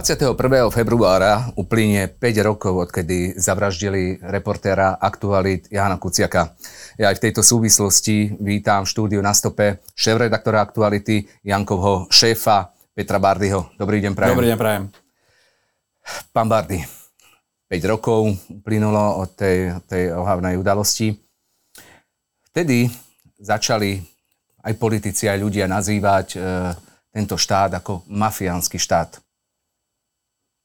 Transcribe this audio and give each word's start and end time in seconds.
21. 0.00 0.72
februára 0.72 1.52
uplynie 1.60 2.08
5 2.08 2.40
rokov, 2.40 2.88
odkedy 2.88 3.36
zavraždili 3.36 4.16
reportéra 4.24 4.96
Aktualit 4.96 5.68
Jana 5.68 6.00
Kuciaka. 6.00 6.56
Ja 6.96 7.12
aj 7.12 7.20
v 7.20 7.28
tejto 7.28 7.44
súvislosti 7.44 8.32
vítam 8.40 8.88
v 8.88 8.96
štúdiu 8.96 9.20
na 9.20 9.36
stope 9.36 9.84
šéf-redaktora 9.92 10.64
Aktuality 10.64 11.28
Jankovho 11.44 12.08
šéfa 12.08 12.72
Petra 12.96 13.20
Bardyho. 13.20 13.76
Dobrý 13.76 14.00
deň, 14.00 14.16
prajem. 14.16 14.32
Dobrý 14.40 14.48
deň, 14.48 14.56
prajem. 14.56 14.84
Pán 16.32 16.48
Bardy, 16.48 16.80
5 17.68 17.92
rokov 17.92 18.32
uplynulo 18.48 19.20
od 19.20 19.36
tej, 19.36 19.84
tej 19.84 20.16
ohavnej 20.16 20.56
udalosti. 20.56 21.12
Vtedy 22.48 22.88
začali 23.36 24.00
aj 24.64 24.72
politici, 24.80 25.28
aj 25.28 25.44
ľudia 25.44 25.68
nazývať 25.68 26.26
e, 26.32 26.38
tento 27.12 27.36
štát 27.36 27.84
ako 27.84 28.08
mafiánsky 28.08 28.80
štát 28.80 29.20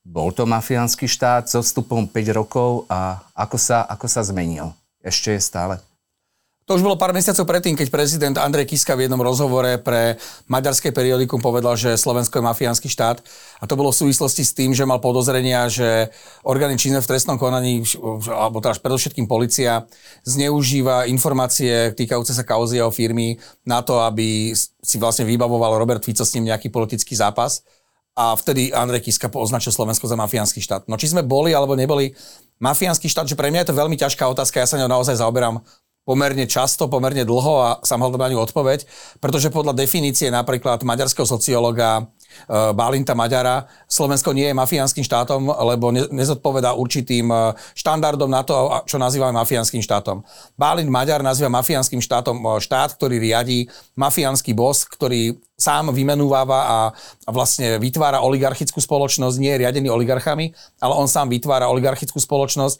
bol 0.05 0.29
to 0.29 0.45
mafiánsky 0.45 1.09
štát 1.09 1.49
so 1.49 1.65
vstupom 1.65 2.05
5 2.05 2.37
rokov 2.37 2.85
a 2.85 3.25
ako 3.33 3.57
sa, 3.57 3.81
ako 3.89 4.05
sa 4.05 4.21
zmenil? 4.21 4.69
Ešte 5.01 5.33
je 5.33 5.41
stále? 5.41 5.81
To 6.65 6.73
už 6.73 6.81
bolo 6.81 6.97
pár 6.97 7.13
mesiacov 7.13 7.45
predtým, 7.45 7.77
keď 7.77 7.93
prezident 7.93 8.41
Andrej 8.41 8.65
Kiska 8.73 8.97
v 8.97 9.05
jednom 9.05 9.21
rozhovore 9.21 9.77
pre 9.77 10.17
maďarské 10.49 10.89
periodikum 10.89 11.37
povedal, 11.37 11.77
že 11.77 11.93
Slovensko 11.93 12.41
je 12.41 12.47
mafiánsky 12.49 12.89
štát. 12.89 13.21
A 13.61 13.69
to 13.69 13.77
bolo 13.77 13.93
v 13.93 14.01
súvislosti 14.01 14.41
s 14.41 14.49
tým, 14.49 14.73
že 14.73 14.81
mal 14.81 14.97
podozrenia, 14.97 15.69
že 15.69 16.09
orgány 16.41 16.73
činné 16.73 17.05
v 17.05 17.09
trestnom 17.13 17.37
konaní, 17.37 17.85
alebo 18.33 18.65
teda 18.65 18.81
predovšetkým 18.81 19.29
policia, 19.29 19.85
zneužíva 20.25 21.05
informácie 21.05 21.93
týkajúce 21.93 22.33
sa 22.33 22.41
kauzy 22.41 22.81
jeho 22.81 22.89
firmy 22.89 23.37
na 23.61 23.85
to, 23.85 24.01
aby 24.01 24.57
si 24.57 24.97
vlastne 24.97 25.29
vybavoval 25.29 25.77
Robert 25.77 26.01
Fico 26.01 26.25
s 26.25 26.33
ním 26.33 26.49
nejaký 26.49 26.73
politický 26.73 27.13
zápas 27.13 27.61
a 28.15 28.31
vtedy 28.39 28.71
Andrej 28.71 29.11
Kiska 29.11 29.27
označil 29.27 29.75
Slovensko 29.75 30.07
za 30.07 30.15
mafiánsky 30.15 30.63
štát. 30.63 30.87
No 30.87 30.95
či 30.95 31.11
sme 31.11 31.19
boli 31.21 31.51
alebo 31.51 31.75
neboli 31.75 32.15
mafiánsky 32.63 33.11
štát, 33.11 33.27
že 33.27 33.35
pre 33.35 33.51
mňa 33.51 33.67
je 33.67 33.69
to 33.69 33.79
veľmi 33.79 33.99
ťažká 33.99 34.23
otázka, 34.31 34.63
ja 34.63 34.67
sa 34.67 34.79
ňou 34.79 34.87
naozaj 34.87 35.19
zaoberám 35.19 35.59
pomerne 36.07 36.45
často, 36.47 36.87
pomerne 36.87 37.25
dlho 37.25 37.53
a 37.59 37.69
sam 37.83 37.99
hľadám 37.99 38.21
na 38.21 38.31
ňu 38.31 38.39
odpoveď, 38.45 38.85
pretože 39.17 39.49
podľa 39.51 39.73
definície 39.75 40.29
napríklad 40.29 40.85
maďarského 40.85 41.25
sociológa 41.25 42.07
Eh, 42.45 42.73
Bálinta 42.73 43.17
Maďara. 43.17 43.65
Slovensko 43.89 44.33
nie 44.35 44.51
je 44.51 44.53
mafiánskym 44.53 45.01
štátom, 45.01 45.49
lebo 45.49 45.89
nezodpovedá 45.91 46.77
určitým 46.77 47.31
eh, 47.31 47.57
štandardom 47.73 48.29
na 48.29 48.45
to, 48.45 48.85
čo 48.85 49.01
nazývame 49.01 49.33
mafiánskym 49.39 49.81
štátom. 49.81 50.21
Bálint 50.53 50.91
Maďar 50.91 51.25
nazýva 51.25 51.49
mafiánskym 51.49 52.03
štátom 52.03 52.37
eh, 52.37 52.47
štát, 52.61 52.93
ktorý 52.99 53.17
riadi 53.17 53.65
mafiánsky 53.97 54.53
bos, 54.53 54.85
ktorý 54.85 55.41
sám 55.55 55.95
vymenúváva 55.95 56.59
a, 56.67 56.79
a 57.23 57.29
vlastne 57.31 57.79
vytvára 57.79 58.19
oligarchickú 58.19 58.83
spoločnosť, 58.83 59.39
nie 59.39 59.55
je 59.55 59.61
riadený 59.63 59.87
oligarchami, 59.87 60.51
ale 60.83 60.93
on 60.99 61.07
sám 61.07 61.31
vytvára 61.31 61.71
oligarchickú 61.71 62.19
spoločnosť, 62.19 62.75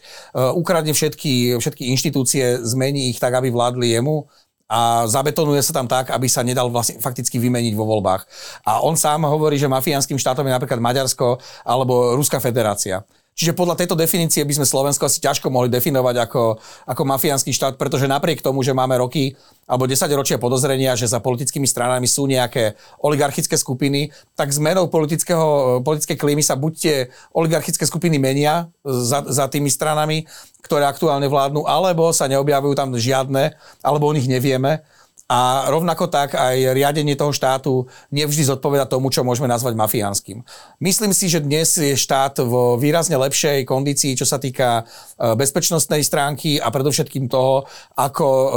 ukradne 0.52 0.92
všetky, 0.92 1.56
všetky 1.56 1.88
inštitúcie, 1.96 2.60
zmení 2.60 3.08
ich 3.08 3.16
tak, 3.16 3.32
aby 3.32 3.48
vládli 3.48 3.96
jemu 3.96 4.28
a 4.66 5.06
zabetonuje 5.06 5.62
sa 5.62 5.72
tam 5.74 5.86
tak, 5.86 6.10
aby 6.10 6.26
sa 6.26 6.42
nedal 6.42 6.66
vlastne 6.70 6.98
fakticky 6.98 7.38
vymeniť 7.38 7.74
vo 7.78 7.86
voľbách. 7.86 8.26
A 8.66 8.82
on 8.82 8.98
sám 8.98 9.22
hovorí, 9.26 9.58
že 9.58 9.70
mafiánskym 9.70 10.18
štátom 10.18 10.46
je 10.46 10.54
napríklad 10.54 10.82
Maďarsko 10.82 11.38
alebo 11.62 12.18
Ruská 12.18 12.42
federácia. 12.42 13.06
Čiže 13.36 13.52
podľa 13.52 13.76
tejto 13.76 13.92
definície 14.00 14.40
by 14.48 14.56
sme 14.56 14.64
Slovensko 14.64 15.12
asi 15.12 15.20
ťažko 15.20 15.52
mohli 15.52 15.68
definovať 15.68 16.24
ako, 16.24 16.56
ako 16.88 17.02
mafiánsky 17.04 17.52
štát, 17.52 17.76
pretože 17.76 18.08
napriek 18.08 18.40
tomu, 18.40 18.64
že 18.64 18.72
máme 18.72 18.96
roky 18.96 19.36
alebo 19.68 19.84
10 19.84 20.08
ročia 20.16 20.40
podozrenia, 20.40 20.96
že 20.96 21.04
za 21.04 21.20
politickými 21.20 21.68
stranami 21.68 22.08
sú 22.08 22.24
nejaké 22.24 22.80
oligarchické 23.04 23.60
skupiny, 23.60 24.08
tak 24.32 24.56
zmenou 24.56 24.88
politického, 24.88 25.78
politickej 25.84 26.16
klímy 26.16 26.40
sa 26.40 26.56
buď 26.56 26.72
tie 26.80 26.96
oligarchické 27.36 27.84
skupiny 27.84 28.16
menia 28.16 28.72
za, 28.80 29.20
za 29.28 29.44
tými 29.52 29.68
stranami, 29.68 30.24
ktoré 30.64 30.88
aktuálne 30.88 31.28
vládnu, 31.28 31.68
alebo 31.68 32.08
sa 32.16 32.32
neobjavujú 32.32 32.72
tam 32.72 32.96
žiadne, 32.96 33.52
alebo 33.84 34.08
o 34.08 34.16
nich 34.16 34.32
nevieme. 34.32 34.80
A 35.26 35.66
rovnako 35.74 36.06
tak 36.06 36.38
aj 36.38 36.70
riadenie 36.70 37.18
toho 37.18 37.34
štátu 37.34 37.90
nevždy 38.14 38.46
zodpoveda 38.46 38.86
tomu, 38.86 39.10
čo 39.10 39.26
môžeme 39.26 39.50
nazvať 39.50 39.74
mafiánskym. 39.74 40.46
Myslím 40.78 41.10
si, 41.10 41.26
že 41.26 41.42
dnes 41.42 41.66
je 41.74 41.98
štát 41.98 42.46
vo 42.46 42.78
výrazne 42.78 43.18
lepšej 43.18 43.66
kondícii, 43.66 44.14
čo 44.14 44.22
sa 44.22 44.38
týka 44.38 44.86
e, 45.18 45.34
bezpečnostnej 45.34 46.06
stránky 46.06 46.62
a 46.62 46.70
predovšetkým 46.70 47.26
toho, 47.26 47.66
ako 47.98 48.26
e, 48.30 48.48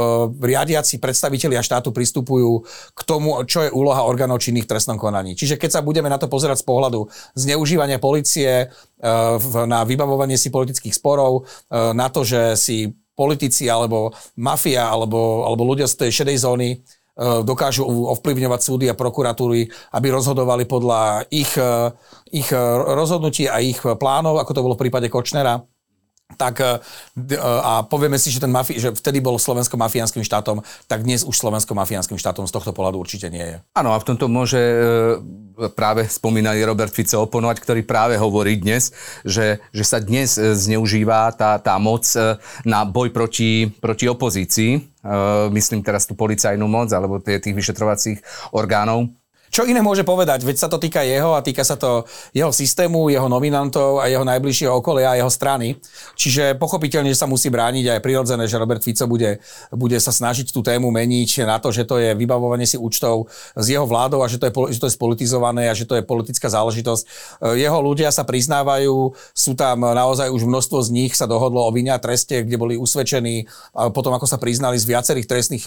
riadiaci 0.46 1.02
predstavitelia 1.02 1.58
štátu 1.58 1.90
pristupujú 1.90 2.62
k 2.94 3.00
tomu, 3.02 3.42
čo 3.50 3.66
je 3.66 3.74
úloha 3.74 4.06
orgánov 4.06 4.38
činných 4.38 4.70
trestnom 4.70 4.94
konaní. 4.94 5.34
Čiže 5.34 5.58
keď 5.58 5.70
sa 5.74 5.80
budeme 5.82 6.06
na 6.06 6.22
to 6.22 6.30
pozerať 6.30 6.62
z 6.62 6.68
pohľadu 6.70 7.10
zneužívania 7.34 7.98
policie 7.98 8.46
e, 8.62 8.66
na 9.66 9.82
vybavovanie 9.82 10.38
si 10.38 10.54
politických 10.54 10.94
sporov, 10.94 11.50
na 11.70 12.06
to, 12.14 12.22
že 12.22 12.54
si 12.54 12.94
politici 13.20 13.68
alebo 13.68 14.16
mafia 14.40 14.88
alebo, 14.88 15.44
alebo 15.44 15.68
ľudia 15.68 15.84
z 15.84 16.08
tej 16.08 16.24
šedej 16.24 16.36
zóny 16.40 16.68
e, 16.72 16.76
dokážu 17.44 17.84
ovplyvňovať 17.84 18.60
súdy 18.64 18.88
a 18.88 18.96
prokuratúry, 18.96 19.68
aby 19.92 20.06
rozhodovali 20.08 20.64
podľa 20.64 21.28
ich, 21.28 21.52
e, 21.60 21.92
ich 22.32 22.48
rozhodnutí 22.96 23.44
a 23.44 23.60
ich 23.60 23.84
plánov, 23.84 24.40
ako 24.40 24.52
to 24.56 24.64
bolo 24.64 24.74
v 24.80 24.88
prípade 24.88 25.12
Kočnera 25.12 25.60
tak 26.36 26.62
e, 26.62 26.78
a 27.40 27.82
povieme 27.86 28.18
si, 28.20 28.30
že, 28.30 28.42
ten 28.42 28.52
mafi- 28.52 28.78
že 28.78 28.94
vtedy 28.94 29.18
bol 29.18 29.38
Slovensko 29.40 29.74
mafiánskym 29.80 30.22
štátom, 30.22 30.62
tak 30.86 31.02
dnes 31.02 31.26
už 31.26 31.34
Slovensko 31.34 31.74
mafiánskym 31.74 32.18
štátom 32.20 32.46
z 32.46 32.52
tohto 32.54 32.70
pohľadu 32.70 33.00
určite 33.00 33.32
nie 33.32 33.42
je. 33.42 33.56
Áno, 33.74 33.94
a 33.94 33.98
v 33.98 34.06
tomto 34.06 34.30
môže 34.30 34.60
práve 35.68 36.08
spomínaný 36.08 36.64
Robert 36.64 36.94
Fico 36.94 37.20
oponovať, 37.28 37.60
ktorý 37.60 37.82
práve 37.84 38.16
hovorí 38.16 38.56
dnes, 38.56 38.96
že, 39.26 39.60
že 39.74 39.84
sa 39.84 40.00
dnes 40.00 40.40
e, 40.40 40.56
zneužíva 40.56 41.28
tá, 41.36 41.60
tá 41.60 41.76
moc 41.76 42.08
e, 42.16 42.40
na 42.64 42.88
boj 42.88 43.12
proti, 43.12 43.68
proti 43.68 44.08
opozícii. 44.08 44.72
E, 44.76 44.80
myslím 45.52 45.84
teraz 45.84 46.08
tú 46.08 46.16
policajnú 46.16 46.64
moc 46.64 46.88
alebo 46.88 47.20
tých 47.20 47.52
vyšetrovacích 47.52 48.24
orgánov 48.56 49.12
čo 49.50 49.66
iné 49.66 49.82
môže 49.82 50.06
povedať? 50.06 50.46
Veď 50.46 50.56
sa 50.62 50.68
to 50.70 50.78
týka 50.78 51.02
jeho 51.02 51.34
a 51.34 51.42
týka 51.42 51.66
sa 51.66 51.74
to 51.74 52.06
jeho 52.30 52.54
systému, 52.54 53.10
jeho 53.10 53.26
nominantov 53.26 53.98
a 53.98 54.06
jeho 54.06 54.22
najbližšieho 54.22 54.72
okolia 54.78 55.12
a 55.12 55.18
jeho 55.18 55.28
strany. 55.28 55.74
Čiže 56.14 56.54
pochopiteľne, 56.56 57.10
že 57.10 57.18
sa 57.18 57.26
musí 57.26 57.50
brániť 57.50 57.84
a 57.90 57.92
je 57.98 58.06
prirodzené, 58.06 58.46
že 58.46 58.56
Robert 58.56 58.80
Fico 58.80 59.10
bude, 59.10 59.42
bude 59.74 59.98
sa 59.98 60.14
snažiť 60.14 60.54
tú 60.54 60.62
tému 60.62 60.94
meniť 60.94 61.44
na 61.44 61.58
to, 61.58 61.74
že 61.74 61.82
to 61.82 61.98
je 61.98 62.14
vybavovanie 62.14 62.64
si 62.64 62.78
účtov 62.78 63.26
s 63.58 63.66
jeho 63.66 63.84
vládou 63.84 64.22
a 64.22 64.30
že 64.30 64.38
to 64.38 64.46
je, 64.46 64.78
že 64.78 64.80
to 64.80 64.86
je 64.86 64.94
spolitizované 64.94 65.66
a 65.66 65.74
že 65.74 65.82
to 65.82 65.98
je 65.98 66.06
politická 66.06 66.46
záležitosť. 66.46 67.02
Jeho 67.58 67.78
ľudia 67.82 68.14
sa 68.14 68.22
priznávajú, 68.22 69.18
sú 69.34 69.52
tam 69.58 69.82
naozaj 69.82 70.30
už 70.30 70.46
množstvo 70.46 70.78
z 70.86 70.88
nich 70.94 71.12
sa 71.18 71.26
dohodlo 71.26 71.66
o 71.66 71.74
vine 71.74 71.90
treste, 71.98 72.46
kde 72.46 72.54
boli 72.54 72.78
usvedčení 72.78 73.50
potom, 73.90 74.14
ako 74.14 74.30
sa 74.30 74.38
priznali 74.38 74.78
z 74.78 74.86
viacerých 74.86 75.26
trestných, 75.26 75.64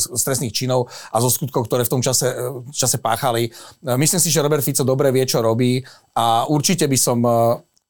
z 0.00 0.22
trestných 0.24 0.56
činov 0.56 0.88
a 1.12 1.20
zo 1.20 1.28
skutkov, 1.28 1.68
ktoré 1.68 1.84
v 1.84 1.92
tom 1.92 2.00
čase, 2.00 2.32
čase 2.72 2.96
páchali 2.96 3.17
páchali. 3.18 3.50
Myslím 3.98 4.22
si, 4.22 4.30
že 4.30 4.38
Robert 4.38 4.62
Fico 4.62 4.86
dobre 4.86 5.10
vie, 5.10 5.26
čo 5.26 5.42
robí 5.42 5.82
a 6.14 6.46
určite 6.46 6.86
by 6.86 6.94
som 6.94 7.18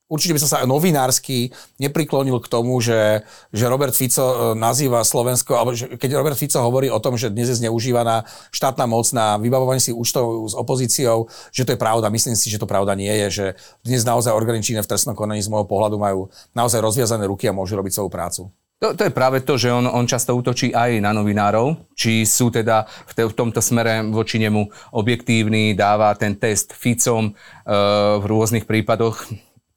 určite 0.08 0.32
by 0.32 0.40
som 0.40 0.48
sa 0.48 0.64
novinársky 0.64 1.52
nepriklonil 1.76 2.40
k 2.40 2.48
tomu, 2.48 2.80
že, 2.80 3.28
že 3.52 3.68
Robert 3.68 3.92
Fico 3.92 4.24
e, 4.24 4.36
nazýva 4.56 5.04
Slovensko, 5.04 5.52
alebo 5.52 5.76
že 5.76 6.00
keď 6.00 6.16
Robert 6.16 6.40
Fico 6.40 6.64
hovorí 6.64 6.88
o 6.88 6.96
tom, 6.96 7.20
že 7.20 7.28
dnes 7.28 7.52
je 7.52 7.60
zneužívaná 7.60 8.24
štátna 8.48 8.88
moc 8.88 9.04
na 9.12 9.36
vybavovanie 9.36 9.84
si 9.84 9.92
účtov 9.92 10.48
s 10.48 10.56
opozíciou, 10.56 11.28
že 11.52 11.68
to 11.68 11.76
je 11.76 11.78
pravda. 11.78 12.08
Myslím 12.08 12.40
si, 12.40 12.48
že 12.48 12.56
to 12.56 12.64
pravda 12.64 12.96
nie 12.96 13.12
je, 13.12 13.26
že 13.28 13.46
dnes 13.84 14.00
naozaj 14.00 14.32
orgány 14.32 14.64
v 14.64 14.80
trestnom 14.88 15.12
konaní 15.12 15.44
z 15.44 15.52
môjho 15.52 15.68
pohľadu 15.68 16.00
majú 16.00 16.32
naozaj 16.56 16.80
rozviazané 16.80 17.28
ruky 17.28 17.44
a 17.44 17.52
môžu 17.52 17.76
robiť 17.76 18.00
svoju 18.00 18.08
prácu. 18.08 18.42
To, 18.78 18.94
to 18.94 19.10
je 19.10 19.10
práve 19.10 19.42
to, 19.42 19.58
že 19.58 19.74
on, 19.74 19.90
on 19.90 20.06
často 20.06 20.38
útočí 20.38 20.70
aj 20.70 21.02
na 21.02 21.10
novinárov, 21.10 21.90
či 21.98 22.22
sú 22.22 22.46
teda 22.46 22.86
v, 22.86 23.12
te, 23.12 23.22
v 23.26 23.34
tomto 23.34 23.58
smere 23.58 24.06
voči 24.06 24.38
nemu 24.38 24.94
objektívni, 24.94 25.74
dáva 25.74 26.14
ten 26.14 26.38
test 26.38 26.70
Ficom 26.78 27.26
e, 27.26 27.32
v 28.22 28.24
rôznych 28.24 28.70
prípadoch. 28.70 29.26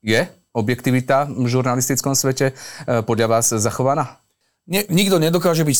Je 0.05 0.29
objektivita 0.53 1.25
v 1.25 1.49
žurnalistickom 1.49 2.13
svete 2.13 2.53
e, 2.53 3.01
podľa 3.01 3.41
vás 3.41 3.49
zachovaná? 3.57 4.21
Ne, 4.69 4.85
nikto 4.93 5.17
nedokáže 5.17 5.65
byť 5.65 5.77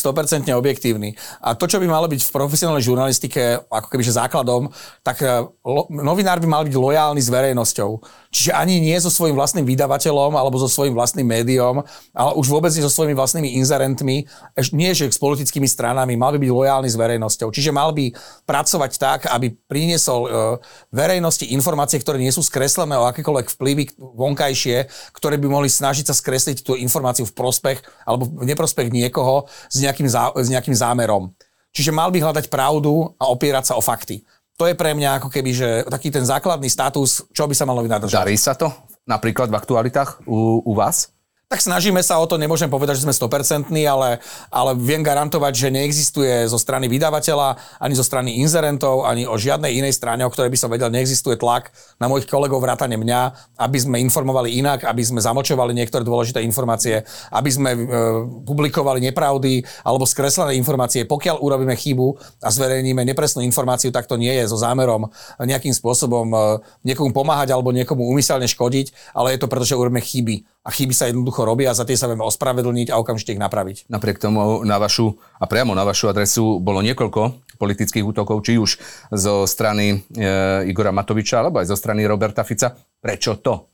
100% 0.50 0.58
objektívny. 0.58 1.14
A 1.46 1.54
to, 1.54 1.70
čo 1.70 1.78
by 1.78 1.86
malo 1.86 2.10
byť 2.10 2.26
v 2.26 2.34
profesionálnej 2.34 2.82
žurnalistike 2.82 3.62
ako 3.70 3.88
kebyže 3.94 4.18
základom, 4.18 4.74
tak 5.06 5.22
e, 5.22 5.46
lo, 5.62 5.86
novinár 5.94 6.42
by 6.42 6.48
mal 6.50 6.66
byť 6.66 6.74
lojálny 6.74 7.22
s 7.22 7.30
verejnosťou. 7.30 8.02
Čiže 8.32 8.56
ani 8.56 8.80
nie 8.80 8.96
so 8.96 9.12
svojím 9.12 9.36
vlastným 9.36 9.68
vydavateľom 9.68 10.40
alebo 10.40 10.56
so 10.56 10.72
svojím 10.72 10.96
vlastným 10.96 11.28
médiom, 11.28 11.84
ale 12.16 12.32
už 12.40 12.48
vôbec 12.48 12.72
nie 12.72 12.80
so 12.80 12.88
svojimi 12.88 13.12
vlastnými 13.12 13.60
inzerentmi, 13.60 14.24
nie 14.72 14.92
že 14.96 15.12
s 15.12 15.20
politickými 15.20 15.68
stranami, 15.68 16.16
mal 16.16 16.32
by 16.32 16.40
byť 16.40 16.52
lojálny 16.56 16.88
s 16.88 16.96
verejnosťou. 16.96 17.52
Čiže 17.52 17.76
mal 17.76 17.92
by 17.92 18.16
pracovať 18.48 18.92
tak, 18.96 19.20
aby 19.28 19.52
priniesol 19.68 20.20
e, 20.24 20.30
verejnosti 20.96 21.44
informácie, 21.52 22.00
ktoré 22.00 22.24
nie 22.24 22.32
sú 22.32 22.40
skreslené 22.40 22.96
o 22.96 23.04
akékoľvek 23.12 23.52
vplyvy 23.52 23.84
vonkajšie, 24.00 24.88
ktoré 25.12 25.36
by 25.36 25.52
mohli 25.52 25.68
snažiť 25.68 26.08
sa 26.08 26.16
skresliť 26.16 26.64
tú 26.64 26.80
informáciu 26.80 27.28
v 27.28 27.36
prospech 27.36 27.84
alebo 28.08 28.32
v 28.32 28.48
neprospech 28.48 28.96
niekoho 28.96 29.52
s 29.68 29.84
nejakým, 29.84 30.08
zá, 30.08 30.32
s 30.32 30.48
nejakým 30.48 30.74
zámerom. 30.74 31.36
Čiže 31.72 31.96
mal 31.96 32.12
by 32.12 32.20
hľadať 32.20 32.52
pravdu 32.52 33.16
a 33.16 33.32
opierať 33.32 33.72
sa 33.72 33.78
o 33.80 33.84
fakty. 33.84 34.24
To 34.62 34.70
je 34.70 34.78
pre 34.78 34.94
mňa 34.94 35.18
ako 35.18 35.34
keby, 35.34 35.52
že 35.58 35.70
taký 35.90 36.14
ten 36.14 36.22
základný 36.22 36.70
status, 36.70 37.26
čo 37.34 37.50
by 37.50 37.58
sa 37.58 37.66
malo 37.66 37.82
vynadržať. 37.82 38.14
Darí 38.14 38.38
sa 38.38 38.54
to 38.54 38.70
napríklad 39.10 39.50
v 39.50 39.58
aktualitách 39.58 40.22
u, 40.30 40.62
u 40.62 40.74
vás? 40.78 41.10
Tak 41.52 41.60
snažíme 41.60 42.00
sa 42.00 42.16
o 42.16 42.24
to, 42.24 42.40
nemôžem 42.40 42.72
povedať, 42.72 43.04
že 43.04 43.04
sme 43.04 43.12
100%, 43.12 43.68
ale, 43.84 44.24
ale 44.48 44.72
viem 44.80 45.04
garantovať, 45.04 45.52
že 45.52 45.68
neexistuje 45.68 46.48
zo 46.48 46.56
strany 46.56 46.88
vydavateľa, 46.88 47.60
ani 47.76 47.92
zo 47.92 48.08
strany 48.08 48.40
inzerentov, 48.40 49.04
ani 49.04 49.28
o 49.28 49.36
žiadnej 49.36 49.76
inej 49.76 50.00
strane, 50.00 50.24
o 50.24 50.32
ktorej 50.32 50.48
by 50.48 50.56
som 50.56 50.72
vedel, 50.72 50.88
neexistuje 50.88 51.36
tlak 51.36 51.76
na 52.00 52.08
mojich 52.08 52.32
kolegov 52.32 52.64
vrátane 52.64 52.96
mňa, 52.96 53.52
aby 53.68 53.78
sme 53.84 54.00
informovali 54.00 54.64
inak, 54.64 54.88
aby 54.88 55.04
sme 55.04 55.20
zamočovali 55.20 55.76
niektoré 55.76 56.08
dôležité 56.08 56.40
informácie, 56.40 57.04
aby 57.36 57.50
sme 57.52 57.76
e, 57.76 57.80
publikovali 58.48 59.04
nepravdy 59.12 59.60
alebo 59.84 60.08
skreslené 60.08 60.56
informácie. 60.56 61.04
Pokiaľ 61.04 61.44
urobíme 61.44 61.76
chybu 61.76 62.16
a 62.40 62.48
zverejníme 62.48 63.04
nepresnú 63.04 63.44
informáciu, 63.44 63.92
tak 63.92 64.08
to 64.08 64.16
nie 64.16 64.32
je 64.40 64.48
so 64.48 64.56
zámerom 64.56 65.12
nejakým 65.36 65.76
spôsobom 65.76 66.32
e, 66.32 66.38
niekomu 66.88 67.12
pomáhať 67.12 67.52
alebo 67.52 67.76
niekomu 67.76 68.08
úmyselne 68.08 68.48
škodiť, 68.48 69.12
ale 69.12 69.36
je 69.36 69.40
to 69.44 69.52
preto, 69.52 69.68
že 69.68 69.76
urobíme 69.76 70.00
chyby 70.00 70.48
a 70.62 70.70
chyby 70.70 70.94
sa 70.94 71.10
jednoducho 71.10 71.42
robia 71.42 71.74
a 71.74 71.78
za 71.78 71.90
tie 71.90 71.98
sa 71.98 72.06
vieme 72.06 72.22
ospravedlniť 72.22 72.94
a 72.94 73.00
okamžite 73.02 73.34
ich 73.34 73.42
napraviť. 73.42 73.90
Napriek 73.90 74.22
tomu 74.22 74.62
na 74.62 74.78
vašu 74.78 75.18
a 75.42 75.50
priamo 75.50 75.74
na 75.74 75.82
vašu 75.82 76.14
adresu 76.14 76.62
bolo 76.62 76.86
niekoľko 76.86 77.58
politických 77.58 78.06
útokov, 78.06 78.46
či 78.46 78.62
už 78.62 78.78
zo 79.10 79.46
strany 79.50 80.06
e, 80.14 80.26
Igora 80.70 80.94
Matoviča, 80.94 81.42
alebo 81.42 81.62
aj 81.62 81.70
zo 81.70 81.78
strany 81.78 82.06
Roberta 82.06 82.46
Fica. 82.46 82.74
Prečo 82.78 83.42
to? 83.42 83.71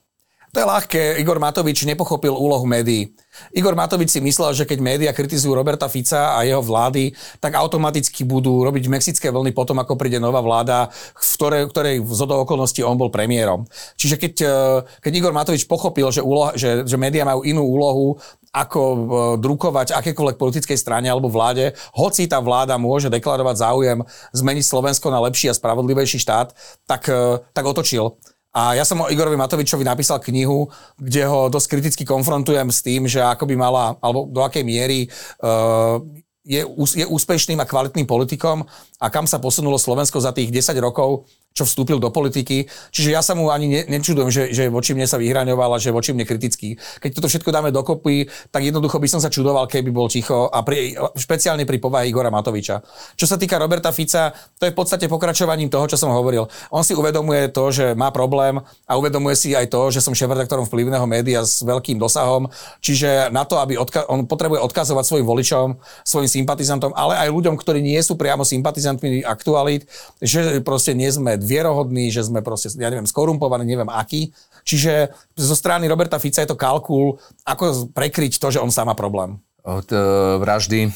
To 0.57 0.65
je 0.65 0.73
ľahké. 0.73 1.03
Igor 1.21 1.37
Matovič 1.37 1.85
nepochopil 1.85 2.33
úlohu 2.33 2.65
médií. 2.65 3.13
Igor 3.53 3.77
Matovič 3.77 4.09
si 4.09 4.17
myslel, 4.17 4.57
že 4.57 4.65
keď 4.65 4.81
médiá 4.81 5.13
kritizujú 5.13 5.53
Roberta 5.53 5.85
Fica 5.85 6.33
a 6.33 6.41
jeho 6.41 6.65
vlády, 6.65 7.13
tak 7.37 7.53
automaticky 7.53 8.25
budú 8.25 8.65
robiť 8.65 8.89
mexické 8.89 9.29
vlny 9.29 9.53
potom, 9.53 9.77
ako 9.77 9.93
príde 9.93 10.17
nová 10.17 10.41
vláda, 10.41 10.89
v 11.13 11.21
ktorej, 11.37 11.63
ktorej 11.69 11.95
zhodou 12.09 12.41
okolností 12.41 12.81
on 12.81 12.97
bol 12.97 13.13
premiérom. 13.13 13.69
Čiže 14.01 14.17
keď, 14.17 14.33
e, 14.41 14.57
keď 14.97 15.11
Igor 15.13 15.37
Matovič 15.37 15.69
pochopil, 15.69 16.09
že, 16.09 16.25
úloha, 16.25 16.57
že, 16.57 16.89
že 16.89 16.97
médiá 16.97 17.21
majú 17.21 17.45
inú 17.45 17.61
úlohu, 17.61 18.17
ako 18.49 18.81
e, 18.81 18.99
drukovať 19.37 19.93
akékoľvek 19.93 20.41
politickej 20.41 20.77
strane 20.81 21.05
alebo 21.05 21.29
vláde, 21.29 21.77
hoci 21.93 22.25
tá 22.25 22.41
vláda 22.41 22.81
môže 22.81 23.13
deklarovať 23.13 23.61
záujem 23.61 23.99
zmeniť 24.33 24.65
Slovensko 24.65 25.13
na 25.13 25.21
lepší 25.21 25.53
a 25.53 25.57
spravodlivejší 25.57 26.17
štát, 26.17 26.57
tak, 26.89 27.05
e, 27.13 27.45
tak 27.53 27.61
otočil. 27.61 28.17
A 28.57 28.73
ja 28.73 28.81
som 28.81 28.97
o 29.05 29.11
Igorovi 29.13 29.37
Matovičovi 29.37 29.85
napísal 29.85 30.17
knihu, 30.17 30.65
kde 30.97 31.29
ho 31.29 31.45
dosť 31.45 31.67
kriticky 31.77 32.03
konfrontujem 32.09 32.73
s 32.73 32.81
tým, 32.81 33.05
že 33.05 33.21
ako 33.21 33.45
by 33.45 33.53
mala, 33.53 33.93
alebo 34.01 34.25
do 34.25 34.41
akej 34.41 34.65
miery 34.65 35.05
uh, 35.45 36.01
je, 36.41 36.65
je 36.97 37.05
úspešným 37.05 37.61
a 37.61 37.69
kvalitným 37.69 38.09
politikom 38.09 38.65
a 38.97 39.05
kam 39.13 39.29
sa 39.29 39.37
posunulo 39.37 39.77
Slovensko 39.77 40.17
za 40.17 40.33
tých 40.33 40.49
10 40.49 40.73
rokov, 40.81 41.29
čo 41.57 41.65
vstúpil 41.65 41.97
do 41.97 42.13
politiky. 42.13 42.69
Čiže 42.93 43.09
ja 43.09 43.25
sa 43.25 43.33
mu 43.33 43.49
ani 43.49 43.65
ne, 43.65 43.81
nečudujem, 43.89 44.29
že, 44.29 44.43
že 44.53 44.69
voči 44.69 44.93
mne 44.93 45.09
sa 45.09 45.17
vyhraňoval 45.17 45.73
a 45.73 45.81
že 45.81 45.89
voči 45.89 46.13
mne 46.13 46.29
kritický. 46.29 46.77
Keď 47.01 47.09
toto 47.17 47.25
všetko 47.25 47.49
dáme 47.49 47.73
dokopy, 47.73 48.29
tak 48.53 48.61
jednoducho 48.61 49.01
by 49.01 49.09
som 49.09 49.17
sa 49.17 49.33
čudoval, 49.33 49.65
keby 49.65 49.89
bol 49.89 50.05
ticho 50.05 50.53
a 50.53 50.61
pri, 50.61 50.93
špeciálne 51.17 51.65
pri 51.65 51.81
povahe 51.81 52.05
Igora 52.05 52.29
Matoviča. 52.29 52.85
Čo 53.17 53.25
sa 53.25 53.41
týka 53.41 53.57
Roberta 53.57 53.89
Fica, 53.89 54.37
to 54.61 54.69
je 54.69 54.71
v 54.71 54.77
podstate 54.77 55.09
pokračovaním 55.09 55.73
toho, 55.73 55.89
čo 55.89 55.97
som 55.97 56.13
hovoril. 56.13 56.45
On 56.69 56.85
si 56.85 56.93
uvedomuje 56.93 57.49
to, 57.49 57.73
že 57.73 57.97
má 57.97 58.13
problém 58.13 58.61
a 58.85 58.93
uvedomuje 58.93 59.33
si 59.33 59.57
aj 59.57 59.73
to, 59.73 59.89
že 59.89 60.05
som 60.05 60.13
šéf-redaktorom 60.13 60.69
vplyvného 60.69 61.09
média 61.09 61.41
s 61.41 61.65
veľkým 61.65 61.97
dosahom. 61.97 62.51
Čiže 62.85 63.33
na 63.33 63.47
to, 63.47 63.57
aby 63.57 63.81
odka- 63.81 64.05
on 64.05 64.29
potrebuje 64.29 64.61
odkazovať 64.61 65.05
svojim 65.07 65.25
voličom, 65.25 65.67
svojim 66.05 66.29
sympatizantom, 66.29 66.93
ale 66.93 67.17
aj 67.17 67.33
ľuďom, 67.33 67.55
ktorí 67.57 67.81
nie 67.81 67.97
sú 68.03 68.19
priamo 68.19 68.45
sympatizantmi 68.45 69.23
aktualít, 69.23 69.87
že 70.19 70.59
proste 70.61 70.91
nie 70.93 71.07
sme 71.07 71.39
vierohodní, 71.47 72.11
že 72.11 72.27
sme 72.27 72.43
proste, 72.43 72.67
ja 72.75 72.91
neviem, 72.91 73.07
skorumpovaní, 73.07 73.63
neviem 73.63 73.87
aký. 73.87 74.35
Čiže 74.67 75.15
zo 75.39 75.55
strany 75.55 75.87
Roberta 75.87 76.19
Fica 76.19 76.43
je 76.43 76.51
to 76.51 76.59
kalkul, 76.59 77.15
ako 77.47 77.87
prekryť 77.95 78.35
to, 78.35 78.51
že 78.51 78.59
on 78.59 78.67
sám 78.67 78.91
má 78.91 78.95
problém. 78.99 79.39
Od 79.67 79.87
e, 79.91 79.99
vraždy 80.39 80.79
e, 80.87 80.89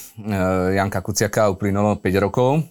Janka 0.80 1.03
Kuciaka 1.03 1.51
uplynulo 1.51 2.00
5 2.00 2.24
rokov. 2.24 2.59
E, 2.59 2.62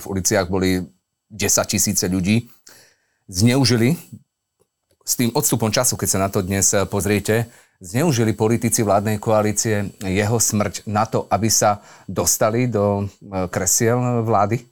v 0.00 0.04
uliciach 0.08 0.48
boli 0.48 0.80
10 1.28 1.68
tisíce 1.68 2.08
ľudí. 2.08 2.48
Zneužili 3.28 4.00
s 5.04 5.12
tým 5.16 5.28
odstupom 5.36 5.68
času, 5.68 6.00
keď 6.00 6.08
sa 6.08 6.22
na 6.24 6.28
to 6.32 6.40
dnes 6.40 6.72
pozriete, 6.88 7.52
zneužili 7.82 8.32
politici 8.32 8.80
vládnej 8.86 9.18
koalície 9.18 9.92
jeho 9.98 10.38
smrť 10.38 10.86
na 10.86 11.04
to, 11.04 11.26
aby 11.26 11.50
sa 11.50 11.82
dostali 12.06 12.70
do 12.70 13.10
kresiel 13.50 14.22
vlády? 14.22 14.71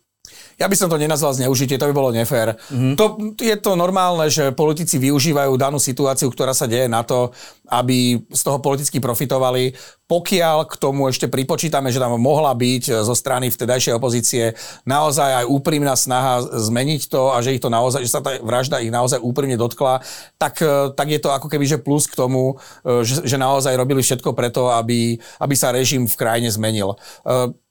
Ja 0.60 0.68
by 0.68 0.76
som 0.76 0.92
to 0.92 1.00
nenazval 1.00 1.32
zneužitie, 1.32 1.80
to 1.80 1.88
by 1.88 1.96
bolo 1.96 2.12
nefér. 2.12 2.60
Mm-hmm. 2.68 2.94
To, 3.00 3.04
je 3.40 3.56
to 3.56 3.72
normálne, 3.80 4.28
že 4.28 4.52
politici 4.52 5.00
využívajú 5.00 5.56
danú 5.56 5.80
situáciu, 5.80 6.28
ktorá 6.28 6.52
sa 6.52 6.68
deje 6.68 6.84
na 6.84 7.00
to, 7.00 7.32
aby 7.72 8.20
z 8.28 8.42
toho 8.44 8.60
politicky 8.60 9.00
profitovali. 9.00 9.72
Pokiaľ 10.04 10.68
k 10.68 10.74
tomu 10.76 11.08
ešte 11.08 11.32
pripočítame, 11.32 11.88
že 11.88 12.02
tam 12.02 12.12
mohla 12.20 12.52
byť 12.52 13.00
zo 13.00 13.14
strany 13.16 13.48
vtedajšej 13.48 13.96
opozície 13.96 14.52
naozaj 14.84 15.40
aj 15.40 15.44
úprimná 15.48 15.96
snaha 15.96 16.44
zmeniť 16.44 17.08
to 17.08 17.32
a 17.32 17.40
že 17.40 17.56
ich 17.56 17.62
to 17.64 17.72
naozaj, 17.72 18.04
že 18.04 18.12
sa 18.12 18.20
tá 18.20 18.36
vražda 18.44 18.84
ich 18.84 18.92
naozaj 18.92 19.16
úprimne 19.22 19.56
dotkla, 19.56 20.04
tak, 20.36 20.60
tak 20.92 21.08
je 21.08 21.20
to 21.22 21.32
ako 21.32 21.48
keby 21.48 21.64
že 21.64 21.80
plus 21.80 22.04
k 22.04 22.18
tomu, 22.20 22.60
že, 22.84 23.24
že 23.24 23.40
naozaj 23.40 23.72
robili 23.78 24.04
všetko 24.04 24.36
preto, 24.36 24.68
aby, 24.68 25.16
aby 25.40 25.54
sa 25.56 25.72
režim 25.72 26.04
v 26.04 26.18
krajine 26.20 26.52
zmenil 26.52 26.98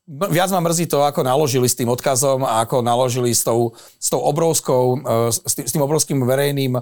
viac 0.10 0.50
ma 0.50 0.62
mrzí 0.66 0.90
to, 0.90 1.06
ako 1.06 1.22
naložili 1.22 1.70
s 1.70 1.78
tým 1.78 1.94
odkazom 1.94 2.42
a 2.42 2.66
ako 2.66 2.82
naložili 2.82 3.30
s 3.30 3.46
tou, 3.46 3.78
s 3.78 4.10
tou 4.10 4.18
obrovskou, 4.18 4.98
e, 4.98 5.30
s 5.30 5.70
tým, 5.70 5.86
obrovským 5.86 6.18
verejným 6.26 6.74
e, 6.78 6.82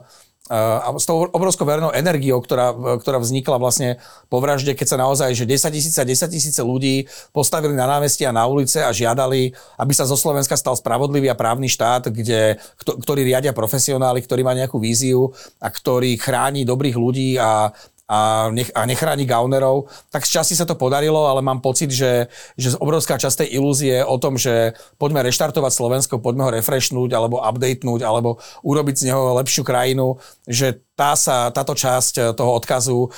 a 0.56 0.88
s 0.96 1.04
tou 1.04 1.28
obrovskou 1.28 1.68
verejnou 1.68 1.92
energiou, 1.92 2.40
ktorá, 2.40 2.72
ktorá 3.04 3.20
vznikla 3.20 3.60
vlastne 3.60 4.00
po 4.32 4.40
vražde, 4.40 4.72
keď 4.72 4.88
sa 4.96 4.98
naozaj, 5.04 5.36
že 5.36 5.44
10 5.44 5.76
tisíce 5.76 6.00
a 6.00 6.08
10 6.08 6.24
tisíce 6.32 6.62
ľudí 6.64 7.12
postavili 7.36 7.76
na 7.76 7.84
námestie 7.84 8.24
a 8.24 8.32
na 8.32 8.48
ulice 8.48 8.80
a 8.80 8.96
žiadali, 8.96 9.52
aby 9.76 9.92
sa 9.92 10.08
zo 10.08 10.16
Slovenska 10.16 10.56
stal 10.56 10.80
spravodlivý 10.80 11.28
a 11.28 11.36
právny 11.36 11.68
štát, 11.68 12.08
kde, 12.08 12.64
ktorý 12.80 13.28
riadia 13.28 13.52
profesionáli, 13.52 14.24
ktorý 14.24 14.48
má 14.48 14.56
nejakú 14.56 14.80
víziu 14.80 15.36
a 15.60 15.68
ktorý 15.68 16.16
chráni 16.16 16.64
dobrých 16.64 16.96
ľudí 16.96 17.36
a, 17.36 17.76
a, 18.08 18.48
nech, 18.56 18.72
a 18.72 18.88
nechráni 18.88 19.28
gaunerov, 19.28 19.92
tak 20.08 20.24
z 20.24 20.40
časti 20.40 20.56
sa 20.56 20.64
to 20.64 20.80
podarilo, 20.80 21.28
ale 21.28 21.44
mám 21.44 21.60
pocit, 21.60 21.92
že, 21.92 22.32
že 22.56 22.80
obrovská 22.80 23.20
časť 23.20 23.44
tej 23.44 23.60
ilúzie 23.60 24.00
o 24.00 24.16
tom, 24.16 24.40
že 24.40 24.72
poďme 24.96 25.28
reštartovať 25.28 25.72
Slovensko, 25.76 26.24
poďme 26.24 26.48
ho 26.48 26.56
refreshnúť 26.56 27.12
alebo 27.12 27.44
updatenúť 27.44 28.02
alebo 28.08 28.40
urobiť 28.64 28.96
z 28.96 29.06
neho 29.12 29.36
lepšiu 29.44 29.68
krajinu, 29.68 30.16
že 30.48 30.80
tá 30.98 31.14
sa, 31.14 31.54
táto 31.54 31.78
časť 31.78 32.34
toho 32.34 32.58
odkazu 32.58 33.06
e, 33.06 33.10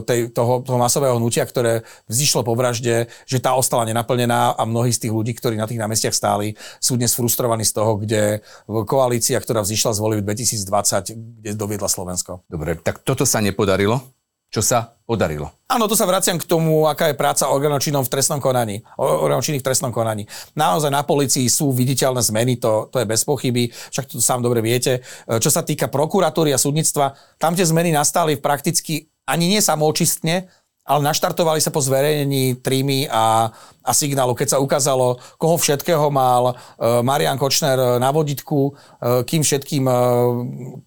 tej, 0.00 0.20
toho, 0.32 0.64
toho 0.64 0.78
masového 0.80 1.20
hnutia, 1.20 1.44
ktoré 1.44 1.84
vzýšlo 2.08 2.40
po 2.40 2.56
vražde, 2.56 3.12
že 3.28 3.36
tá 3.36 3.52
ostala 3.52 3.84
nenaplnená 3.84 4.56
a 4.56 4.62
mnohí 4.64 4.88
z 4.88 5.04
tých 5.04 5.12
ľudí, 5.12 5.36
ktorí 5.36 5.60
na 5.60 5.68
tých 5.68 5.76
námestiach 5.76 6.16
stáli, 6.16 6.56
sú 6.80 6.96
dnes 6.96 7.12
frustrovaní 7.12 7.68
z 7.68 7.76
toho, 7.76 8.00
kde 8.00 8.40
koalícia, 8.88 9.36
ktorá 9.36 9.60
vzýšla 9.60 9.92
z 9.92 10.00
volieb 10.00 10.24
2020, 10.24 11.44
kde 11.44 11.50
doviedla 11.52 11.92
Slovensko. 11.92 12.40
Dobre, 12.48 12.80
tak 12.80 13.04
toto 13.04 13.28
sa 13.28 13.44
nepodarilo? 13.44 14.00
Čo 14.48 14.64
sa 14.64 14.96
podarilo. 15.04 15.52
Áno, 15.68 15.84
tu 15.84 15.92
sa 15.92 16.08
vraciam 16.08 16.40
k 16.40 16.48
tomu, 16.48 16.88
aká 16.88 17.12
je 17.12 17.16
práca 17.16 17.52
organočinov 17.52 18.08
v 18.08 18.12
trestnom 18.12 18.40
konaní. 18.40 18.80
Organočinných 18.96 19.60
v 19.60 19.68
trestnom 19.68 19.92
konaní. 19.92 20.24
Naozaj 20.56 20.88
na 20.88 21.04
policii 21.04 21.48
sú 21.52 21.72
viditeľné 21.72 22.24
zmeny, 22.24 22.56
to, 22.56 22.88
to 22.88 23.00
je 23.00 23.06
bez 23.08 23.24
pochyby, 23.28 23.68
však 23.68 24.08
to 24.08 24.24
sám 24.24 24.40
dobre 24.40 24.64
viete. 24.64 25.04
Čo 25.28 25.52
sa 25.52 25.60
týka 25.60 25.92
prokuratúry 25.92 26.56
a 26.56 26.60
súdnictva, 26.60 27.12
tam 27.36 27.52
tie 27.52 27.68
zmeny 27.68 27.92
nastali 27.92 28.40
prakticky 28.40 29.12
ani 29.28 29.44
nie 29.52 29.60
samočistne, 29.60 30.48
ale 30.88 31.04
naštartovali 31.04 31.60
sa 31.60 31.68
po 31.68 31.84
zverejnení 31.84 32.64
trímy 32.64 33.04
a, 33.12 33.52
a 33.84 33.92
signálu, 33.92 34.32
keď 34.32 34.56
sa 34.56 34.62
ukázalo, 34.64 35.20
koho 35.36 35.60
všetkého 35.60 36.08
mal 36.08 36.56
uh, 36.56 37.04
Marian 37.04 37.36
Kočner 37.36 38.00
na 38.00 38.08
voditku, 38.08 38.72
uh, 38.72 39.20
kým 39.28 39.44
všetkým, 39.44 39.84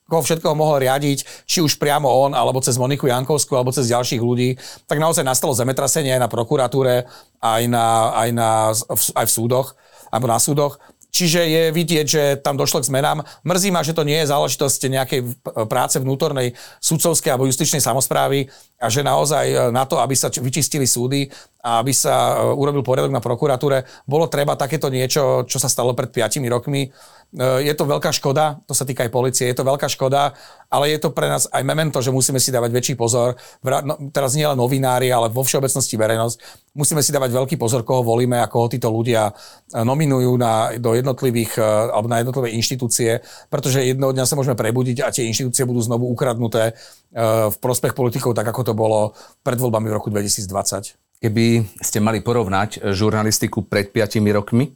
koho 0.10 0.22
všetkého 0.26 0.58
mohol 0.58 0.82
riadiť, 0.82 1.46
či 1.46 1.62
už 1.62 1.78
priamo 1.78 2.10
on, 2.10 2.34
alebo 2.34 2.58
cez 2.66 2.82
Moniku 2.82 3.06
Jankovskú, 3.06 3.54
alebo 3.54 3.70
cez 3.70 3.94
ďalších 3.94 4.22
ľudí, 4.26 4.58
tak 4.90 4.98
naozaj 4.98 5.22
nastalo 5.22 5.54
zemetrasenie 5.54 6.18
aj 6.18 6.22
na 6.26 6.30
prokuratúre, 6.34 7.06
aj, 7.38 7.64
na, 7.70 8.10
aj, 8.18 8.30
na, 8.34 8.50
aj 8.90 9.26
v 9.30 9.32
súdoch, 9.32 9.78
alebo 10.10 10.26
na 10.26 10.42
súdoch. 10.42 10.82
Čiže 11.12 11.44
je 11.44 11.64
vidieť, 11.76 12.06
že 12.08 12.24
tam 12.40 12.56
došlo 12.56 12.80
k 12.80 12.88
zmenám. 12.88 13.28
Mrzí 13.44 13.68
ma, 13.68 13.84
že 13.84 13.92
to 13.92 14.08
nie 14.08 14.24
je 14.24 14.32
záležitosť 14.32 14.82
nejakej 14.88 15.22
práce 15.68 16.00
vnútornej 16.00 16.56
sudcovskej 16.80 17.36
alebo 17.36 17.52
justičnej 17.52 17.84
samozprávy 17.84 18.48
a 18.82 18.90
že 18.90 19.06
naozaj 19.06 19.46
e, 19.46 19.58
na 19.70 19.86
to, 19.86 20.02
aby 20.02 20.18
sa 20.18 20.34
vyčistili 20.34 20.90
súdy 20.90 21.30
a 21.62 21.78
aby 21.86 21.94
sa 21.94 22.42
urobil 22.58 22.82
poriadok 22.82 23.14
na 23.14 23.22
prokuratúre. 23.22 23.86
Bolo 24.10 24.26
treba 24.26 24.58
takéto 24.58 24.90
niečo, 24.90 25.46
čo 25.46 25.62
sa 25.62 25.70
stalo 25.70 25.94
pred 25.94 26.10
5 26.10 26.42
rokmi, 26.50 26.90
E, 27.32 27.64
je 27.64 27.74
to 27.80 27.88
veľká 27.88 28.12
škoda, 28.12 28.60
to 28.68 28.76
sa 28.76 28.84
týka 28.84 29.08
aj 29.08 29.12
policie, 29.12 29.48
je 29.48 29.56
to 29.56 29.64
veľká 29.64 29.88
škoda, 29.88 30.36
ale 30.68 30.92
je 30.92 31.00
to 31.00 31.16
pre 31.16 31.32
nás 31.32 31.48
aj 31.48 31.64
memento, 31.64 32.04
že 32.04 32.12
musíme 32.12 32.44
si 32.44 32.52
dávať 32.52 32.76
väčší 32.76 32.94
pozor. 33.00 33.40
No, 33.64 34.12
teraz 34.12 34.36
nie 34.36 34.44
len 34.44 34.60
novinári, 34.60 35.08
ale 35.08 35.32
vo 35.32 35.40
všeobecnosti 35.40 35.96
verejnosť. 35.96 36.36
Musíme 36.76 37.00
si 37.00 37.16
dávať 37.16 37.32
veľký 37.32 37.56
pozor, 37.56 37.88
koho 37.88 38.04
volíme 38.04 38.36
a 38.36 38.52
koho 38.52 38.68
títo 38.68 38.92
ľudia 38.92 39.32
e, 39.32 39.80
nominujú 39.80 40.36
na, 40.36 40.76
do 40.76 40.92
jednotlivých, 40.92 41.56
e, 41.56 41.64
alebo 41.96 42.12
na 42.12 42.20
jednotlivé 42.20 42.52
inštitúcie, 42.52 43.24
pretože 43.48 43.80
jednoho 43.80 44.12
dňa 44.12 44.28
sa 44.28 44.36
môžeme 44.36 44.60
prebudiť 44.60 45.00
a 45.00 45.16
tie 45.16 45.24
inštitúcie 45.24 45.64
budú 45.64 45.80
znovu 45.80 46.12
ukradnuté 46.12 46.76
v 47.12 47.58
prospech 47.60 47.92
politikov, 47.92 48.32
tak 48.32 48.48
ako 48.48 48.71
to 48.71 48.71
bolo 48.76 49.16
pred 49.42 49.58
voľbami 49.58 49.88
v 49.90 49.96
roku 49.96 50.10
2020. 50.12 50.98
Keby 51.22 51.46
ste 51.80 52.02
mali 52.02 52.20
porovnať 52.20 52.92
žurnalistiku 52.98 53.62
pred 53.66 53.94
5 53.94 54.22
rokmi 54.34 54.74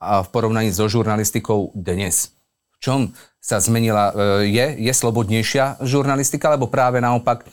v 0.00 0.28
porovnaní 0.32 0.72
so 0.72 0.88
žurnalistikou 0.88 1.70
dnes? 1.76 2.32
V 2.76 2.76
čom 2.80 3.00
sa 3.40 3.60
zmenila? 3.60 4.10
E, 4.10 4.48
je, 4.48 4.66
je 4.80 4.92
slobodnejšia 4.92 5.84
žurnalistika, 5.84 6.52
alebo 6.52 6.72
práve 6.72 7.00
naopak 7.04 7.44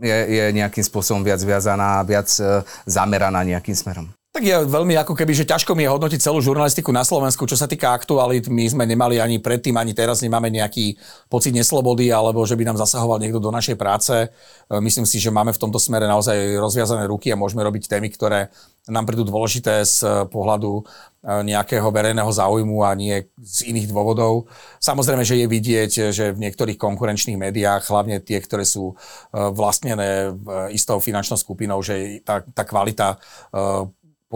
je, 0.00 0.16
je 0.16 0.44
nejakým 0.54 0.84
spôsobom 0.86 1.20
viac 1.26 1.42
viazaná, 1.42 2.00
viac 2.06 2.30
e, 2.40 2.64
zameraná 2.86 3.42
nejakým 3.44 3.74
smerom? 3.74 4.15
Tak 4.36 4.44
je 4.44 4.68
veľmi 4.68 4.92
ako 5.00 5.16
keby, 5.16 5.32
že 5.32 5.48
ťažko 5.48 5.72
mi 5.72 5.88
je 5.88 5.92
hodnotiť 5.96 6.20
celú 6.20 6.44
žurnalistiku 6.44 6.92
na 6.92 7.08
Slovensku. 7.08 7.48
Čo 7.48 7.56
sa 7.56 7.64
týka 7.64 7.96
aktualit, 7.96 8.52
my 8.52 8.68
sme 8.68 8.84
nemali 8.84 9.16
ani 9.16 9.40
predtým, 9.40 9.72
ani 9.80 9.96
teraz 9.96 10.20
nemáme 10.20 10.52
nejaký 10.52 11.00
pocit 11.32 11.56
neslobody, 11.56 12.12
alebo 12.12 12.44
že 12.44 12.52
by 12.52 12.68
nám 12.68 12.76
zasahoval 12.76 13.16
niekto 13.16 13.40
do 13.40 13.48
našej 13.48 13.80
práce. 13.80 14.12
E, 14.12 14.28
myslím 14.76 15.08
si, 15.08 15.24
že 15.24 15.32
máme 15.32 15.56
v 15.56 15.60
tomto 15.64 15.80
smere 15.80 16.04
naozaj 16.04 16.36
rozviazané 16.60 17.08
ruky 17.08 17.32
a 17.32 17.40
môžeme 17.40 17.64
robiť 17.64 17.88
témy, 17.88 18.12
ktoré 18.12 18.52
nám 18.92 19.08
prídu 19.08 19.24
dôležité 19.24 19.80
z 19.88 20.28
pohľadu 20.28 20.84
e, 20.84 21.40
nejakého 21.40 21.88
verejného 21.88 22.28
záujmu 22.28 22.84
a 22.84 22.92
nie 22.92 23.32
z 23.40 23.72
iných 23.72 23.88
dôvodov. 23.88 24.52
Samozrejme, 24.84 25.24
že 25.24 25.40
je 25.40 25.46
vidieť, 25.48 26.12
že 26.12 26.36
v 26.36 26.42
niektorých 26.44 26.76
konkurenčných 26.76 27.40
médiách, 27.40 27.88
hlavne 27.88 28.20
tie, 28.20 28.36
ktoré 28.44 28.68
sú 28.68 28.92
e, 28.92 28.94
vlastnené 29.32 30.36
istou 30.76 31.00
finančnou 31.00 31.40
skupinou, 31.40 31.80
že 31.80 32.20
tá, 32.20 32.44
tá 32.44 32.68
kvalita 32.68 33.16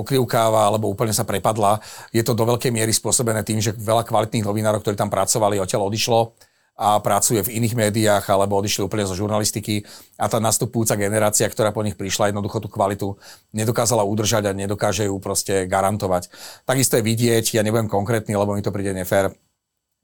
pokrivkáva 0.01 0.65
alebo 0.65 0.89
úplne 0.89 1.13
sa 1.13 1.29
prepadla. 1.29 1.79
Je 2.11 2.25
to 2.25 2.33
do 2.33 2.49
veľkej 2.49 2.73
miery 2.73 2.91
spôsobené 2.91 3.45
tým, 3.45 3.61
že 3.61 3.77
veľa 3.77 4.09
kvalitných 4.09 4.49
novinárov, 4.49 4.81
ktorí 4.81 4.97
tam 4.97 5.13
pracovali, 5.13 5.61
odtiaľ 5.61 5.93
odišlo 5.93 6.33
a 6.81 6.97
pracuje 7.05 7.45
v 7.45 7.61
iných 7.61 7.77
médiách 7.77 8.25
alebo 8.33 8.57
odišli 8.57 8.89
úplne 8.89 9.05
zo 9.05 9.13
žurnalistiky 9.13 9.85
a 10.17 10.33
tá 10.33 10.41
nastupujúca 10.41 10.97
generácia, 10.97 11.45
ktorá 11.45 11.77
po 11.77 11.85
nich 11.85 11.93
prišla, 11.93 12.33
jednoducho 12.33 12.65
tú 12.65 12.73
kvalitu 12.73 13.21
nedokázala 13.53 14.01
udržať 14.09 14.49
a 14.49 14.57
nedokáže 14.57 15.05
ju 15.05 15.21
proste 15.21 15.69
garantovať. 15.69 16.33
Takisto 16.65 16.97
je 16.97 17.05
vidieť, 17.05 17.61
ja 17.61 17.61
nebudem 17.61 17.93
konkrétny, 17.93 18.33
lebo 18.33 18.57
mi 18.57 18.65
to 18.65 18.73
príde 18.73 18.97
nefér, 18.97 19.29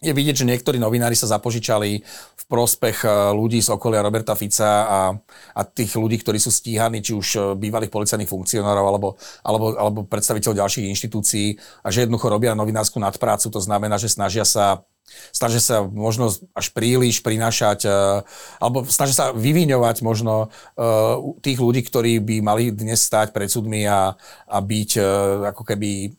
je 0.06 0.14
vidieť, 0.14 0.36
že 0.42 0.48
niektorí 0.48 0.78
novinári 0.78 1.18
sa 1.18 1.26
zapožičali 1.26 1.90
v 2.36 2.44
prospech 2.46 3.02
e, 3.02 3.08
ľudí 3.34 3.58
z 3.58 3.74
okolia 3.74 4.06
Roberta 4.06 4.38
Fica 4.38 4.86
a, 4.86 5.00
a 5.52 5.60
tých 5.66 5.98
ľudí, 5.98 6.22
ktorí 6.22 6.38
sú 6.38 6.54
stíhaní, 6.54 7.02
či 7.02 7.12
už 7.12 7.26
e, 7.34 7.38
bývalých 7.58 7.90
policajných 7.90 8.30
funkcionárov 8.30 8.86
alebo, 8.86 9.08
alebo, 9.42 9.66
alebo 9.74 10.00
predstaviteľov 10.06 10.62
ďalších 10.62 10.86
inštitúcií 10.86 11.58
a 11.82 11.90
že 11.90 12.06
jednoducho 12.06 12.30
robia 12.30 12.54
novinárskú 12.54 13.02
nadprácu. 13.02 13.50
To 13.50 13.58
znamená, 13.58 13.98
že 13.98 14.06
snažia 14.06 14.46
sa 14.46 14.86
snažia 15.30 15.62
sa 15.62 15.86
možno 15.86 16.34
až 16.50 16.74
príliš 16.74 17.22
prinášať, 17.22 17.86
e, 17.86 17.90
alebo 18.58 18.82
snažia 18.86 19.14
sa 19.14 19.26
vyvíňovať 19.30 20.02
možno 20.02 20.50
tých 21.46 21.58
ľudí, 21.62 21.86
ktorí 21.86 22.18
by 22.18 22.36
mali 22.42 22.74
dnes 22.74 23.06
stať 23.06 23.30
pred 23.30 23.46
súdmi 23.46 23.86
a, 23.86 24.18
a 24.50 24.58
byť 24.58 24.90
ako 25.54 25.62
keby 25.62 26.10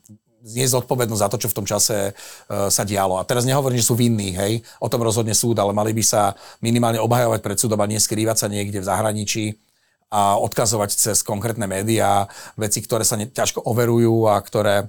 znieť 0.44 0.78
zodpovednosť 0.78 1.22
za 1.22 1.30
to, 1.30 1.36
čo 1.40 1.48
v 1.50 1.56
tom 1.56 1.66
čase 1.66 2.14
uh, 2.14 2.70
sa 2.70 2.82
dialo. 2.86 3.18
A 3.18 3.26
teraz 3.26 3.42
nehovorím, 3.42 3.82
že 3.82 3.88
sú 3.90 3.98
vinní, 3.98 4.34
hej, 4.38 4.62
o 4.78 4.86
tom 4.86 5.02
rozhodne 5.02 5.34
súd, 5.34 5.58
ale 5.58 5.74
mali 5.74 5.90
by 5.90 6.04
sa 6.04 6.38
minimálne 6.62 7.02
obhajovať 7.02 7.40
pred 7.42 7.58
súdom 7.58 7.80
a 7.82 7.90
nie 7.90 7.98
skrývať 7.98 8.46
sa 8.46 8.46
niekde 8.46 8.78
v 8.78 8.88
zahraničí 8.88 9.44
a 10.08 10.40
odkazovať 10.40 10.90
cez 10.96 11.20
konkrétne 11.20 11.68
médiá 11.68 12.24
veci, 12.56 12.80
ktoré 12.80 13.04
sa 13.04 13.20
ne, 13.20 13.28
ťažko 13.28 13.60
overujú 13.60 14.24
a 14.24 14.40
ktoré 14.40 14.88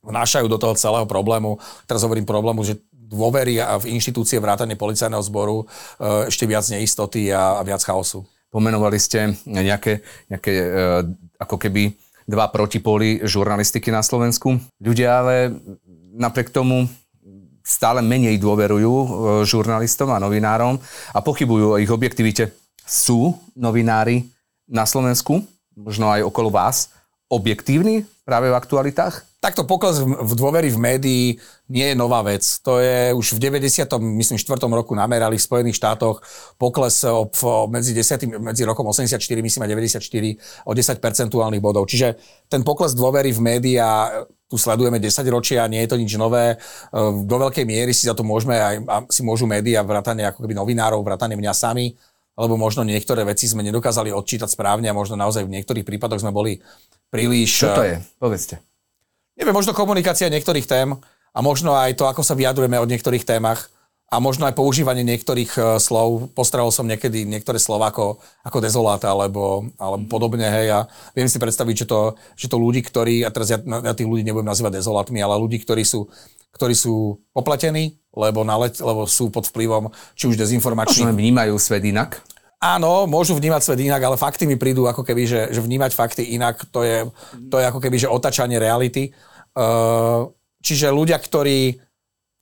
vnášajú 0.00 0.46
do 0.48 0.56
toho 0.56 0.72
celého 0.78 1.04
problému. 1.04 1.60
Teraz 1.84 2.06
hovorím 2.06 2.24
problému, 2.24 2.64
že 2.64 2.80
dôvery 2.90 3.60
a 3.62 3.78
v 3.78 3.94
inštitúcie 3.94 4.40
vrátane 4.40 4.74
policajného 4.74 5.22
zboru 5.22 5.62
uh, 5.62 6.26
ešte 6.26 6.48
viac 6.48 6.66
neistoty 6.66 7.30
a, 7.30 7.58
a 7.58 7.62
viac 7.62 7.82
chaosu. 7.84 8.24
Pomenovali 8.50 8.96
ste 8.96 9.34
nejaké, 9.44 10.00
nejaké 10.30 10.52
uh, 10.56 11.02
ako 11.36 11.58
keby 11.60 11.92
dva 12.26 12.50
protipóly 12.50 13.22
žurnalistiky 13.22 13.94
na 13.94 14.02
Slovensku. 14.02 14.58
Ľudia 14.82 15.22
ale 15.22 15.54
napriek 16.18 16.50
tomu 16.50 16.90
stále 17.66 17.98
menej 18.02 18.38
dôverujú 18.38 18.92
e, 18.94 19.08
žurnalistom 19.42 20.10
a 20.14 20.22
novinárom 20.22 20.78
a 21.10 21.18
pochybujú 21.18 21.74
o 21.74 21.80
ich 21.82 21.90
objektivite. 21.90 22.54
Sú 22.86 23.34
novinári 23.58 24.30
na 24.70 24.86
Slovensku, 24.86 25.42
možno 25.74 26.06
aj 26.10 26.22
okolo 26.22 26.54
vás, 26.54 26.94
objektívni 27.26 28.06
práve 28.22 28.50
v 28.50 28.58
aktualitách? 28.58 29.26
Takto 29.46 29.62
pokles 29.62 30.02
v 30.02 30.32
dôvery 30.34 30.74
v 30.74 30.78
médii 30.82 31.24
nie 31.70 31.86
je 31.86 31.94
nová 31.94 32.18
vec. 32.26 32.42
To 32.66 32.82
je 32.82 33.14
už 33.14 33.38
v 33.38 33.62
90. 33.62 33.86
myslím 34.18 34.42
4. 34.42 34.58
roku 34.66 34.90
namerali 34.98 35.38
v 35.38 35.46
Spojených 35.46 35.78
štátoch 35.78 36.18
pokles 36.58 37.06
medzi, 37.70 37.94
10, 37.94 38.42
medzi 38.42 38.66
rokom 38.66 38.90
84 38.90 39.22
myslím 39.22 39.62
a 39.62 39.68
94 39.70 40.02
o 40.66 40.72
10 40.74 40.98
percentuálnych 40.98 41.62
bodov. 41.62 41.86
Čiže 41.86 42.18
ten 42.50 42.66
pokles 42.66 42.98
dôvery 42.98 43.30
v 43.30 43.38
médiá 43.38 44.10
tu 44.50 44.58
sledujeme 44.58 44.98
10 44.98 45.14
ročia, 45.30 45.62
nie 45.70 45.78
je 45.86 45.94
to 45.94 45.96
nič 46.02 46.18
nové. 46.18 46.58
Do 47.30 47.36
veľkej 47.38 47.62
miery 47.62 47.94
si 47.94 48.10
za 48.10 48.18
to 48.18 48.26
môžeme 48.26 48.58
aj, 48.58 48.82
si 49.14 49.22
môžu 49.22 49.46
médiá, 49.46 49.86
vrátane 49.86 50.26
ako 50.26 50.42
keby 50.42 50.58
novinárov, 50.58 51.06
vrátane 51.06 51.38
mňa 51.38 51.54
sami, 51.54 51.94
lebo 52.34 52.58
možno 52.58 52.82
niektoré 52.82 53.22
veci 53.22 53.46
sme 53.46 53.62
nedokázali 53.62 54.10
odčítať 54.10 54.50
správne 54.50 54.90
a 54.90 54.98
možno 54.98 55.14
naozaj 55.14 55.46
v 55.46 55.54
niektorých 55.54 55.86
prípadoch 55.86 56.18
sme 56.18 56.34
boli 56.34 56.58
príliš... 57.14 57.62
Čo 57.62 57.78
to 57.78 57.86
je? 57.86 58.02
Povedzte 58.18 58.58
neviem, 59.36 59.54
možno 59.54 59.76
komunikácia 59.76 60.32
niektorých 60.32 60.66
tém 60.66 60.96
a 61.36 61.38
možno 61.44 61.76
aj 61.76 61.94
to, 61.94 62.08
ako 62.08 62.24
sa 62.24 62.32
vyjadrujeme 62.32 62.80
o 62.80 62.88
niektorých 62.88 63.28
témach 63.28 63.68
a 64.06 64.22
možno 64.22 64.46
aj 64.46 64.54
používanie 64.54 65.02
niektorých 65.02 65.52
uh, 65.58 65.64
slov. 65.82 66.30
Postrehol 66.32 66.70
som 66.70 66.86
niekedy 66.86 67.26
niektoré 67.26 67.58
slova 67.58 67.90
ako, 67.90 68.22
ako 68.46 68.58
dezolát 68.62 69.02
alebo, 69.02 69.66
alebo 69.76 70.06
podobne, 70.06 70.46
hej, 70.46 70.70
a 70.72 70.78
viem 71.12 71.26
si 71.26 71.42
predstaviť, 71.42 71.84
že 71.84 71.86
to, 71.90 72.00
že 72.38 72.46
to 72.46 72.56
ľudí, 72.56 72.86
ktorí, 72.86 73.26
a 73.26 73.30
teraz 73.34 73.50
ja, 73.50 73.58
ja 73.58 73.92
tých 73.92 74.06
ľudí 74.06 74.22
nebudem 74.22 74.46
nazývať 74.46 74.78
dezolátmi, 74.78 75.18
ale 75.18 75.34
ľudí, 75.42 75.58
ktorí 75.58 75.82
sú, 75.82 76.06
ktorí 76.54 76.78
sú 76.78 77.18
popletení, 77.34 77.98
lebo, 78.14 78.46
nalet, 78.46 78.78
lebo 78.78 79.04
sú 79.10 79.28
pod 79.28 79.50
vplyvom 79.50 79.90
či 80.14 80.30
už 80.30 80.38
dezinformačných... 80.38 81.10
Možno 81.10 81.18
vnímajú 81.18 81.54
svet 81.58 81.84
inak? 81.84 82.22
Áno, 82.56 83.04
môžu 83.04 83.36
vnímať 83.36 83.62
svet 83.68 83.80
inak, 83.84 84.00
ale 84.00 84.16
fakty 84.16 84.48
mi 84.48 84.56
prídu 84.56 84.88
ako 84.88 85.04
keby, 85.04 85.28
že, 85.28 85.40
že 85.52 85.60
vnímať 85.60 85.92
fakty 85.92 86.24
inak, 86.40 86.64
to 86.72 86.80
je, 86.80 87.04
to 87.52 87.60
je 87.60 87.64
ako 87.68 87.80
keby, 87.84 87.96
že 88.00 88.08
otačanie 88.08 88.56
reality. 88.56 89.12
Uh, 89.52 90.32
čiže 90.64 90.88
ľudia, 90.88 91.20
ktorí, 91.20 91.76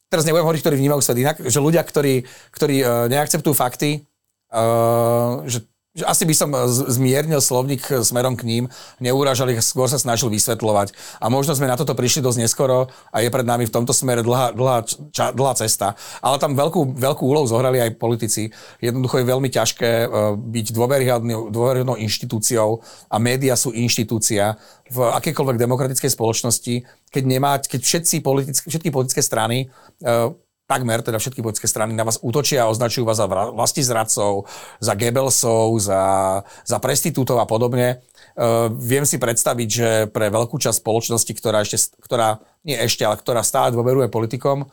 teraz 0.06 0.22
nebudem 0.22 0.46
hovoriť, 0.46 0.62
ktorí 0.62 0.76
vnímajú 0.78 1.02
svet 1.02 1.18
inak, 1.18 1.36
že 1.42 1.58
ľudia, 1.58 1.82
ktorí, 1.82 2.22
ktorí 2.54 2.76
uh, 2.78 3.10
neakceptujú 3.10 3.54
fakty, 3.58 4.06
uh, 4.54 5.42
že 5.50 5.66
že 5.94 6.02
asi 6.02 6.26
by 6.26 6.34
som 6.34 6.50
zmiernil 6.90 7.38
slovník 7.38 7.86
smerom 8.02 8.34
k 8.34 8.42
ním, 8.42 8.64
neuražali, 8.98 9.54
skôr 9.62 9.86
sa 9.86 9.94
snažil 9.94 10.26
vysvetľovať. 10.26 10.90
A 11.22 11.30
možno 11.30 11.54
sme 11.54 11.70
na 11.70 11.78
toto 11.78 11.94
prišli 11.94 12.18
dosť 12.18 12.42
neskoro 12.42 12.90
a 13.14 13.22
je 13.22 13.30
pred 13.30 13.46
nami 13.46 13.70
v 13.70 13.70
tomto 13.70 13.94
smere 13.94 14.26
dlhá, 14.26 14.50
dlhá, 14.58 14.82
ča, 15.14 15.30
dlhá 15.30 15.54
cesta. 15.54 15.94
Ale 16.18 16.42
tam 16.42 16.58
veľkú, 16.58 16.98
veľkú 16.98 17.22
úlohu 17.22 17.46
zohrali 17.46 17.78
aj 17.78 17.94
politici. 17.94 18.50
Jednoducho 18.82 19.22
je 19.22 19.30
veľmi 19.30 19.46
ťažké 19.46 19.90
e, 20.02 20.06
byť 20.34 20.66
dôveryhodnou 21.54 21.94
inštitúciou 22.02 22.82
a 23.06 23.16
média 23.22 23.54
sú 23.54 23.70
inštitúcia 23.70 24.58
v 24.90 24.98
akékoľvek 24.98 25.62
demokratickej 25.62 26.10
spoločnosti, 26.10 26.74
keď, 27.14 27.22
nemá, 27.22 27.62
keď 27.62 27.80
všetci 27.86 28.18
politické, 28.18 28.66
všetky 28.66 28.90
politické 28.90 29.22
strany 29.22 29.70
takmer 30.64 31.04
teda 31.04 31.20
všetky 31.20 31.44
politické 31.44 31.68
strany 31.68 31.92
na 31.92 32.08
vás 32.08 32.16
útočia 32.24 32.64
a 32.64 32.72
označujú 32.72 33.04
vás 33.04 33.20
za 33.20 33.28
vlasti 33.28 33.84
zradcov, 33.84 34.48
za 34.80 34.92
Gebelsov, 34.96 35.76
za, 35.76 36.02
za 36.64 36.78
prestitútov 36.80 37.36
a 37.40 37.46
podobne. 37.46 38.00
Uh, 38.34 38.72
viem 38.72 39.04
si 39.04 39.20
predstaviť, 39.20 39.68
že 39.68 39.88
pre 40.08 40.32
veľkú 40.32 40.56
časť 40.56 40.80
spoločnosti, 40.80 41.32
ktorá 41.36 41.62
ešte, 41.62 41.92
ktorá, 42.00 42.40
nie 42.64 42.74
ešte, 42.80 43.04
ale 43.04 43.20
ktorá 43.20 43.44
stále 43.44 43.76
dôveruje 43.76 44.08
politikom 44.08 44.64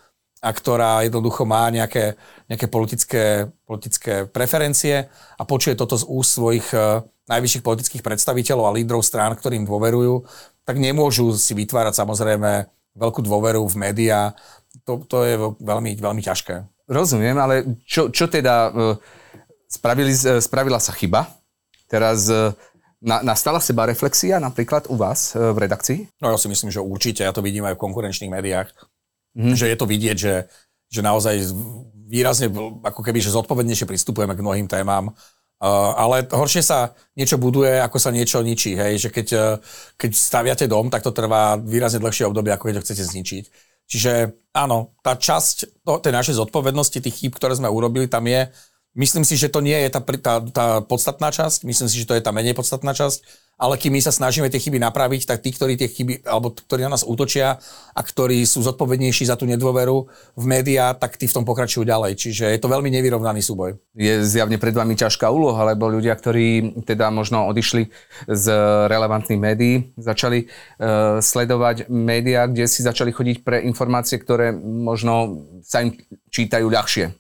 a 0.42 0.50
ktorá 0.50 1.06
jednoducho 1.06 1.46
má 1.46 1.70
nejaké, 1.70 2.18
nejaké 2.50 2.66
politické, 2.72 3.24
politické 3.68 4.26
preferencie 4.26 5.12
a 5.38 5.44
počuje 5.46 5.78
toto 5.78 6.00
z 6.00 6.08
úst 6.08 6.40
svojich 6.40 6.72
uh, 6.72 7.04
najvyšších 7.30 7.64
politických 7.68 8.04
predstaviteľov 8.04 8.66
a 8.72 8.76
lídrov 8.80 9.04
strán, 9.04 9.36
ktorým 9.36 9.68
dôverujú, 9.68 10.24
tak 10.64 10.80
nemôžu 10.80 11.36
si 11.36 11.52
vytvárať 11.52 12.00
samozrejme 12.00 12.72
veľkú 12.96 13.24
dôveru 13.24 13.64
v 13.72 13.76
médiá, 13.80 14.36
to, 14.88 15.04
to 15.08 15.18
je 15.28 15.36
veľmi, 15.60 15.98
veľmi 16.00 16.22
ťažké. 16.24 16.68
Rozumiem, 16.92 17.38
ale 17.40 17.80
čo, 17.88 18.12
čo 18.12 18.28
teda 18.28 18.70
e, 18.70 18.72
spravili, 19.70 20.12
e, 20.12 20.40
spravila 20.44 20.80
sa 20.80 20.92
chyba? 20.92 21.28
Teraz 21.88 22.28
e, 22.32 22.56
Na, 23.02 23.18
nastala 23.26 23.58
seba 23.58 23.90
reflexia 23.90 24.38
napríklad 24.38 24.86
u 24.86 24.94
vás 24.94 25.34
v 25.34 25.58
redakcii? 25.58 26.22
No 26.22 26.30
ja 26.30 26.38
si 26.38 26.46
myslím, 26.46 26.70
že 26.70 26.86
určite. 26.86 27.26
Ja 27.26 27.34
to 27.34 27.42
vidím 27.42 27.66
aj 27.66 27.74
v 27.74 27.82
konkurenčných 27.82 28.30
médiách. 28.30 28.70
Mm. 29.34 29.58
Že 29.58 29.74
je 29.74 29.78
to 29.82 29.90
vidieť, 29.90 30.18
že, 30.22 30.46
že 30.86 31.02
naozaj 31.02 31.50
výrazne 32.06 32.54
ako 32.86 33.02
keby, 33.02 33.18
že 33.18 33.34
zodpovednejšie 33.34 33.90
pristupujeme 33.90 34.38
k 34.38 34.46
mnohým 34.46 34.70
témam. 34.70 35.18
Uh, 35.58 35.98
ale 35.98 36.30
horšie 36.30 36.62
sa 36.62 36.94
niečo 37.18 37.42
buduje, 37.42 37.82
ako 37.82 37.98
sa 37.98 38.14
niečo 38.14 38.38
ničí. 38.46 38.78
Hej? 38.78 39.08
Že 39.08 39.10
keď, 39.10 39.28
keď 39.98 40.12
staviate 40.14 40.66
dom, 40.70 40.94
tak 40.94 41.02
to 41.02 41.10
trvá 41.10 41.58
výrazne 41.58 41.98
dlhšie 41.98 42.30
obdobie, 42.30 42.54
ako 42.54 42.70
keď 42.70 42.76
ho 42.78 42.86
chcete 42.86 43.02
zničiť. 43.02 43.46
Čiže 43.92 44.40
áno, 44.56 44.96
tá 45.04 45.20
časť 45.20 45.84
to, 45.84 46.00
tej 46.00 46.16
našej 46.16 46.40
zodpovednosti, 46.40 47.04
tých 47.04 47.18
chýb, 47.20 47.36
ktoré 47.36 47.60
sme 47.60 47.68
urobili, 47.68 48.08
tam 48.08 48.24
je. 48.24 48.48
Myslím 48.96 49.28
si, 49.28 49.36
že 49.36 49.52
to 49.52 49.60
nie 49.60 49.76
je 49.76 49.90
tá, 49.92 50.00
tá, 50.00 50.34
tá 50.40 50.66
podstatná 50.80 51.28
časť, 51.32 51.68
myslím 51.68 51.88
si, 51.92 52.00
že 52.00 52.08
to 52.08 52.16
je 52.16 52.24
tá 52.24 52.32
menej 52.32 52.56
podstatná 52.56 52.96
časť, 52.96 53.24
ale 53.62 53.78
kým 53.78 53.94
my 53.94 54.02
sa 54.02 54.10
snažíme 54.10 54.50
tie 54.50 54.58
chyby 54.58 54.82
napraviť, 54.82 55.30
tak 55.30 55.46
tí, 55.46 55.54
ktorí 55.54 55.78
tie 55.78 55.86
chyby, 55.86 56.26
alebo 56.26 56.50
ktorí 56.50 56.82
na 56.82 56.98
nás 56.98 57.06
útočia 57.06 57.62
a 57.94 58.02
ktorí 58.02 58.42
sú 58.42 58.66
zodpovednejší 58.66 59.30
za 59.30 59.38
tú 59.38 59.46
nedôveru 59.46 60.10
v 60.34 60.46
médiá, 60.50 60.98
tak 60.98 61.22
tí 61.22 61.30
v 61.30 61.36
tom 61.38 61.46
pokračujú 61.46 61.86
ďalej. 61.86 62.18
Čiže 62.18 62.50
je 62.50 62.58
to 62.58 62.74
veľmi 62.74 62.90
nevyrovnaný 62.90 63.46
súboj. 63.46 63.78
Je 63.94 64.26
zjavne 64.26 64.58
pred 64.58 64.74
vami 64.74 64.98
ťažká 64.98 65.30
úloha, 65.30 65.62
lebo 65.70 65.94
ľudia, 65.94 66.18
ktorí 66.18 66.82
teda 66.90 67.14
možno 67.14 67.46
odišli 67.54 67.94
z 68.26 68.46
relevantných 68.90 69.38
médií, 69.38 69.94
začali 69.94 70.50
uh, 70.50 71.22
sledovať 71.22 71.86
médiá, 71.86 72.50
kde 72.50 72.66
si 72.66 72.82
začali 72.82 73.14
chodiť 73.14 73.46
pre 73.46 73.62
informácie, 73.62 74.18
ktoré 74.18 74.58
možno 74.58 75.46
sa 75.62 75.86
im 75.86 75.94
čítajú 76.34 76.66
ľahšie. 76.66 77.14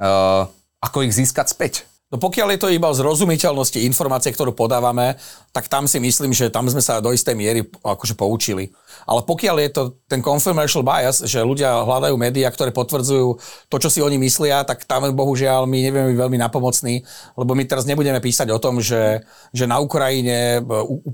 Uh, 0.00 0.48
ako 0.80 1.04
ich 1.04 1.12
získať 1.12 1.52
späť. 1.52 1.89
No 2.10 2.18
pokiaľ 2.18 2.58
je 2.58 2.60
to 2.66 2.74
iba 2.74 2.90
o 2.90 2.98
zrozumiteľnosti 2.98 3.86
informácie, 3.86 4.34
ktorú 4.34 4.50
podávame, 4.50 5.14
tak 5.54 5.70
tam 5.70 5.86
si 5.86 6.02
myslím, 6.02 6.34
že 6.34 6.50
tam 6.50 6.66
sme 6.66 6.82
sa 6.82 6.98
do 6.98 7.14
istej 7.14 7.38
miery 7.38 7.62
akože 7.86 8.18
poučili. 8.18 8.74
Ale 9.06 9.22
pokiaľ 9.22 9.56
je 9.62 9.70
to 9.70 9.82
ten 10.10 10.18
confirmation 10.18 10.82
bias, 10.82 11.22
že 11.22 11.38
ľudia 11.38 11.86
hľadajú 11.86 12.18
médiá, 12.18 12.50
ktoré 12.50 12.74
potvrdzujú 12.74 13.38
to, 13.70 13.76
čo 13.78 13.86
si 13.86 14.02
oni 14.02 14.18
myslia, 14.26 14.66
tak 14.66 14.90
tam 14.90 15.06
bohužiaľ 15.14 15.70
my 15.70 15.78
nevieme 15.78 16.10
byť 16.10 16.18
veľmi 16.18 16.38
napomocní, 16.42 17.06
lebo 17.38 17.54
my 17.54 17.62
teraz 17.70 17.86
nebudeme 17.86 18.18
písať 18.18 18.50
o 18.50 18.58
tom, 18.58 18.82
že, 18.82 19.22
že 19.54 19.70
na 19.70 19.78
Ukrajine 19.78 20.66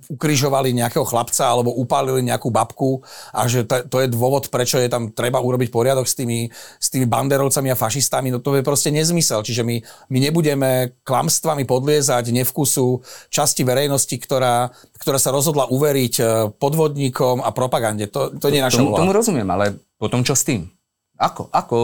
ukrižovali 0.08 0.72
nejakého 0.72 1.04
chlapca 1.04 1.44
alebo 1.44 1.76
upálili 1.76 2.24
nejakú 2.24 2.48
babku 2.48 3.04
a 3.36 3.44
že 3.44 3.68
to, 3.68 3.84
to 3.84 3.96
je 4.00 4.08
dôvod, 4.08 4.48
prečo 4.48 4.80
je 4.80 4.88
tam 4.88 5.12
treba 5.12 5.44
urobiť 5.44 5.68
poriadok 5.68 6.08
s 6.08 6.16
tými, 6.16 6.48
s 6.80 6.88
tými 6.88 7.04
banderovcami 7.04 7.68
a 7.68 7.76
fašistami. 7.76 8.32
No 8.32 8.40
to 8.40 8.56
je 8.56 8.64
proste 8.64 8.88
nezmysel. 8.88 9.44
Čiže 9.44 9.60
my, 9.60 9.76
my 10.08 10.18
nebudeme 10.24 10.85
klamstvami 11.02 11.64
podliezať 11.64 12.34
nevkusu 12.34 13.02
časti 13.30 13.62
verejnosti, 13.62 14.14
ktorá, 14.18 14.70
ktorá 14.98 15.18
sa 15.20 15.30
rozhodla 15.30 15.66
uveriť 15.70 16.14
e, 16.18 16.24
podvodníkom 16.56 17.42
a 17.42 17.50
propagande. 17.50 18.10
To, 18.10 18.34
to 18.34 18.50
nie 18.50 18.60
je 18.60 18.66
naša 18.66 18.80
tomu, 18.82 18.96
Tomu 18.96 19.14
rozumiem, 19.14 19.48
ale 19.48 19.78
potom 19.96 20.22
čo 20.26 20.34
s 20.36 20.46
tým? 20.46 20.68
Ako? 21.16 21.48
Ako 21.48 21.76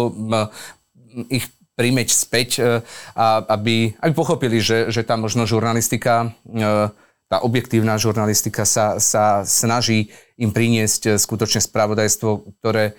ich 1.32 1.48
prímeť 1.72 2.08
späť, 2.12 2.50
e, 2.60 2.84
aby, 3.48 3.96
aby 3.96 4.12
pochopili, 4.12 4.60
že, 4.60 4.92
že 4.92 5.02
tá 5.02 5.16
možno 5.16 5.48
žurnalistika, 5.48 6.32
e, 6.44 6.92
tá 7.32 7.36
objektívna 7.40 7.96
žurnalistika 7.96 8.68
sa, 8.68 9.00
sa 9.00 9.40
snaží 9.48 10.12
im 10.36 10.52
priniesť 10.52 11.16
skutočne 11.16 11.64
spravodajstvo, 11.64 12.60
ktoré, 12.60 12.92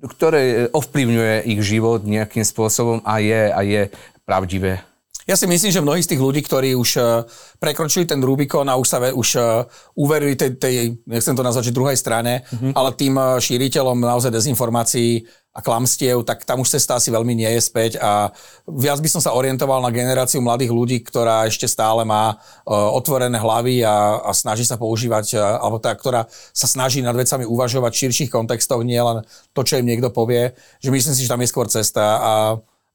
ktoré 0.00 0.72
ovplyvňuje 0.72 1.52
ich 1.52 1.60
život 1.60 2.08
nejakým 2.08 2.48
spôsobom 2.48 3.04
a 3.04 3.20
je, 3.20 3.42
a 3.52 3.60
je 3.60 3.82
pravdivé. 4.28 4.84
Ja 5.28 5.36
si 5.36 5.44
myslím, 5.44 5.68
že 5.68 5.84
mnohí 5.84 6.00
z 6.00 6.16
tých 6.16 6.24
ľudí, 6.24 6.40
ktorí 6.40 6.72
už 6.72 6.90
uh, 6.96 7.20
prekročili 7.60 8.08
ten 8.08 8.16
Rubikon 8.16 8.64
a 8.64 8.80
už 8.80 8.86
sa 8.88 8.96
už 9.12 9.28
uh, 9.36 9.68
uverili 9.92 10.32
tej, 10.40 10.56
tej, 10.56 10.96
nechcem 11.04 11.36
to 11.36 11.44
nazvať, 11.44 11.68
že 11.68 11.76
druhej 11.76 12.00
strane, 12.00 12.48
mm-hmm. 12.48 12.72
ale 12.72 12.96
tým 12.96 13.12
uh, 13.12 13.36
šíriteľom 13.36 14.00
naozaj 14.00 14.32
dezinformácií 14.32 15.28
a 15.52 15.60
klamstiev, 15.60 16.24
tak 16.24 16.48
tam 16.48 16.64
už 16.64 16.80
cesta 16.80 16.96
asi 16.96 17.12
veľmi 17.12 17.44
nie 17.44 17.50
je 17.58 17.60
späť 17.60 18.00
a 18.00 18.32
viac 18.64 19.04
by 19.04 19.08
som 19.10 19.20
sa 19.20 19.34
orientoval 19.34 19.84
na 19.84 19.92
generáciu 19.92 20.40
mladých 20.40 20.70
ľudí, 20.70 21.02
ktorá 21.02 21.50
ešte 21.50 21.66
stále 21.66 22.06
má 22.06 22.38
otvorené 22.68 23.42
hlavy 23.42 23.82
a, 23.82 24.22
a 24.22 24.30
snaží 24.30 24.62
sa 24.62 24.78
používať, 24.78 25.34
alebo 25.34 25.82
tá, 25.82 25.90
ktorá 25.98 26.30
sa 26.30 26.70
snaží 26.70 27.02
nad 27.02 27.16
vecami 27.16 27.42
uvažovať 27.42 27.90
v 27.90 28.00
širších 28.06 28.30
kontextoch, 28.30 28.86
nie 28.86 29.02
len 29.02 29.26
to, 29.50 29.66
čo 29.66 29.82
im 29.82 29.88
niekto 29.90 30.14
povie, 30.14 30.54
že 30.78 30.94
myslím 30.94 31.14
si, 31.18 31.26
že 31.26 31.32
tam 31.34 31.42
je 31.42 31.50
skôr 31.50 31.66
cesta 31.66 32.22
a 32.22 32.32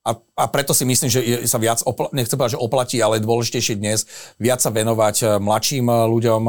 a, 0.04 0.12
a 0.20 0.46
preto 0.52 0.76
si 0.76 0.84
myslím, 0.84 1.08
že 1.08 1.48
sa 1.48 1.56
viac, 1.56 1.80
opla- 1.88 2.12
nechcem 2.12 2.36
povedať, 2.36 2.60
že 2.60 2.64
oplatí, 2.64 2.98
ale 3.00 3.24
dôležitejšie 3.24 3.80
dnes 3.80 4.04
viac 4.36 4.60
sa 4.60 4.68
venovať 4.68 5.16
eh, 5.24 5.28
mladším 5.40 5.88
eh, 5.88 5.96
ľuďom, 6.12 6.42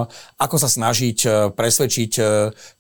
ako 0.43 0.57
sa 0.59 0.67
snažiť 0.67 1.19
eh, 1.23 1.31
presvedčiť 1.55 2.13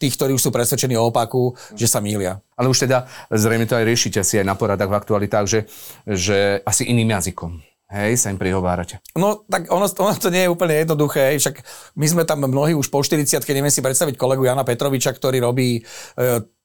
tých, 0.03 0.15
ktorí 0.19 0.35
už 0.35 0.43
sú 0.43 0.51
presvedčení 0.51 0.99
o 0.99 1.15
opaku, 1.15 1.55
že 1.79 1.87
sa 1.87 2.03
mília. 2.03 2.43
Ale 2.59 2.71
už 2.71 2.91
teda 2.91 3.07
zrejme 3.31 3.71
to 3.71 3.79
aj 3.79 3.87
riešite 3.87 4.21
si 4.27 4.43
aj 4.43 4.47
na 4.47 4.59
poradách 4.59 4.91
v 4.91 4.99
aktualitách, 4.99 5.47
že, 5.47 5.61
že 6.07 6.59
asi 6.67 6.91
iným 6.91 7.15
jazykom. 7.15 7.63
Hej, 7.95 8.27
sa 8.27 8.33
im 8.35 8.41
prihovárate. 8.41 8.99
No, 9.15 9.47
tak 9.47 9.71
ono, 9.71 9.87
ono 9.87 10.13
to 10.19 10.27
nie 10.27 10.43
je 10.43 10.51
úplne 10.51 10.75
jednoduché, 10.83 11.37
však 11.39 11.63
my 11.95 12.07
sme 12.11 12.23
tam 12.27 12.43
mnohí 12.43 12.75
už 12.75 12.91
po 12.91 12.99
40 12.99 13.39
neviem 13.55 13.71
si 13.71 13.85
predstaviť 13.85 14.19
kolegu 14.19 14.43
Jana 14.43 14.67
Petroviča, 14.67 15.15
ktorý 15.15 15.39
robí 15.39 15.79
e, 15.79 15.83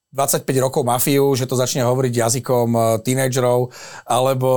25 0.10 0.42
rokov 0.58 0.82
mafiu, 0.82 1.38
že 1.38 1.46
to 1.46 1.54
začne 1.54 1.86
hovoriť 1.86 2.14
jazykom 2.18 2.70
e, 2.74 2.82
tínedžerov, 3.06 3.70
alebo... 4.10 4.50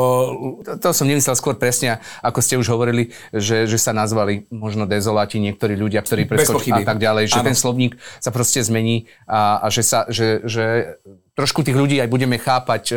To, 0.80 0.96
som 0.96 1.04
nemyslel 1.04 1.36
skôr 1.36 1.60
presne, 1.60 2.00
ako 2.24 2.40
ste 2.40 2.56
už 2.56 2.72
hovorili, 2.72 3.12
že, 3.36 3.68
že 3.68 3.76
sa 3.76 3.92
nazvali 3.92 4.48
možno 4.48 4.88
dezoláti 4.88 5.36
niektorí 5.44 5.76
ľudia, 5.76 6.00
ktorí 6.00 6.24
preskočili 6.24 6.80
a 6.80 6.88
tak 6.88 6.96
ďalej, 6.96 7.28
že 7.28 7.40
ano. 7.44 7.48
ten 7.52 7.56
slovník 7.56 8.00
sa 8.16 8.32
proste 8.32 8.64
zmení 8.64 9.12
a, 9.28 9.60
a 9.60 9.66
že, 9.68 9.84
sa, 9.84 10.08
že, 10.08 10.40
že 10.48 10.96
trošku 11.36 11.60
tých 11.60 11.76
ľudí 11.76 12.00
aj 12.00 12.08
budeme 12.08 12.40
chápať, 12.40 12.84
e, 12.88 12.96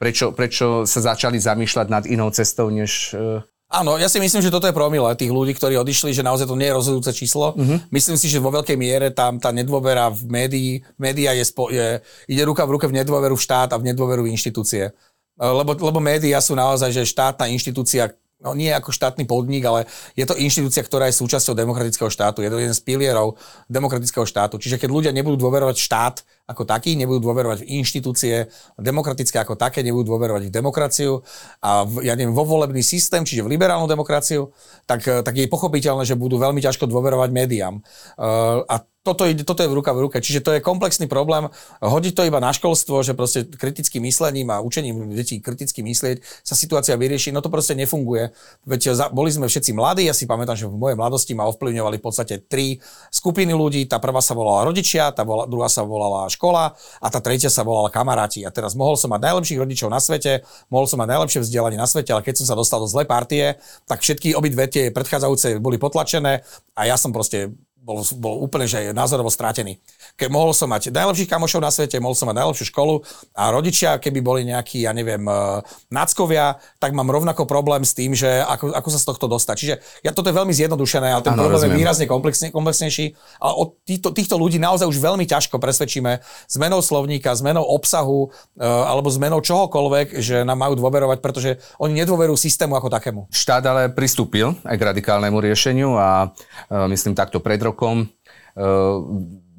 prečo, 0.00 0.32
prečo 0.32 0.88
sa 0.88 1.04
začali 1.04 1.36
zamýšľať 1.36 1.86
nad 1.92 2.04
inou 2.08 2.32
cestou, 2.32 2.72
než 2.72 3.12
e, 3.12 3.44
Áno, 3.70 3.94
ja 4.02 4.10
si 4.10 4.18
myslím, 4.18 4.42
že 4.42 4.50
toto 4.50 4.66
je 4.66 4.74
promile 4.74 5.06
tých 5.14 5.30
ľudí, 5.30 5.54
ktorí 5.54 5.78
odišli, 5.78 6.10
že 6.10 6.26
naozaj 6.26 6.50
to 6.50 6.58
nie 6.58 6.66
je 6.66 6.74
rozhodujúce 6.74 7.14
číslo. 7.14 7.54
Uh-huh. 7.54 7.78
Myslím 7.94 8.18
si, 8.18 8.26
že 8.26 8.42
vo 8.42 8.50
veľkej 8.50 8.74
miere 8.74 9.14
tam 9.14 9.38
tá 9.38 9.54
nedôvera 9.54 10.10
v 10.10 10.26
médii, 10.26 10.70
média 10.98 11.30
je, 11.38 11.46
spo, 11.46 11.70
je, 11.70 12.02
ide 12.26 12.42
ruka 12.42 12.66
v 12.66 12.74
ruke 12.74 12.90
v 12.90 12.98
nedôveru 12.98 13.38
v 13.38 13.44
štát 13.46 13.70
a 13.70 13.78
v 13.78 13.94
nedôveru 13.94 14.26
v 14.26 14.34
inštitúcie. 14.34 14.90
Lebo, 15.38 15.78
lebo 15.78 16.02
médiá 16.02 16.42
sú 16.42 16.58
naozaj, 16.58 16.90
že 16.90 17.06
štátna 17.06 17.46
inštitúcia, 17.46 18.10
no 18.42 18.58
nie 18.58 18.74
ako 18.74 18.90
štátny 18.90 19.22
podnik, 19.22 19.62
ale 19.62 19.86
je 20.18 20.26
to 20.26 20.34
inštitúcia, 20.34 20.82
ktorá 20.82 21.06
je 21.06 21.22
súčasťou 21.22 21.54
demokratického 21.54 22.10
štátu. 22.10 22.42
Je 22.42 22.50
to 22.50 22.58
jeden 22.58 22.74
z 22.74 22.82
pilierov 22.82 23.38
demokratického 23.70 24.26
štátu. 24.26 24.58
Čiže 24.58 24.82
keď 24.82 24.90
ľudia 24.90 25.12
nebudú 25.14 25.46
dôverovať 25.46 25.78
štát 25.78 26.16
ako 26.50 26.66
taký, 26.66 26.98
nebudú 26.98 27.30
dôverovať 27.30 27.62
v 27.62 27.78
inštitúcie 27.78 28.50
demokratické 28.74 29.38
ako 29.38 29.54
také, 29.54 29.86
nebudú 29.86 30.10
dôverovať 30.10 30.50
v 30.50 30.52
demokraciu 30.52 31.22
a 31.62 31.86
v, 31.86 32.02
ja 32.02 32.18
neviem, 32.18 32.34
vo 32.34 32.42
volebný 32.42 32.82
systém, 32.82 33.22
čiže 33.22 33.46
v 33.46 33.54
liberálnu 33.54 33.86
demokraciu, 33.86 34.50
tak, 34.90 35.06
tak 35.06 35.34
je 35.38 35.46
pochopiteľné, 35.46 36.02
že 36.02 36.18
budú 36.18 36.42
veľmi 36.42 36.58
ťažko 36.58 36.90
dôverovať 36.90 37.30
médiám. 37.30 37.78
Uh, 38.18 38.66
a 38.66 38.82
toto, 39.00 39.24
ide, 39.24 39.48
toto 39.48 39.64
je 39.64 39.70
v 39.72 39.76
ruka 39.80 39.96
v 39.96 40.04
ruke. 40.04 40.20
Čiže 40.20 40.44
to 40.44 40.50
je 40.52 40.60
komplexný 40.60 41.08
problém. 41.08 41.48
Hodiť 41.80 42.12
to 42.12 42.26
iba 42.28 42.36
na 42.36 42.52
školstvo, 42.52 43.00
že 43.00 43.16
proste 43.16 43.48
kritickým 43.48 44.04
myslením 44.04 44.52
a 44.52 44.60
učením 44.60 45.16
detí 45.16 45.40
kriticky 45.40 45.80
myslieť 45.80 46.20
sa 46.44 46.52
situácia 46.52 47.00
vyrieši, 47.00 47.32
no 47.32 47.40
to 47.40 47.48
proste 47.48 47.72
nefunguje. 47.80 48.36
Veď 48.68 49.08
boli 49.16 49.32
sme 49.32 49.48
všetci 49.48 49.72
mladí, 49.72 50.04
ja 50.04 50.12
si 50.12 50.28
pamätám, 50.28 50.52
že 50.52 50.68
v 50.68 50.76
mojej 50.76 51.00
mladosti 51.00 51.32
ma 51.32 51.48
ovplyvňovali 51.48 51.96
v 51.96 52.04
podstate 52.04 52.44
tri 52.44 52.76
skupiny 53.08 53.56
ľudí. 53.56 53.88
Tá 53.88 53.96
prvá 53.96 54.20
sa 54.20 54.36
volala 54.36 54.68
rodičia, 54.68 55.08
tá 55.16 55.24
druhá 55.24 55.72
sa 55.72 55.80
volala 55.80 56.28
škola 56.28 56.39
a 56.48 57.06
tá 57.12 57.20
tretia 57.20 57.52
sa 57.52 57.60
volala 57.60 57.92
kamaráti. 57.92 58.40
A 58.48 58.50
teraz 58.50 58.72
mohol 58.72 58.96
som 58.96 59.12
mať 59.12 59.28
najlepších 59.28 59.60
rodičov 59.60 59.92
na 59.92 60.00
svete, 60.00 60.40
mohol 60.72 60.88
som 60.88 60.96
mať 60.96 61.12
najlepšie 61.12 61.44
vzdelanie 61.44 61.76
na 61.76 61.84
svete, 61.84 62.16
ale 62.16 62.24
keď 62.24 62.40
som 62.40 62.46
sa 62.48 62.56
dostal 62.56 62.80
do 62.80 62.88
zlej 62.88 63.04
partie, 63.04 63.60
tak 63.84 64.00
všetky 64.00 64.32
obidve 64.32 64.64
tie 64.72 64.88
predchádzajúce 64.88 65.60
boli 65.60 65.76
potlačené 65.76 66.40
a 66.72 66.80
ja 66.88 66.96
som 66.96 67.12
proste 67.12 67.52
bol, 67.80 68.04
bol 68.20 68.44
úplne 68.44 68.68
že 68.68 68.92
názorovo 68.92 69.32
strátený. 69.32 69.80
Keď 70.20 70.28
mohol 70.28 70.52
som 70.52 70.68
mať 70.68 70.92
najlepších 70.92 71.30
kamošov 71.32 71.64
na 71.64 71.72
svete, 71.72 71.96
mohol 71.96 72.12
som 72.12 72.28
mať 72.28 72.44
najlepšiu 72.44 72.66
školu 72.68 73.00
a 73.32 73.48
rodičia, 73.48 73.96
keby 73.96 74.20
boli 74.20 74.42
nejakí, 74.44 74.84
ja 74.84 74.92
neviem, 74.92 75.24
uh, 75.24 75.64
náckovia, 75.88 76.60
tak 76.76 76.92
mám 76.92 77.08
rovnako 77.08 77.48
problém 77.48 77.80
s 77.80 77.96
tým, 77.96 78.12
že 78.12 78.44
ako, 78.44 78.76
ako 78.76 78.88
sa 78.92 79.00
z 79.00 79.06
tohto 79.08 79.26
dostať. 79.32 79.56
Čiže 79.56 79.74
ja 80.04 80.12
toto 80.12 80.28
je 80.28 80.36
veľmi 80.36 80.52
zjednodušené, 80.52 81.08
ale 81.08 81.24
ten 81.24 81.32
ano, 81.32 81.48
problém 81.48 81.56
rozumiem. 81.56 81.72
je 81.72 81.80
výrazne 81.80 82.06
komplexne, 82.06 82.46
komplexnejší. 82.52 83.16
A 83.40 83.56
od 83.56 83.80
týchto, 83.88 84.12
týchto 84.12 84.36
ľudí 84.36 84.60
naozaj 84.60 84.84
už 84.84 85.00
veľmi 85.00 85.24
ťažko 85.24 85.56
presvedčíme 85.56 86.20
zmenou 86.52 86.84
slovníka, 86.84 87.32
zmenou 87.32 87.64
obsahu 87.64 88.28
uh, 88.28 88.92
alebo 88.92 89.08
zmenou 89.08 89.40
čohokoľvek, 89.40 90.20
že 90.20 90.44
nám 90.44 90.60
majú 90.60 90.76
dôverovať, 90.76 91.18
pretože 91.24 91.56
oni 91.80 91.96
nedôverujú 92.04 92.36
systému 92.36 92.76
ako 92.76 92.92
takému. 92.92 93.20
Štát 93.32 93.64
ale 93.64 93.88
pristúpil 93.88 94.52
aj 94.68 94.76
k 94.76 94.82
radikálnemu 94.84 95.36
riešeniu 95.40 95.96
a 95.96 96.28
uh, 96.28 96.84
myslím 96.92 97.16
takto 97.16 97.40
pred 97.40 97.69
rokom 97.70 98.04
e, 98.04 98.06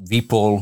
vypol 0.04 0.60
e, 0.60 0.62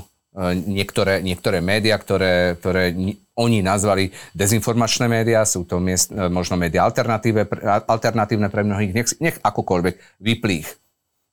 niektoré, 0.70 1.26
niektoré 1.26 1.60
médiá, 1.60 1.98
ktoré, 1.98 2.56
ktoré 2.62 2.94
oni 3.40 3.60
nazvali 3.66 4.12
dezinformačné 4.38 5.10
médiá, 5.10 5.44
sú 5.48 5.66
to 5.66 5.82
miest, 5.82 6.12
možno 6.12 6.60
médiá 6.60 6.86
alternatívne 6.86 8.48
pre 8.48 8.62
mnohých, 8.62 8.92
nech, 8.94 9.08
nech 9.18 9.38
akokoľvek 9.42 10.22
vyplých. 10.22 10.68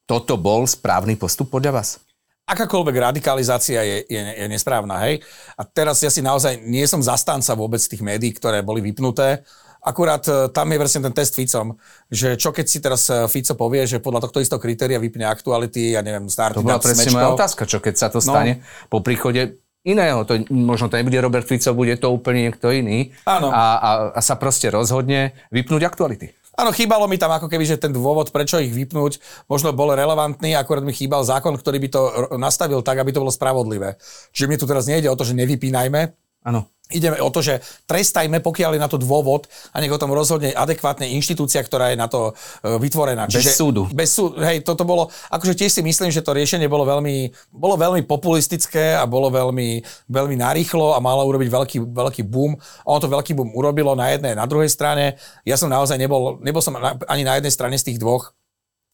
Toto 0.06 0.38
bol 0.38 0.70
správny 0.70 1.18
postup 1.18 1.50
podľa 1.50 1.82
vás? 1.82 2.06
akákoľvek 2.46 2.96
radikalizácia 3.10 3.82
je, 3.82 4.06
je, 4.06 4.22
je 4.22 4.46
nesprávna, 4.46 5.02
hej. 5.02 5.18
A 5.58 5.66
teraz 5.66 5.98
ja 5.98 6.10
si 6.14 6.22
naozaj 6.22 6.62
nie 6.62 6.86
som 6.86 7.02
zastanca 7.02 7.58
vôbec 7.58 7.82
tých 7.82 8.00
médií, 8.00 8.30
ktoré 8.30 8.62
boli 8.62 8.78
vypnuté. 8.78 9.42
Akurát 9.86 10.26
e, 10.26 10.50
tam 10.50 10.66
je 10.74 10.78
vlastne 10.82 11.00
ten 11.06 11.14
test 11.14 11.38
Ficom, 11.38 11.78
že 12.10 12.34
čo 12.34 12.50
keď 12.50 12.66
si 12.66 12.82
teraz 12.82 13.06
e, 13.06 13.30
Fico 13.30 13.54
povie, 13.54 13.86
že 13.86 14.02
podľa 14.02 14.26
tohto 14.26 14.42
istého 14.42 14.58
kritéria 14.58 14.98
vypne 14.98 15.30
aktuality, 15.30 15.94
ja 15.94 16.02
neviem, 16.02 16.26
starty 16.26 16.58
To 16.58 16.66
bola 16.66 16.82
presne 16.82 17.14
moja 17.14 17.30
otázka, 17.38 17.70
čo 17.70 17.78
keď 17.78 17.94
sa 17.94 18.10
to 18.10 18.18
no. 18.18 18.26
stane 18.26 18.52
no. 18.58 18.90
po 18.90 18.98
príchode 19.06 19.62
iného. 19.86 20.26
To, 20.26 20.42
možno 20.50 20.90
to 20.90 20.98
nebude 20.98 21.22
Robert 21.22 21.46
Fico, 21.46 21.70
bude 21.70 21.94
to 22.02 22.10
úplne 22.10 22.50
niekto 22.50 22.74
iný. 22.74 23.14
Áno. 23.30 23.54
A, 23.54 23.64
a, 23.78 23.90
a 24.18 24.20
sa 24.26 24.34
proste 24.34 24.66
rozhodne 24.74 25.38
vypnúť 25.54 25.86
aktuality. 25.86 26.34
Áno, 26.56 26.72
chýbalo 26.72 27.04
mi 27.04 27.20
tam 27.20 27.30
ako 27.36 27.52
keby, 27.52 27.68
že 27.68 27.76
ten 27.76 27.92
dôvod, 27.92 28.32
prečo 28.32 28.56
ich 28.56 28.72
vypnúť, 28.72 29.20
možno 29.44 29.76
bol 29.76 29.92
relevantný, 29.92 30.56
akorát 30.56 30.80
mi 30.82 30.96
chýbal 30.96 31.20
zákon, 31.20 31.52
ktorý 31.52 31.78
by 31.84 31.88
to 31.92 32.00
nastavil 32.40 32.80
tak, 32.80 32.96
aby 32.96 33.12
to 33.12 33.20
bolo 33.20 33.28
spravodlivé. 33.28 34.00
Čiže 34.32 34.48
mi 34.48 34.56
tu 34.56 34.64
teraz 34.64 34.88
nejde 34.88 35.12
o 35.12 35.18
to, 35.20 35.28
že 35.28 35.36
nevypínajme, 35.36 36.16
Áno. 36.46 36.70
Ideme 36.86 37.18
o 37.18 37.34
to, 37.34 37.42
že 37.42 37.58
trestajme, 37.90 38.38
pokiaľ 38.38 38.78
je 38.78 38.80
na 38.80 38.86
to 38.86 38.94
dôvod 38.94 39.50
a 39.74 39.82
nech 39.82 39.90
o 39.90 39.98
tom 39.98 40.14
rozhodne 40.14 40.54
adekvátna 40.54 41.02
inštitúcia, 41.18 41.58
ktorá 41.58 41.90
je 41.90 41.98
na 41.98 42.06
to 42.06 42.30
e, 42.30 42.78
vytvorená. 42.78 43.26
Čiže, 43.26 43.42
bez 43.42 43.58
súdu. 43.58 43.82
Bez 43.90 44.10
súdu. 44.14 44.38
Hej, 44.38 44.62
toto 44.62 44.86
bolo, 44.86 45.10
akože 45.34 45.58
tiež 45.58 45.74
si 45.74 45.82
myslím, 45.82 46.14
že 46.14 46.22
to 46.22 46.30
riešenie 46.30 46.70
bolo 46.70 46.86
veľmi, 46.86 47.34
bolo 47.50 47.74
veľmi 47.74 48.06
populistické 48.06 48.94
a 48.94 49.02
bolo 49.02 49.34
veľmi, 49.34 49.82
veľmi 50.06 50.38
narýchlo 50.38 50.94
a 50.94 51.02
malo 51.02 51.26
urobiť 51.26 51.50
veľký, 51.50 51.78
veľký 51.90 52.22
boom. 52.22 52.54
Ono 52.86 52.98
to 53.02 53.10
veľký 53.10 53.34
boom 53.34 53.50
urobilo 53.58 53.98
na 53.98 54.14
jednej, 54.14 54.38
na 54.38 54.46
druhej 54.46 54.70
strane. 54.70 55.18
Ja 55.42 55.58
som 55.58 55.66
naozaj 55.66 55.98
nebol, 55.98 56.38
nebol 56.38 56.62
som 56.62 56.78
ani 57.10 57.26
na 57.26 57.42
jednej 57.42 57.50
strane 57.50 57.74
z 57.82 57.90
tých 57.90 57.98
dvoch. 57.98 58.30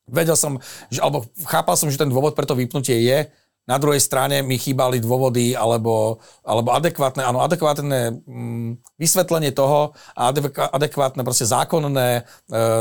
Vedel 0.08 0.34
som, 0.34 0.56
že, 0.88 1.04
alebo 1.04 1.28
chápal 1.44 1.76
som, 1.76 1.92
že 1.92 2.00
ten 2.00 2.08
dôvod 2.08 2.32
pre 2.32 2.48
to 2.48 2.56
vypnutie 2.56 3.04
je, 3.04 3.28
na 3.62 3.78
druhej 3.78 4.02
strane 4.02 4.42
mi 4.42 4.58
chýbali 4.58 4.98
dôvody 4.98 5.54
alebo, 5.54 6.18
alebo 6.42 6.74
adekvátne, 6.74 7.22
áno, 7.22 7.46
adekvátne 7.46 8.10
mm, 8.26 8.98
vysvetlenie 8.98 9.54
toho 9.54 9.94
a 10.18 10.34
adekvátne 10.74 11.22
proste 11.22 11.46
zákonné 11.46 12.08
e, 12.18 12.22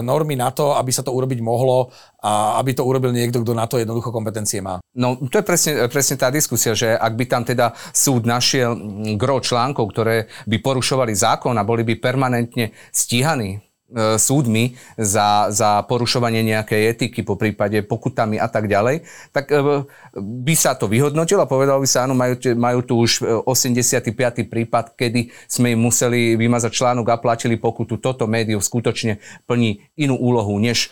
normy 0.02 0.34
na 0.34 0.50
to, 0.50 0.74
aby 0.74 0.90
sa 0.90 1.06
to 1.06 1.14
urobiť 1.14 1.38
mohlo 1.46 1.94
a 2.26 2.58
aby 2.58 2.74
to 2.74 2.82
urobil 2.82 3.14
niekto, 3.14 3.46
kto 3.46 3.54
na 3.54 3.70
to 3.70 3.78
jednoducho 3.78 4.10
kompetencie 4.10 4.58
má. 4.58 4.82
No 4.98 5.22
to 5.30 5.42
je 5.42 5.46
presne, 5.46 5.72
presne 5.86 6.18
tá 6.18 6.34
diskusia, 6.34 6.74
že 6.74 6.98
ak 6.98 7.14
by 7.14 7.26
tam 7.30 7.44
teda 7.46 7.78
súd 7.94 8.26
našiel 8.26 8.74
gro 9.22 9.38
článkov, 9.38 9.86
ktoré 9.94 10.34
by 10.50 10.58
porušovali 10.66 11.14
zákon 11.14 11.54
a 11.62 11.68
boli 11.68 11.86
by 11.86 12.02
permanentne 12.02 12.74
stíhaní 12.90 13.71
súdmi 14.16 14.80
za, 14.96 15.52
za 15.52 15.84
porušovanie 15.84 16.42
nejakej 16.48 16.82
etiky, 16.96 17.28
po 17.28 17.36
prípade 17.36 17.84
pokutami 17.84 18.40
a 18.40 18.48
tak 18.48 18.72
ďalej, 18.72 19.04
tak 19.36 19.52
e, 19.52 19.84
by 20.16 20.54
sa 20.56 20.80
to 20.80 20.88
vyhodnotilo 20.88 21.44
a 21.44 21.50
povedalo 21.50 21.84
by 21.84 21.90
sa, 21.90 22.08
áno, 22.08 22.16
majú, 22.16 22.40
majú 22.56 22.80
tu 22.84 22.94
už 23.04 23.44
85. 23.44 24.16
E, 24.16 24.44
prípad, 24.48 24.96
kedy 24.96 25.32
sme 25.48 25.76
im 25.76 25.80
museli 25.84 26.40
vymazať 26.40 26.72
článok 26.72 27.08
a 27.12 27.20
platili 27.20 27.60
pokutu. 27.60 28.00
Toto 28.00 28.26
médium 28.26 28.64
skutočne 28.64 29.20
plní 29.46 29.84
inú 30.00 30.16
úlohu, 30.16 30.56
než 30.58 30.92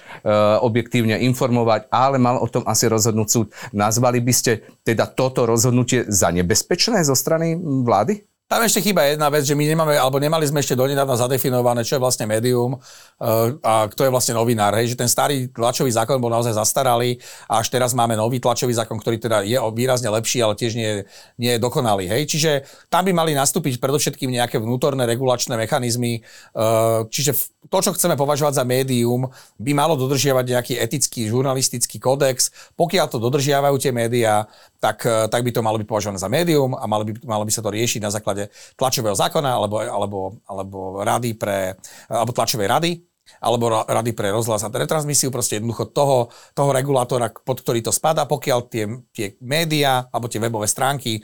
objektívne 0.60 1.18
informovať, 1.24 1.90
ale 1.90 2.22
mal 2.22 2.40
o 2.40 2.48
tom 2.48 2.64
asi 2.68 2.86
rozhodnúť 2.86 3.28
súd. 3.28 3.48
Nazvali 3.72 4.20
by 4.20 4.34
ste 4.36 4.52
teda 4.84 5.08
toto 5.10 5.48
rozhodnutie 5.48 6.06
za 6.08 6.30
nebezpečné 6.30 7.02
zo 7.04 7.16
strany 7.16 7.56
vlády? 7.60 8.30
Tam 8.50 8.66
ešte 8.66 8.82
chýba 8.82 9.06
jedna 9.06 9.30
vec, 9.30 9.46
že 9.46 9.54
my 9.54 9.62
nemáme, 9.62 9.94
alebo 9.94 10.18
nemali 10.18 10.42
sme 10.50 10.66
ešte 10.66 10.74
donedávna 10.74 11.14
zadefinované, 11.14 11.86
čo 11.86 11.94
je 11.94 12.02
vlastne 12.02 12.26
médium 12.26 12.82
uh, 12.82 13.54
a 13.62 13.86
kto 13.86 14.10
je 14.10 14.10
vlastne 14.10 14.34
novinár. 14.34 14.74
Hej, 14.74 14.98
že 14.98 14.98
ten 14.98 15.06
starý 15.06 15.54
tlačový 15.54 15.94
zákon 15.94 16.18
bol 16.18 16.34
naozaj 16.34 16.58
zastaralý 16.58 17.22
a 17.46 17.62
až 17.62 17.70
teraz 17.70 17.94
máme 17.94 18.18
nový 18.18 18.42
tlačový 18.42 18.74
zákon, 18.74 18.98
ktorý 18.98 19.22
teda 19.22 19.46
je 19.46 19.54
výrazne 19.54 20.10
lepší, 20.10 20.42
ale 20.42 20.58
tiež 20.58 20.74
nie, 20.74 21.06
nie 21.38 21.52
je 21.54 21.60
dokonalý. 21.62 22.10
Hej. 22.10 22.26
Čiže 22.26 22.52
tam 22.90 23.06
by 23.06 23.14
mali 23.14 23.38
nastúpiť 23.38 23.78
predovšetkým 23.78 24.34
nejaké 24.34 24.58
vnútorné 24.58 25.06
regulačné 25.06 25.54
mechanizmy. 25.54 26.26
Uh, 26.58 27.06
čiže 27.14 27.38
to, 27.70 27.78
čo 27.86 27.94
chceme 27.94 28.18
považovať 28.18 28.58
za 28.58 28.66
médium, 28.66 29.30
by 29.62 29.78
malo 29.78 29.94
dodržiavať 29.94 30.46
nejaký 30.58 30.74
etický 30.82 31.30
žurnalistický 31.30 32.02
kódex. 32.02 32.50
Pokiaľ 32.74 33.14
to 33.14 33.22
dodržiavajú 33.22 33.78
tie 33.78 33.94
médiá, 33.94 34.50
tak, 34.82 35.06
uh, 35.06 35.30
tak 35.30 35.46
by 35.46 35.54
to 35.54 35.62
malo 35.62 35.78
byť 35.78 35.86
považované 35.86 36.18
za 36.18 36.34
médium 36.34 36.74
a 36.74 36.90
malo 36.90 37.06
by, 37.06 37.14
malo 37.30 37.46
by 37.46 37.54
sa 37.54 37.62
to 37.62 37.70
riešiť 37.70 38.02
na 38.02 38.10
základe 38.10 38.39
základe 38.40 38.76
tlačového 38.80 39.16
zákona 39.16 39.52
alebo, 39.52 39.76
alebo, 39.84 40.20
alebo, 40.48 40.80
rady 41.04 41.36
pre, 41.36 41.76
alebo 42.08 42.32
tlačovej 42.32 42.68
rady 42.68 42.92
alebo 43.38 43.86
rady 43.86 44.12
pre 44.18 44.34
rozhlas 44.34 44.66
a 44.66 44.74
retransmisiu, 44.74 45.30
proste 45.30 45.62
jednoducho 45.62 45.94
toho, 45.94 46.34
toho 46.58 46.70
regulátora, 46.74 47.30
pod 47.30 47.62
ktorý 47.62 47.86
to 47.86 47.94
spada, 47.94 48.26
pokiaľ 48.26 48.60
tie, 48.68 48.86
tie 49.14 49.28
médiá 49.40 50.10
alebo 50.10 50.26
tie 50.26 50.42
webové 50.42 50.66
stránky 50.66 51.20
e, 51.20 51.22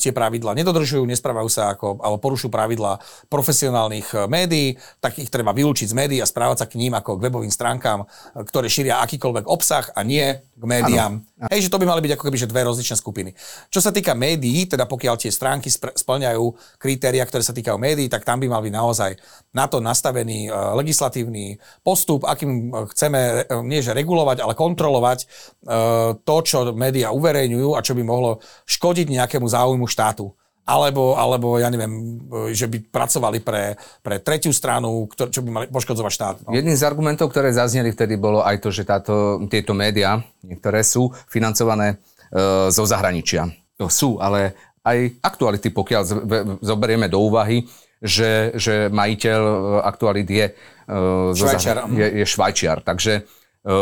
tie 0.00 0.10
pravidla 0.16 0.56
nedodržujú, 0.56 1.04
nesprávajú 1.04 1.48
sa 1.52 1.76
ako, 1.76 2.00
alebo 2.00 2.18
porušujú 2.22 2.50
pravidla 2.50 2.98
profesionálnych 3.28 4.08
e, 4.12 4.16
médií, 4.26 4.68
tak 4.98 5.20
ich 5.20 5.30
treba 5.30 5.52
vylúčiť 5.52 5.92
z 5.92 5.94
médií 5.94 6.18
a 6.22 6.26
správať 6.26 6.64
sa 6.64 6.66
k 6.66 6.78
ním 6.80 6.96
ako 6.96 7.20
k 7.20 7.24
webovým 7.28 7.52
stránkam, 7.52 8.04
e, 8.04 8.42
ktoré 8.42 8.66
šíria 8.72 9.02
akýkoľvek 9.04 9.44
obsah 9.46 9.92
a 9.94 10.00
nie 10.02 10.40
k 10.56 10.64
médiám. 10.64 11.20
Ano. 11.20 11.48
Hej, 11.52 11.68
že 11.68 11.72
to 11.72 11.76
by 11.76 11.84
mali 11.84 12.00
byť 12.00 12.12
ako 12.16 12.24
keby 12.32 12.38
že 12.40 12.48
dve 12.48 12.64
rozličné 12.64 12.96
skupiny. 12.96 13.30
Čo 13.68 13.84
sa 13.84 13.92
týka 13.92 14.16
médií, 14.16 14.64
teda 14.64 14.88
pokiaľ 14.88 15.20
tie 15.20 15.28
stránky 15.28 15.68
splňajú 15.68 16.44
kritéria, 16.80 17.28
ktoré 17.28 17.44
sa 17.44 17.52
týkajú 17.52 17.76
médií, 17.76 18.08
tak 18.08 18.24
tam 18.24 18.40
by 18.40 18.48
mal 18.48 18.64
byť 18.64 18.72
naozaj 18.72 19.10
na 19.52 19.68
to 19.68 19.84
nastavený 19.84 20.48
uh, 20.48 20.72
legislatívny 21.26 21.58
postup, 21.82 22.24
akým 22.24 22.72
chceme 22.94 23.20
uh, 23.44 23.62
nie 23.62 23.82
že 23.82 23.92
regulovať, 23.92 24.42
ale 24.42 24.54
kontrolovať 24.54 25.18
uh, 25.26 26.14
to, 26.22 26.36
čo 26.46 26.58
médiá 26.72 27.10
uverejňujú 27.10 27.74
a 27.74 27.84
čo 27.84 27.98
by 27.98 28.02
mohlo 28.06 28.38
škodiť 28.66 29.06
nejakému 29.10 29.46
záujmu 29.46 29.86
štátu 29.90 30.30
alebo, 30.66 31.14
alebo 31.14 31.62
ja 31.62 31.70
neviem, 31.70 32.18
že 32.50 32.66
by 32.66 32.90
pracovali 32.90 33.38
pre, 33.38 33.78
pre 34.02 34.18
tretiu 34.18 34.50
stranu, 34.50 35.06
ktor, 35.06 35.30
čo 35.30 35.38
by 35.38 35.50
mali 35.54 35.66
poškodzovať 35.70 36.10
štát. 36.10 36.36
No. 36.42 36.50
Jedným 36.50 36.74
z 36.74 36.82
argumentov, 36.82 37.30
ktoré 37.30 37.54
zazneli 37.54 37.94
vtedy, 37.94 38.18
bolo 38.18 38.42
aj 38.42 38.66
to, 38.66 38.74
že 38.74 38.82
táto, 38.82 39.38
tieto 39.46 39.78
médiá, 39.78 40.18
niektoré 40.42 40.82
sú 40.82 41.14
financované 41.30 41.94
e, 42.34 42.66
zo 42.74 42.82
zahraničia. 42.82 43.46
To 43.78 43.86
sú, 43.86 44.18
ale 44.18 44.58
aj 44.82 45.22
aktuality, 45.22 45.70
pokiaľ 45.70 46.02
z, 46.02 46.12
zoberieme 46.58 47.06
do 47.06 47.22
úvahy, 47.22 47.62
že, 48.02 48.52
že 48.56 48.92
majiteľ 48.92 49.40
e, 49.40 49.56
aktualit 49.84 50.28
je, 50.28 50.46
e, 50.50 50.52
švajčiar. 51.32 51.76
je, 51.88 52.06
je 52.22 52.26
švajčiar. 52.26 52.78
Takže 52.84 53.12
e, 53.22 53.72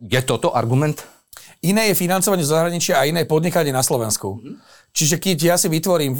je 0.00 0.20
toto 0.22 0.54
argument? 0.54 1.02
Iné 1.60 1.92
je 1.92 1.98
financovanie 1.98 2.40
zo 2.40 2.56
zahraničia 2.56 2.96
a 2.96 3.04
iné 3.04 3.26
je 3.26 3.28
podnikanie 3.28 3.68
na 3.68 3.84
Slovensku. 3.84 4.40
Mm-hmm. 4.40 4.56
Čiže 4.90 5.22
keď 5.22 5.54
ja 5.54 5.56
si 5.60 5.70
vytvorím 5.70 6.18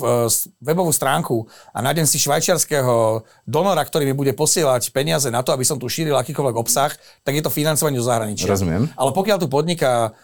webovú 0.62 0.94
stránku 0.94 1.42
a 1.74 1.82
nájdem 1.82 2.06
si 2.06 2.22
švajčiarského 2.22 3.26
donora, 3.42 3.82
ktorý 3.82 4.06
mi 4.06 4.14
bude 4.14 4.30
posielať 4.30 4.94
peniaze 4.94 5.26
na 5.26 5.42
to, 5.42 5.50
aby 5.50 5.66
som 5.66 5.74
tu 5.74 5.90
šíril 5.90 6.14
akýkoľvek 6.14 6.54
obsah, 6.54 6.94
tak 7.26 7.34
je 7.34 7.42
to 7.42 7.50
financovanie 7.50 7.98
zo 7.98 8.06
zahraničia. 8.06 8.46
Rozumiem. 8.46 8.86
Ale 8.94 9.10
pokiaľ 9.10 9.42
tu 9.42 9.50
podniká 9.50 10.14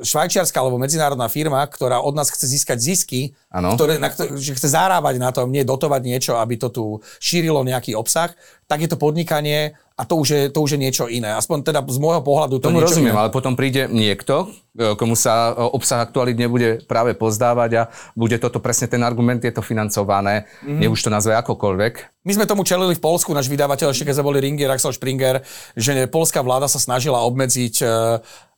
švajčiarska 0.00 0.56
alebo 0.56 0.80
medzinárodná 0.80 1.28
firma, 1.28 1.60
ktorá 1.68 2.00
od 2.00 2.16
nás 2.16 2.32
chce 2.32 2.48
získať 2.48 2.78
zisky, 2.80 3.36
ktoré, 3.52 4.00
na, 4.00 4.08
že 4.40 4.56
chce 4.56 4.68
zarábať 4.72 5.20
na 5.20 5.28
tom, 5.28 5.52
nie 5.52 5.60
dotovať 5.60 6.00
niečo, 6.00 6.32
aby 6.40 6.56
to 6.56 6.72
tu 6.72 6.84
šírilo 7.20 7.60
nejaký 7.60 7.92
obsah, 7.92 8.32
tak 8.64 8.80
je 8.80 8.88
to 8.88 8.96
podnikanie 8.96 9.76
a 9.92 10.08
to 10.08 10.16
už 10.16 10.28
je, 10.32 10.42
to 10.48 10.64
už 10.64 10.74
je 10.74 10.80
niečo 10.80 11.04
iné. 11.04 11.36
Aspoň 11.36 11.68
teda 11.68 11.84
z 11.84 12.00
môjho 12.00 12.24
pohľadu 12.24 12.56
to 12.56 12.72
Tomu 12.72 12.80
rozumiem, 12.80 13.12
iné. 13.12 13.20
ale 13.20 13.28
potom 13.28 13.52
príde 13.52 13.92
niekto, 13.92 14.48
e, 14.72 14.96
komu 14.96 15.12
sa 15.12 15.52
obsah 15.52 16.00
aktuálit 16.00 16.40
nebude 16.40 16.80
práve 16.88 17.12
pozdávať 17.12 17.70
a 17.76 17.82
bude 18.16 18.40
toto 18.40 18.56
presne 18.56 18.88
ten 18.88 19.04
argument, 19.04 19.44
je 19.44 19.52
to 19.52 19.60
financované, 19.60 20.48
mm-hmm. 20.64 20.80
nech 20.80 20.92
už 20.96 21.04
to 21.04 21.10
nazve 21.12 21.36
akokoľvek. 21.36 22.24
My 22.24 22.32
sme 22.32 22.48
tomu 22.48 22.64
čelili 22.64 22.96
v 22.96 23.04
Polsku, 23.04 23.36
náš 23.36 23.52
vydavateľ, 23.52 23.92
ešte 23.92 24.08
keď 24.08 24.16
sme 24.16 24.28
boli 24.32 24.40
Ringer, 24.40 24.72
Axel 24.72 24.96
Springer, 24.96 25.44
že 25.76 26.08
polská 26.08 26.40
vláda 26.40 26.72
sa 26.72 26.80
snažila 26.80 27.20
obmedziť 27.28 27.84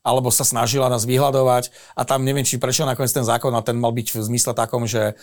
alebo 0.04 0.28
sa 0.28 0.44
snažila 0.44 0.92
nás 0.92 1.08
vyhľadovať. 1.08 1.72
A 1.96 2.04
tam 2.04 2.22
neviem, 2.28 2.44
či 2.44 2.60
prečo 2.60 2.84
nakoniec 2.84 3.10
ten 3.10 3.24
zákon 3.24 3.50
a 3.56 3.64
ten 3.64 3.80
mal 3.80 3.90
byť 3.90 4.12
v 4.12 4.18
zmysle 4.20 4.52
takom, 4.52 4.84
že 4.84 5.16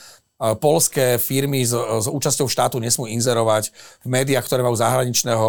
polské 0.58 1.22
firmy 1.22 1.62
s, 1.62 1.78
s 1.78 2.08
účasťou 2.10 2.50
štátu 2.50 2.82
nesmú 2.82 3.06
inzerovať 3.06 3.70
v 4.02 4.08
médiách, 4.10 4.42
ktoré 4.42 4.66
majú 4.66 4.74
zahraničného 4.74 5.48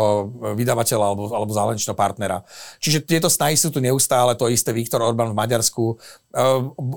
vydavateľa 0.52 1.04
alebo, 1.08 1.32
alebo 1.32 1.52
zahraničného 1.56 1.96
partnera. 1.96 2.44
Čiže 2.76 3.00
tieto 3.08 3.32
snahy 3.32 3.56
sú 3.56 3.72
tu 3.72 3.80
neustále, 3.80 4.36
to 4.36 4.52
isté 4.52 4.76
Viktor 4.76 5.00
Orbán 5.00 5.32
v 5.32 5.38
Maďarsku. 5.40 5.96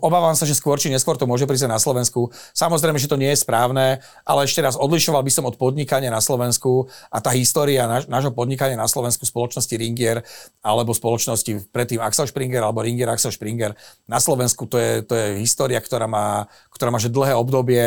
Obávam 0.04 0.36
sa, 0.36 0.44
že 0.44 0.60
skôr 0.60 0.76
či 0.76 0.92
neskôr 0.92 1.16
to 1.16 1.24
môže 1.24 1.48
prísť 1.48 1.72
na 1.72 1.80
Slovensku. 1.80 2.28
Samozrejme, 2.52 3.00
že 3.00 3.08
to 3.08 3.16
nie 3.16 3.32
je 3.32 3.40
správne, 3.40 4.04
ale 4.28 4.40
ešte 4.44 4.60
raz 4.60 4.76
odlišoval 4.76 5.24
by 5.24 5.32
som 5.32 5.48
od 5.48 5.56
podnikania 5.56 6.12
na 6.12 6.20
Slovensku 6.20 6.92
a 7.08 7.24
tá 7.24 7.32
história 7.32 7.88
náš, 7.88 8.12
nášho 8.12 8.36
podnikania 8.36 8.76
na 8.76 8.92
Slovensku 8.92 9.24
spoločnosti 9.24 9.72
Ringier 9.72 10.20
alebo 10.60 10.92
spoločnosti 10.92 11.72
predtým 11.72 12.04
Axel 12.04 12.28
Springer 12.28 12.60
alebo 12.60 12.84
Ringier 12.84 13.08
Axel 13.08 13.32
Springer 13.32 13.72
na 14.04 14.20
Slovensku 14.20 14.68
to 14.68 14.76
je, 14.76 15.00
to 15.06 15.14
je 15.16 15.28
história, 15.40 15.80
ktorá 15.80 16.10
má, 16.10 16.50
ktorá 16.74 16.92
má 16.92 17.00
že 17.00 17.14
dlhé 17.14 17.38
obdobie 17.38 17.85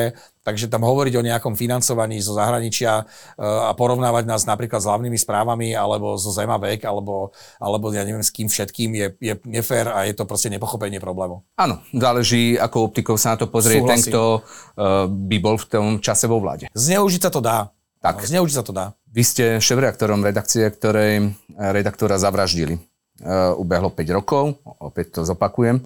takže 0.49 0.73
tam 0.73 0.89
hovoriť 0.89 1.15
o 1.21 1.27
nejakom 1.29 1.53
financovaní 1.53 2.25
zo 2.25 2.33
zahraničia 2.33 3.05
eh, 3.05 3.45
a 3.45 3.77
porovnávať 3.77 4.25
nás 4.25 4.49
napríklad 4.49 4.81
s 4.81 4.89
hlavnými 4.89 5.21
správami 5.21 5.77
alebo 5.77 6.17
zo 6.17 6.33
Zemavek 6.33 6.89
alebo, 6.89 7.37
alebo 7.61 7.93
ja 7.93 8.09
neviem 8.09 8.25
s 8.25 8.33
kým 8.33 8.49
všetkým 8.49 8.91
je, 8.97 9.07
je 9.21 9.35
nefér 9.45 9.93
a 9.93 10.09
je 10.09 10.17
to 10.17 10.25
proste 10.25 10.49
nepochopenie 10.49 10.97
problému. 10.97 11.45
Áno, 11.61 11.85
záleží, 11.93 12.57
ako 12.57 12.89
optikou 12.89 13.21
sa 13.21 13.37
na 13.37 13.45
to 13.45 13.47
pozrie 13.53 13.85
Súhlasím. 13.85 13.93
ten, 13.93 14.01
kto 14.09 14.23
uh, 14.41 15.05
by 15.07 15.37
bol 15.43 15.61
v 15.61 15.67
tom 15.69 15.87
čase 16.01 16.25
vo 16.25 16.41
vláde. 16.41 16.73
Zneužiť 16.73 17.29
sa 17.29 17.31
to 17.31 17.45
dá. 17.45 17.69
Tak. 17.99 18.25
No, 18.25 18.31
zneužiť 18.31 18.57
sa 18.57 18.65
to 18.65 18.73
dá. 18.73 18.95
Vy 19.11 19.23
ste 19.27 19.45
šéf-reaktorom 19.59 20.23
redakcie, 20.23 20.65
ktorej 20.71 21.35
redaktora 21.59 22.17
zavraždili. 22.17 22.79
Uh, 23.19 23.59
ubehlo 23.59 23.91
5 23.91 24.15
rokov, 24.15 24.63
opäť 24.79 25.19
to 25.19 25.21
zopakujem. 25.27 25.83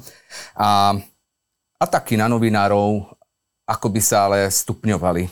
A 0.61 0.93
ataky 1.81 2.21
na 2.21 2.29
novinárov 2.29 3.09
ako 3.67 3.87
by 3.93 4.01
sa 4.03 4.29
ale 4.29 4.49
stupňovali. 4.51 5.25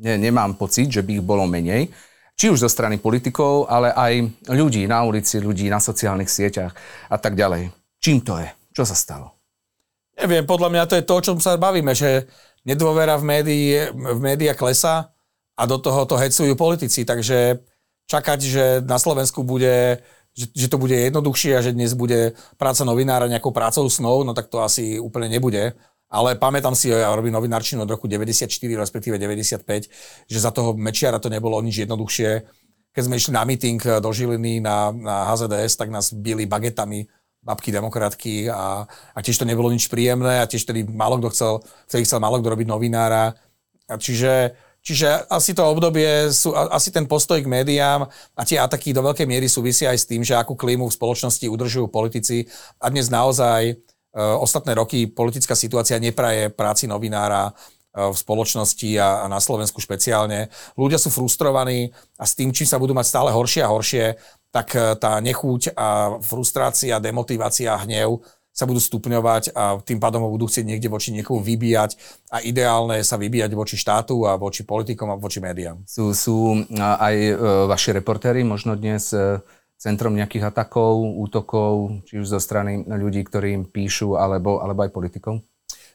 Nie, 0.00 0.16
nemám 0.16 0.56
pocit, 0.56 0.88
že 0.88 1.04
by 1.04 1.20
ich 1.20 1.24
bolo 1.24 1.44
menej. 1.44 1.92
Či 2.40 2.48
už 2.48 2.64
zo 2.64 2.72
strany 2.72 2.96
politikov, 2.96 3.68
ale 3.68 3.92
aj 3.92 4.12
ľudí 4.48 4.88
na 4.88 5.04
ulici, 5.04 5.36
ľudí 5.36 5.68
na 5.68 5.76
sociálnych 5.76 6.32
sieťach 6.32 6.72
a 7.12 7.16
tak 7.20 7.36
ďalej. 7.36 7.68
Čím 8.00 8.24
to 8.24 8.40
je? 8.40 8.48
Čo 8.72 8.88
sa 8.88 8.96
stalo? 8.96 9.36
Neviem, 10.16 10.48
podľa 10.48 10.72
mňa 10.72 10.84
to 10.88 10.96
je 10.96 11.04
to, 11.04 11.14
o 11.20 11.24
čom 11.24 11.36
sa 11.36 11.60
bavíme, 11.60 11.92
že 11.92 12.24
nedôvera 12.64 13.20
v 13.20 13.28
médii, 13.28 13.92
v 13.92 14.20
médiá 14.24 14.56
klesa 14.56 15.12
a 15.52 15.62
do 15.68 15.76
toho 15.76 16.08
to 16.08 16.16
hecujú 16.16 16.56
politici. 16.56 17.04
Takže 17.04 17.60
čakať, 18.08 18.38
že 18.40 18.64
na 18.88 18.96
Slovensku 18.96 19.44
bude 19.44 20.00
že, 20.30 20.46
že 20.54 20.66
to 20.70 20.78
bude 20.78 20.94
jednoduchšie 20.94 21.58
a 21.58 21.64
že 21.64 21.74
dnes 21.74 21.90
bude 21.98 22.38
práca 22.54 22.86
novinára 22.86 23.26
nejakou 23.26 23.50
prácou 23.50 23.82
snov, 23.90 24.22
no 24.22 24.30
tak 24.30 24.46
to 24.46 24.62
asi 24.62 25.02
úplne 25.02 25.26
nebude 25.26 25.74
ale 26.10 26.34
pamätám 26.34 26.74
si, 26.74 26.90
ja 26.90 27.14
robím 27.14 27.30
novinárčinu 27.30 27.86
od 27.86 27.90
roku 27.94 28.10
94, 28.10 28.50
respektíve 28.74 29.14
95, 29.14 29.62
že 30.26 30.38
za 30.42 30.50
toho 30.50 30.74
Mečiara 30.74 31.22
to 31.22 31.30
nebolo 31.30 31.54
nič 31.62 31.86
jednoduchšie. 31.86 32.30
Keď 32.90 33.02
sme 33.06 33.14
išli 33.14 33.30
na 33.30 33.46
meeting 33.46 33.78
eh, 33.86 34.02
do 34.02 34.10
Žiliny 34.10 34.58
na, 34.58 34.90
na 34.90 35.30
HZDS, 35.30 35.78
tak 35.78 35.94
nás 35.94 36.10
bili 36.10 36.50
bagetami 36.50 37.06
babky 37.40 37.72
demokratky 37.72 38.52
a, 38.52 38.84
a 39.16 39.18
tiež 39.24 39.40
to 39.40 39.48
nebolo 39.48 39.72
nič 39.72 39.88
príjemné 39.88 40.44
a 40.44 40.50
tiež 40.50 40.68
tedy 40.68 40.84
málo 40.84 41.16
kto 41.16 41.28
chcel, 41.32 41.52
vtedy 41.88 42.04
chcel 42.04 42.20
málo 42.20 42.36
kto 42.36 42.52
robiť 42.52 42.68
novinára. 42.68 43.32
A 43.88 43.96
čiže, 43.96 44.52
čiže 44.84 45.24
asi 45.24 45.56
to 45.56 45.64
obdobie, 45.64 46.28
sú, 46.36 46.52
asi 46.52 46.92
ten 46.92 47.08
postoj 47.08 47.40
k 47.40 47.48
médiám 47.48 48.04
a 48.36 48.42
tie 48.44 48.60
ataky 48.60 48.92
do 48.92 49.00
veľkej 49.00 49.24
miery 49.24 49.48
súvisia 49.48 49.88
aj 49.88 49.98
s 50.04 50.08
tým, 50.10 50.20
že 50.20 50.36
akú 50.36 50.52
klímu 50.52 50.84
v 50.84 50.96
spoločnosti 51.00 51.48
udržujú 51.48 51.88
politici 51.88 52.44
a 52.76 52.92
dnes 52.92 53.08
naozaj 53.08 53.80
ostatné 54.18 54.74
roky 54.74 55.06
politická 55.06 55.54
situácia 55.54 55.98
nepraje 56.02 56.50
práci 56.50 56.90
novinára 56.90 57.50
eh, 57.50 58.10
v 58.10 58.16
spoločnosti 58.16 58.90
a, 58.98 59.30
na 59.30 59.38
Slovensku 59.38 59.78
špeciálne. 59.78 60.50
Ľudia 60.74 60.98
sú 60.98 61.14
frustrovaní 61.14 61.94
a 62.18 62.26
s 62.26 62.34
tým, 62.34 62.50
čím 62.50 62.66
sa 62.66 62.82
budú 62.82 62.90
mať 62.90 63.06
stále 63.06 63.30
horšie 63.30 63.62
a 63.62 63.70
horšie, 63.70 64.04
tak 64.50 64.74
eh, 64.74 64.98
tá 64.98 65.18
nechuť 65.22 65.78
a 65.78 66.18
frustrácia, 66.18 66.98
demotivácia 66.98 67.70
a 67.70 67.82
hnev 67.86 68.18
sa 68.50 68.66
budú 68.66 68.82
stupňovať 68.82 69.54
a 69.54 69.78
tým 69.78 70.02
pádom 70.02 70.26
budú 70.26 70.50
chcieť 70.50 70.66
niekde 70.66 70.90
voči 70.90 71.14
niekomu 71.14 71.38
vybíjať 71.38 71.94
a 72.34 72.42
ideálne 72.42 72.98
sa 73.06 73.14
vybíjať 73.14 73.54
voči 73.54 73.78
štátu 73.78 74.26
a 74.26 74.34
voči 74.34 74.66
politikom 74.66 75.06
a 75.06 75.16
voči 75.16 75.38
médiám. 75.38 75.86
Sú, 75.86 76.10
sú 76.12 76.66
aj 76.74 77.16
vaši 77.70 77.94
reportéri 77.94 78.42
možno 78.42 78.74
dnes 78.74 79.14
centrom 79.80 80.12
nejakých 80.12 80.52
atakov, 80.52 81.00
útokov, 81.16 82.04
či 82.04 82.20
už 82.20 82.36
zo 82.36 82.40
strany 82.40 82.84
ľudí, 82.84 83.24
ktorí 83.24 83.56
im 83.56 83.64
píšu, 83.64 84.20
alebo, 84.20 84.60
alebo 84.60 84.84
aj 84.84 84.92
politikov? 84.92 85.40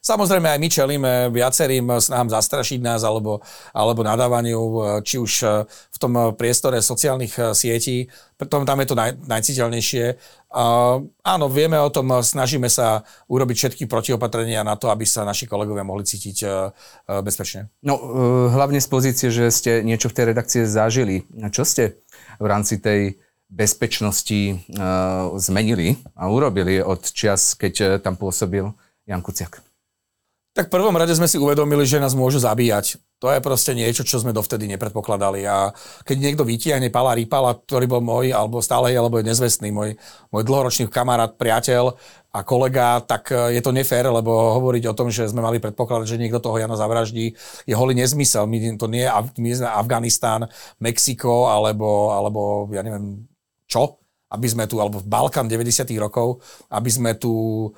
Samozrejme 0.06 0.54
aj 0.54 0.60
my 0.62 0.70
čelíme 0.70 1.12
viacerým 1.34 1.98
snahám 1.98 2.30
zastrašiť 2.30 2.78
nás 2.78 3.02
alebo, 3.02 3.42
alebo 3.74 4.06
nadávaniu, 4.06 4.62
či 5.02 5.18
už 5.18 5.34
v 5.66 5.98
tom 5.98 6.38
priestore 6.38 6.78
sociálnych 6.78 7.58
sietí. 7.58 8.06
Preto 8.38 8.62
tam 8.62 8.78
je 8.86 8.86
to 8.86 8.94
naj, 8.94 9.18
najciteľnejšie. 9.26 10.06
Uh, 10.56 11.10
áno, 11.26 11.50
vieme 11.50 11.82
o 11.82 11.90
tom, 11.90 12.22
snažíme 12.22 12.70
sa 12.70 13.02
urobiť 13.28 13.58
všetky 13.58 13.84
protiopatrenia 13.90 14.62
na 14.62 14.78
to, 14.78 14.94
aby 14.94 15.10
sa 15.10 15.26
naši 15.26 15.50
kolegovia 15.50 15.82
mohli 15.82 16.06
cítiť 16.06 16.38
uh, 16.46 16.70
bezpečne. 17.26 17.74
No, 17.82 17.98
uh, 17.98 18.54
hlavne 18.54 18.78
z 18.78 18.88
pozície, 18.88 19.34
že 19.34 19.50
ste 19.50 19.82
niečo 19.82 20.14
v 20.14 20.22
tej 20.22 20.26
redakcie 20.30 20.62
zažili. 20.70 21.26
Čo 21.50 21.66
ste 21.66 22.06
v 22.38 22.46
rámci 22.46 22.78
tej 22.78 23.18
bezpečnosti 23.50 24.66
uh, 24.76 25.34
zmenili 25.38 26.02
a 26.18 26.28
urobili 26.28 26.82
od 26.82 27.02
čias, 27.06 27.54
keď 27.54 27.74
uh, 27.82 27.88
tam 28.02 28.18
pôsobil 28.18 28.70
Jan 29.06 29.22
Kuciak? 29.22 29.66
Tak 30.56 30.72
v 30.72 30.76
prvom 30.80 30.96
rade 30.96 31.12
sme 31.12 31.28
si 31.28 31.36
uvedomili, 31.36 31.84
že 31.84 32.00
nás 32.00 32.16
môžu 32.16 32.40
zabíjať. 32.40 32.96
To 33.20 33.28
je 33.28 33.44
proste 33.44 33.76
niečo, 33.76 34.08
čo 34.08 34.24
sme 34.24 34.32
dovtedy 34.32 34.72
nepredpokladali. 34.72 35.44
A 35.44 35.76
keď 36.08 36.16
niekto 36.16 36.48
vytiahne 36.48 36.88
Pala 36.88 37.12
Ripala, 37.12 37.60
ktorý 37.60 37.92
bol 37.92 38.00
môj, 38.00 38.32
alebo 38.32 38.64
stále 38.64 38.96
je, 38.96 38.98
alebo 39.00 39.20
je 39.20 39.28
nezvestný, 39.28 39.76
môj, 39.76 40.00
môj 40.32 40.44
dlhoročný 40.48 40.88
kamarát, 40.88 41.36
priateľ 41.36 42.00
a 42.32 42.40
kolega, 42.48 43.04
tak 43.04 43.36
e, 43.36 43.60
je 43.60 43.62
to 43.64 43.76
nefér, 43.76 44.08
lebo 44.08 44.56
hovoriť 44.56 44.84
o 44.88 44.96
tom, 44.96 45.12
že 45.12 45.28
sme 45.28 45.44
mali 45.44 45.60
predpokladať, 45.60 46.08
že 46.08 46.20
niekto 46.24 46.40
toho 46.40 46.56
Jana 46.56 46.80
zavraždí, 46.80 47.36
je 47.68 47.76
holý 47.76 47.92
nezmysel. 47.92 48.48
My, 48.48 48.80
to 48.80 48.88
nie 48.88 49.04
je 49.04 49.64
Afganistán, 49.68 50.48
Mexiko, 50.80 51.52
alebo, 51.52 52.16
alebo 52.16 52.72
ja 52.72 52.80
neviem, 52.80 53.28
čo? 53.66 54.02
Aby 54.30 54.48
sme 54.50 54.66
tu, 54.66 54.82
alebo 54.82 55.00
v 55.00 55.08
Balkán 55.08 55.46
90. 55.46 55.86
rokov, 56.02 56.42
aby 56.74 56.90
sme 56.90 57.12
tu 57.16 57.32
e, 57.32 57.70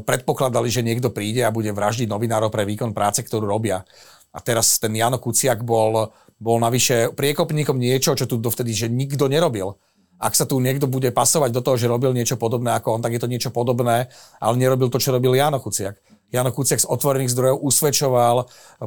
predpokladali, 0.00 0.72
že 0.72 0.80
niekto 0.80 1.12
príde 1.12 1.44
a 1.44 1.52
bude 1.52 1.70
vraždiť 1.70 2.08
novinárov 2.08 2.48
pre 2.48 2.64
výkon 2.64 2.96
práce, 2.96 3.20
ktorú 3.20 3.44
robia. 3.44 3.84
A 4.32 4.38
teraz 4.40 4.80
ten 4.80 4.96
Jano 4.96 5.20
Kuciak 5.20 5.60
bol, 5.60 6.08
bol 6.40 6.56
navyše 6.56 7.12
priekopníkom 7.12 7.76
niečo, 7.76 8.16
čo 8.16 8.24
tu 8.24 8.40
dovtedy, 8.40 8.72
že 8.72 8.88
nikto 8.88 9.28
nerobil 9.28 9.76
ak 10.20 10.36
sa 10.36 10.44
tu 10.44 10.60
niekto 10.60 10.84
bude 10.84 11.08
pasovať 11.16 11.48
do 11.48 11.64
toho, 11.64 11.80
že 11.80 11.88
robil 11.88 12.12
niečo 12.12 12.36
podobné 12.36 12.76
ako 12.76 13.00
on, 13.00 13.02
tak 13.02 13.16
je 13.16 13.20
to 13.24 13.32
niečo 13.32 13.48
podobné, 13.48 14.12
ale 14.36 14.54
nerobil 14.60 14.92
to, 14.92 15.00
čo 15.00 15.16
robil 15.16 15.32
Jano 15.32 15.56
Kuciak. 15.64 15.96
Jano 16.30 16.54
Kuciak 16.54 16.82
z 16.82 16.86
otvorených 16.86 17.34
zdrojov 17.34 17.58
usvedčoval 17.66 18.36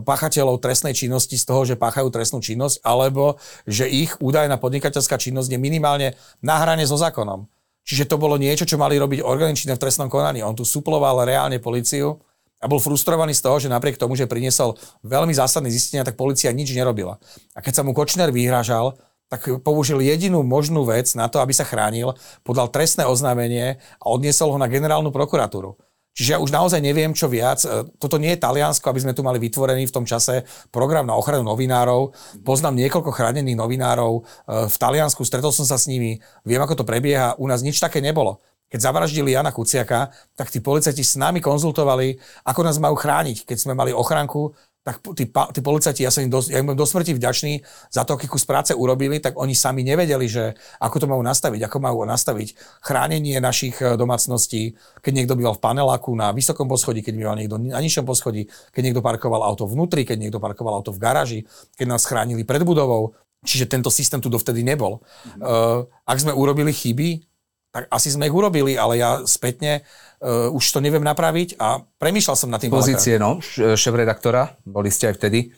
páchateľov 0.03 0.63
trestnej 0.63 0.95
činnosti 0.95 1.35
z 1.35 1.43
toho, 1.43 1.67
že 1.67 1.75
páchajú 1.75 2.07
trestnú 2.07 2.39
činnosť, 2.39 2.79
alebo 2.83 3.37
že 3.67 3.87
ich 3.87 4.15
údajná 4.23 4.55
podnikateľská 4.59 5.19
činnosť 5.19 5.51
je 5.51 5.59
minimálne 5.59 6.15
na 6.39 6.55
hrane 6.63 6.87
so 6.87 6.95
zákonom. 6.95 7.45
Čiže 7.83 8.07
to 8.07 8.15
bolo 8.15 8.39
niečo, 8.39 8.63
čo 8.63 8.79
mali 8.79 8.95
robiť 8.95 9.19
orgány 9.19 9.59
v 9.59 9.75
trestnom 9.75 10.07
konaní. 10.07 10.39
On 10.39 10.55
tu 10.55 10.63
suploval 10.63 11.27
reálne 11.27 11.59
policiu 11.59 12.23
a 12.63 12.65
bol 12.71 12.79
frustrovaný 12.79 13.35
z 13.35 13.43
toho, 13.43 13.59
že 13.59 13.67
napriek 13.67 13.99
tomu, 13.99 14.15
že 14.15 14.23
priniesol 14.23 14.79
veľmi 15.03 15.35
zásadné 15.35 15.67
zistenia, 15.67 16.07
tak 16.07 16.15
policia 16.15 16.47
nič 16.55 16.71
nerobila. 16.71 17.19
A 17.51 17.59
keď 17.59 17.73
sa 17.75 17.83
mu 17.83 17.91
Kočner 17.91 18.31
vyhrážal, 18.31 18.95
tak 19.27 19.51
použil 19.65 19.99
jedinú 19.99 20.47
možnú 20.47 20.87
vec 20.87 21.11
na 21.17 21.27
to, 21.27 21.43
aby 21.43 21.51
sa 21.51 21.67
chránil, 21.67 22.15
podal 22.47 22.71
trestné 22.71 23.03
oznámenie 23.03 23.83
a 23.99 24.05
odniesol 24.07 24.55
ho 24.55 24.59
na 24.61 24.71
generálnu 24.71 25.11
prokuratúru. 25.11 25.75
Čiže 26.13 26.37
ja 26.37 26.41
už 26.41 26.53
naozaj 26.53 26.77
neviem, 26.77 27.09
čo 27.09 27.25
viac. 27.25 27.65
E, 27.65 27.89
toto 27.97 28.21
nie 28.21 28.37
je 28.37 28.43
Taliansko, 28.45 28.85
aby 28.85 29.01
sme 29.01 29.17
tu 29.17 29.25
mali 29.25 29.41
vytvorený 29.41 29.89
v 29.89 29.95
tom 29.95 30.05
čase 30.05 30.45
program 30.69 31.09
na 31.09 31.17
ochranu 31.17 31.41
novinárov. 31.41 32.13
Poznám 32.45 32.77
niekoľko 32.77 33.09
chránených 33.09 33.57
novinárov 33.57 34.21
e, 34.21 34.21
v 34.69 34.75
Taliansku, 34.77 35.25
stretol 35.25 35.49
som 35.49 35.65
sa 35.65 35.81
s 35.81 35.89
nimi, 35.89 36.21
viem, 36.45 36.61
ako 36.61 36.81
to 36.81 36.85
prebieha. 36.85 37.33
U 37.41 37.49
nás 37.49 37.65
nič 37.65 37.81
také 37.81 37.97
nebolo. 37.97 38.45
Keď 38.69 38.89
zavraždili 38.89 39.37
Jana 39.37 39.53
Kuciaka, 39.53 40.09
tak 40.33 40.49
tí 40.49 40.57
policajti 40.57 41.05
s 41.05 41.13
nami 41.13 41.41
konzultovali, 41.41 42.17
ako 42.45 42.61
nás 42.65 42.81
majú 42.81 42.97
chrániť. 42.97 43.45
Keď 43.45 43.57
sme 43.57 43.77
mali 43.77 43.93
ochranku, 43.93 44.53
tak 44.83 44.99
tí, 45.15 45.31
tí 45.31 45.59
policajti, 45.63 46.03
ja 46.03 46.11
som 46.11 46.27
im 46.27 46.31
do, 46.31 46.43
ja 46.43 46.59
im 46.59 46.75
do 46.75 46.83
smrti 46.83 47.15
vďačný 47.15 47.63
za 47.87 48.03
to, 48.03 48.19
aký 48.19 48.27
kus 48.27 48.43
práce 48.43 48.75
urobili, 48.75 49.23
tak 49.23 49.39
oni 49.39 49.55
sami 49.55 49.79
nevedeli, 49.87 50.27
že 50.27 50.59
ako 50.83 50.99
to 50.99 51.07
majú 51.07 51.23
nastaviť, 51.23 51.71
ako 51.71 51.77
majú 51.79 52.03
nastaviť 52.03 52.81
chránenie 52.83 53.39
našich 53.39 53.79
e, 53.79 53.95
domácností, 53.95 54.75
keď 54.99 55.11
niekto 55.15 55.39
býval 55.39 55.55
v 55.55 55.63
paneláku 55.63 56.11
na 56.11 56.35
vysokom 56.35 56.67
poschodí, 56.67 56.99
keď 56.99 57.13
býval 57.15 57.35
niekto 57.39 57.55
na 57.63 57.79
nižšom 57.79 58.03
poschodí, 58.03 58.51
keď 58.75 58.81
niekto 58.91 58.99
parkoval 58.99 59.39
auto 59.47 59.71
vnútri, 59.71 60.03
keď 60.03 60.19
niekto 60.19 60.43
parkoval 60.43 60.83
auto 60.83 60.91
v 60.91 60.99
garáži, 60.99 61.39
keď 61.79 61.87
nás 61.87 62.03
chránili 62.03 62.43
pred 62.43 62.67
budovou. 62.67 63.15
Čiže 63.43 63.71
tento 63.71 63.91
systém 63.91 64.23
tu 64.23 64.31
dovtedy 64.31 64.63
nebol. 64.63 65.03
Uh, 65.35 65.83
ak 66.07 66.15
sme 66.15 66.31
urobili 66.31 66.71
chyby, 66.71 67.32
tak 67.73 67.89
asi 67.89 68.13
sme 68.13 68.29
ich 68.29 68.35
urobili, 68.37 68.77
ale 68.77 69.01
ja 69.01 69.25
spätne 69.25 69.81
uh, 70.21 70.53
už 70.53 70.61
to 70.61 70.77
neviem 70.77 71.01
napraviť 71.01 71.57
a 71.57 71.81
premýšľal 71.97 72.37
som 72.37 72.53
na 72.53 72.61
tým. 72.61 72.69
Pozície, 72.69 73.17
no, 73.17 73.41
šéf-redaktora, 73.41 74.61
boli 74.61 74.93
ste 74.93 75.09
aj 75.09 75.17
vtedy, 75.17 75.49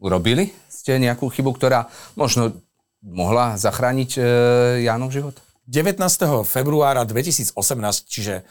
urobili 0.00 0.56
ste 0.72 0.96
nejakú 0.96 1.28
chybu, 1.28 1.52
ktorá 1.52 1.92
možno 2.16 2.56
mohla 3.04 3.60
zachrániť 3.60 4.10
uh, 4.16 4.24
Jánov 4.80 5.12
život? 5.12 5.36
19. 5.68 6.00
februára 6.48 7.04
2018, 7.04 7.52
čiže 8.08 8.42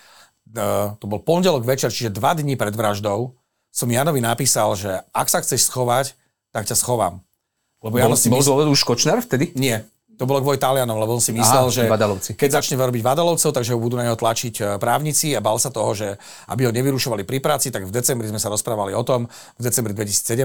uh, 0.54 0.94
to 1.02 1.10
bol 1.10 1.18
pondelok 1.18 1.66
večer, 1.66 1.90
čiže 1.90 2.14
dva 2.14 2.38
dní 2.38 2.54
pred 2.54 2.78
vraždou, 2.78 3.34
som 3.74 3.90
Janovi 3.90 4.22
napísal, 4.22 4.78
že 4.78 5.02
ak 5.10 5.28
sa 5.34 5.42
chceš 5.42 5.66
schovať, 5.66 6.14
tak 6.54 6.70
ťa 6.70 6.78
schovám. 6.78 7.26
Lebo 7.82 7.96
bol, 7.98 8.14
si 8.14 8.30
bol 8.30 8.42
mysl... 8.42 8.70
už 8.70 8.82
Kočner 8.86 9.22
vtedy? 9.24 9.56
Nie. 9.58 9.88
To 10.20 10.28
bolo 10.28 10.44
kvôli 10.44 10.60
Talianom, 10.60 11.00
lebo 11.00 11.16
on 11.16 11.24
si 11.24 11.32
myslel, 11.32 11.72
Aha, 11.72 11.72
že 11.72 11.84
Vadalovci. 11.88 12.36
keď 12.36 12.60
začne 12.60 12.76
robiť 12.76 13.00
Vadalovcov, 13.00 13.56
takže 13.56 13.72
ho 13.72 13.80
budú 13.80 13.96
na 13.96 14.04
neho 14.04 14.20
tlačiť 14.20 14.56
e, 14.60 14.64
právnici 14.76 15.32
a 15.32 15.40
bal 15.40 15.56
sa 15.56 15.72
toho, 15.72 15.96
že 15.96 16.20
aby 16.52 16.68
ho 16.68 16.76
nevyrušovali 16.76 17.24
pri 17.24 17.40
práci, 17.40 17.72
tak 17.72 17.88
v 17.88 17.92
decembri 17.96 18.28
sme 18.28 18.36
sa 18.36 18.52
rozprávali 18.52 18.92
o 18.92 19.00
tom, 19.08 19.32
v 19.32 19.62
decembri 19.64 19.96
2017, 19.96 20.44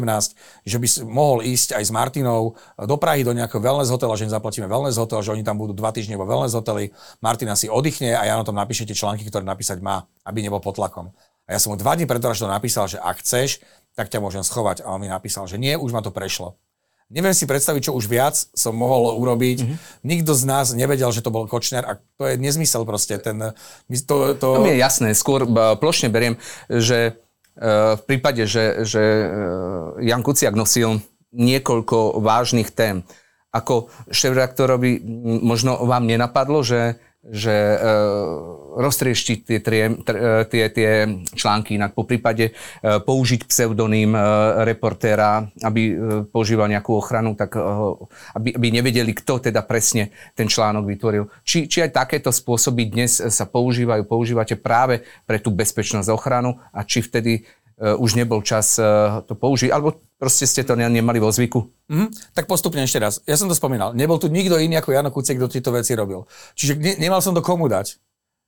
že 0.63 0.77
by 0.79 0.87
mohol 1.11 1.43
ísť 1.43 1.75
aj 1.75 1.83
s 1.83 1.91
Martinou 1.91 2.55
do 2.79 2.97
Prahy 3.03 3.27
do 3.27 3.35
nejakého 3.35 3.59
wellness 3.59 3.91
hotela, 3.91 4.15
že 4.15 4.31
im 4.31 4.33
zaplatíme 4.33 4.71
wellness 4.71 4.95
hotel, 4.95 5.27
že 5.27 5.35
oni 5.35 5.43
tam 5.43 5.59
budú 5.59 5.75
dva 5.75 5.91
týždne 5.91 6.15
vo 6.15 6.23
wellness 6.23 6.55
hoteli, 6.55 6.95
Martina 7.19 7.59
si 7.59 7.67
oddychne 7.67 8.15
a 8.15 8.23
ja 8.23 8.39
na 8.39 8.47
tom 8.47 8.55
napíše 8.55 8.87
tie 8.87 8.95
články, 8.95 9.27
ktoré 9.27 9.43
napísať 9.43 9.83
má, 9.83 10.07
aby 10.23 10.39
nebol 10.39 10.63
pod 10.63 10.79
tlakom. 10.79 11.11
A 11.45 11.53
ja 11.53 11.59
som 11.59 11.75
mu 11.75 11.77
dva 11.77 11.93
dní 11.99 12.09
pred 12.09 12.23
to 12.23 12.47
napísal, 12.47 12.89
že 12.89 12.97
ak 12.97 13.21
chceš, 13.21 13.61
tak 13.93 14.09
ťa 14.09 14.23
môžem 14.23 14.41
schovať. 14.41 14.87
A 14.87 14.97
on 14.97 15.01
mi 15.03 15.13
napísal, 15.13 15.45
že 15.45 15.61
nie, 15.61 15.77
už 15.77 15.93
ma 15.93 16.01
to 16.01 16.09
prešlo. 16.09 16.57
Neviem 17.15 17.31
si 17.31 17.47
predstaviť, 17.47 17.89
čo 17.89 17.93
už 17.95 18.11
viac 18.11 18.35
som 18.35 18.75
mohol 18.75 19.15
urobiť. 19.23 19.59
Mm-hmm. 19.63 19.79
Nikto 20.03 20.35
z 20.35 20.45
nás 20.51 20.67
nevedel, 20.75 21.15
že 21.15 21.23
to 21.23 21.31
bol 21.31 21.47
Kočner 21.47 21.87
a 21.87 22.03
to 22.19 22.27
je 22.27 22.35
nezmysel 22.35 22.83
proste. 22.83 23.23
Ten, 23.23 23.55
to, 23.87 24.35
to... 24.35 24.59
to 24.59 24.61
mi 24.67 24.75
je 24.75 24.83
jasné. 24.83 25.15
Skôr 25.15 25.47
plošne 25.79 26.11
beriem, 26.11 26.35
že 26.67 27.15
e, 27.55 27.73
v 27.95 28.03
prípade, 28.03 28.51
že, 28.51 28.83
že 28.83 28.99
e, 29.01 29.27
Jan 30.11 30.27
Kuciak 30.27 30.59
nosil 30.59 30.99
niekoľko 31.31 32.19
vážnych 32.19 32.75
tém, 32.75 33.07
ako 33.55 33.95
šéf-reaktorovi 34.11 34.99
možno 35.43 35.87
vám 35.87 36.11
nenapadlo, 36.11 36.67
že 36.67 36.99
že 37.25 37.53
e, 37.53 37.77
roztrieštiť 38.77 39.39
tie, 39.49 39.59
tie, 39.65 39.83
tie, 40.51 40.65
tie 40.69 40.91
články 41.33 41.81
inak, 41.81 41.97
po 41.97 42.05
prípade 42.05 42.51
e, 42.51 42.53
použiť 43.01 43.49
pseudonym 43.49 44.13
e, 44.13 44.21
reportéra, 44.69 45.49
aby 45.65 45.83
e, 45.89 45.95
používal 46.29 46.69
nejakú 46.69 46.93
ochranu, 46.93 47.33
tak 47.33 47.57
e, 47.57 47.61
aby, 48.37 48.61
aby 48.61 48.67
nevedeli, 48.69 49.17
kto 49.17 49.41
teda 49.41 49.65
presne 49.65 50.13
ten 50.37 50.53
článok 50.53 50.85
vytvoril. 50.85 51.25
Či, 51.47 51.65
či 51.65 51.81
aj 51.81 51.97
takéto 51.97 52.29
spôsoby 52.29 52.93
dnes 52.93 53.17
sa 53.17 53.49
používajú, 53.49 54.05
používate 54.05 54.61
práve 54.61 55.01
pre 55.25 55.41
tú 55.41 55.49
bezpečnosť 55.49 56.09
ochranu 56.13 56.61
a 56.77 56.85
či 56.85 57.01
vtedy 57.01 57.41
e, 57.41 57.43
už 57.79 58.15
nebol 58.15 58.41
čas 58.47 58.79
e, 58.79 58.87
to 59.27 59.35
použiť, 59.35 59.71
alebo 59.75 59.99
Proste 60.25 60.49
ste 60.49 60.65
to 60.65 60.73
nemali 60.73 61.21
vo 61.21 61.29
zvyku? 61.29 61.69
Mm-hmm. 61.91 62.33
Tak 62.33 62.49
postupne 62.49 62.81
ešte 62.81 62.97
raz. 62.97 63.21
Ja 63.29 63.37
som 63.37 63.45
to 63.45 63.53
spomínal. 63.53 63.93
Nebol 63.93 64.17
tu 64.17 64.33
nikto 64.33 64.57
iný 64.57 64.81
ako 64.81 64.97
Jano 64.97 65.13
Kuciek, 65.13 65.37
kto 65.37 65.53
tieto 65.53 65.69
veci 65.69 65.93
robil. 65.93 66.25
Čiže 66.57 66.81
ne, 66.81 66.97
nemal 66.97 67.21
som 67.21 67.37
to 67.37 67.45
komu 67.45 67.69
dať. 67.69 68.01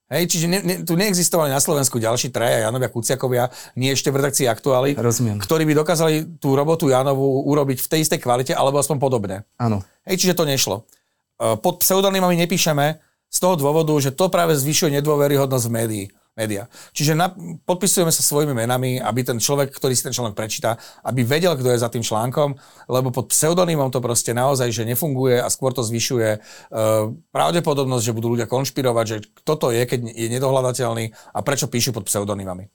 Hej, 0.08 0.24
čiže 0.30 0.46
ne, 0.48 0.62
ne, 0.64 0.74
tu 0.86 0.96
neexistovali 0.96 1.52
na 1.52 1.60
Slovensku 1.60 2.00
ďalší 2.00 2.32
traja 2.32 2.64
Janovia 2.64 2.88
Kuciakovia, 2.88 3.50
nie 3.76 3.90
ešte 3.90 4.08
v 4.08 4.22
redakcii 4.22 4.46
aktuály, 4.46 4.94
Rozumiem. 4.94 5.42
ktorí 5.42 5.66
by 5.66 5.82
dokázali 5.82 6.38
tú 6.38 6.54
robotu 6.54 6.86
Janovu 6.88 7.42
urobiť 7.44 7.82
v 7.82 7.90
tej 7.90 8.00
istej 8.06 8.22
kvalite, 8.22 8.54
alebo 8.54 8.78
aspoň 8.78 8.96
podobne. 9.02 9.36
Áno. 9.58 9.82
Hej, 10.06 10.22
čiže 10.22 10.38
to 10.38 10.46
nešlo. 10.46 10.86
E, 11.42 11.58
pod 11.58 11.82
pseudonymami 11.82 12.38
nepíšeme 12.38 13.02
z 13.26 13.38
toho 13.42 13.58
dôvodu, 13.58 13.92
že 13.98 14.14
to 14.14 14.30
práve 14.30 14.54
zvyšuje 14.54 14.94
nedôveryhodnosť 15.02 15.66
v 15.66 15.74
médií 15.74 16.04
média. 16.36 16.68
Čiže 16.92 17.16
na, 17.16 17.32
podpisujeme 17.64 18.12
sa 18.12 18.20
svojimi 18.20 18.52
menami, 18.52 19.00
aby 19.00 19.24
ten 19.24 19.40
človek, 19.40 19.72
ktorý 19.72 19.96
si 19.96 20.04
ten 20.04 20.12
článok 20.12 20.36
prečíta, 20.36 20.76
aby 21.08 21.24
vedel, 21.24 21.56
kto 21.56 21.72
je 21.72 21.80
za 21.80 21.88
tým 21.88 22.04
článkom, 22.04 22.52
lebo 22.92 23.08
pod 23.08 23.32
pseudonymom 23.32 23.88
to 23.88 24.04
proste 24.04 24.36
naozaj, 24.36 24.68
že 24.68 24.84
nefunguje 24.84 25.40
a 25.40 25.48
skôr 25.48 25.72
to 25.72 25.80
zvyšuje 25.80 26.36
uh, 26.36 27.08
pravdepodobnosť, 27.32 28.04
že 28.04 28.16
budú 28.16 28.36
ľudia 28.36 28.44
konšpirovať, 28.44 29.04
že 29.08 29.16
kto 29.42 29.52
to 29.56 29.68
je, 29.72 29.82
keď 29.88 30.00
je 30.12 30.28
nedohľadateľný 30.36 31.04
a 31.32 31.38
prečo 31.40 31.72
píšu 31.72 31.96
pod 31.96 32.04
pseudonymami. 32.04 32.68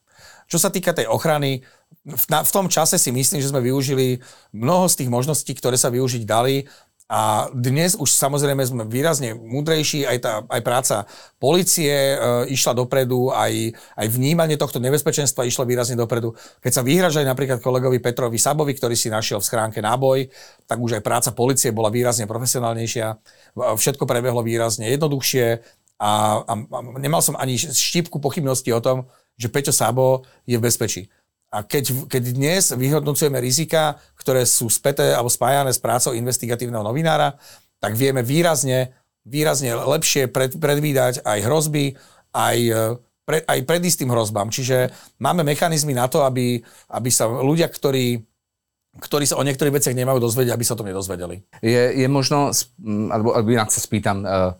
Čo 0.50 0.58
sa 0.60 0.74
týka 0.74 0.92
tej 0.92 1.08
ochrany, 1.08 1.64
v, 2.02 2.26
na, 2.28 2.42
v 2.42 2.52
tom 2.52 2.66
čase 2.68 2.98
si 2.98 3.14
myslím, 3.14 3.40
že 3.40 3.54
sme 3.54 3.62
využili 3.62 4.20
mnoho 4.52 4.90
z 4.90 5.06
tých 5.06 5.10
možností, 5.14 5.54
ktoré 5.54 5.78
sa 5.78 5.94
využiť 5.94 6.28
dali 6.28 6.66
a 7.12 7.52
dnes 7.52 8.00
už 8.00 8.08
samozrejme 8.08 8.64
sme 8.64 8.84
výrazne 8.88 9.36
múdrejší, 9.36 10.08
aj, 10.08 10.18
tá, 10.24 10.34
aj 10.48 10.62
práca 10.64 10.96
policie 11.44 11.92
e, 11.92 12.16
išla 12.56 12.72
dopredu, 12.72 13.36
aj, 13.36 13.76
aj 14.00 14.08
vnímanie 14.08 14.56
tohto 14.56 14.80
nebezpečenstva 14.80 15.44
išlo 15.44 15.68
výrazne 15.68 16.00
dopredu. 16.00 16.32
Keď 16.64 16.72
sa 16.72 16.88
vyhražali 16.88 17.28
napríklad 17.28 17.60
kolegovi 17.60 18.00
Petrovi 18.00 18.40
Sabovi, 18.40 18.72
ktorý 18.72 18.96
si 18.96 19.12
našiel 19.12 19.44
v 19.44 19.48
schránke 19.52 19.84
náboj, 19.84 20.32
tak 20.64 20.80
už 20.80 20.98
aj 20.98 21.04
práca 21.04 21.30
policie 21.36 21.76
bola 21.76 21.92
výrazne 21.92 22.24
profesionálnejšia, 22.32 23.20
všetko 23.60 24.08
prebehlo 24.08 24.40
výrazne 24.40 24.88
jednoduchšie 24.96 25.60
a, 26.00 26.42
a, 26.48 26.54
a 26.56 26.80
nemal 26.96 27.20
som 27.20 27.36
ani 27.36 27.60
štipku 27.60 28.24
pochybnosti 28.24 28.72
o 28.72 28.80
tom, 28.80 29.12
že 29.36 29.52
Peťo 29.52 29.76
Sabo 29.76 30.24
je 30.48 30.56
v 30.56 30.64
bezpečí. 30.64 31.12
A 31.52 31.68
keď, 31.68 32.08
keď 32.08 32.24
dnes 32.32 32.72
vyhodnocujeme 32.72 33.36
rizika, 33.44 34.00
ktoré 34.16 34.48
sú 34.48 34.72
späté 34.72 35.12
alebo 35.12 35.28
spájané 35.28 35.76
s 35.76 35.84
prácou 35.84 36.16
investigatívneho 36.16 36.80
novinára, 36.80 37.36
tak 37.84 38.00
vieme 38.00 38.24
výrazne, 38.24 38.96
výrazne 39.28 39.76
lepšie 39.76 40.32
pred, 40.32 40.56
predvídať 40.56 41.28
aj 41.28 41.40
hrozby, 41.44 42.00
aj, 42.32 42.58
e, 42.58 42.84
pre, 43.28 43.44
aj 43.44 43.60
pred 43.68 43.84
istým 43.84 44.08
hrozbám. 44.08 44.48
Čiže 44.48 44.96
máme 45.20 45.44
mechanizmy 45.44 45.92
na 45.92 46.08
to, 46.08 46.24
aby, 46.24 46.64
aby 46.88 47.10
sa 47.12 47.28
ľudia, 47.28 47.68
ktorí 47.68 48.24
ktorí 48.92 49.24
sa 49.24 49.40
o 49.40 49.48
niektorých 49.48 49.80
veciach 49.80 49.96
nemajú 49.96 50.20
dozvedieť, 50.20 50.52
aby 50.52 50.68
sa 50.68 50.76
to 50.76 50.84
nedozvedeli. 50.84 51.40
Je, 51.64 51.96
je 51.96 52.08
možno, 52.12 52.52
alebo, 53.08 53.32
alebo 53.32 53.48
sa 53.72 53.80
spýtam, 53.80 54.20
uh 54.28 54.52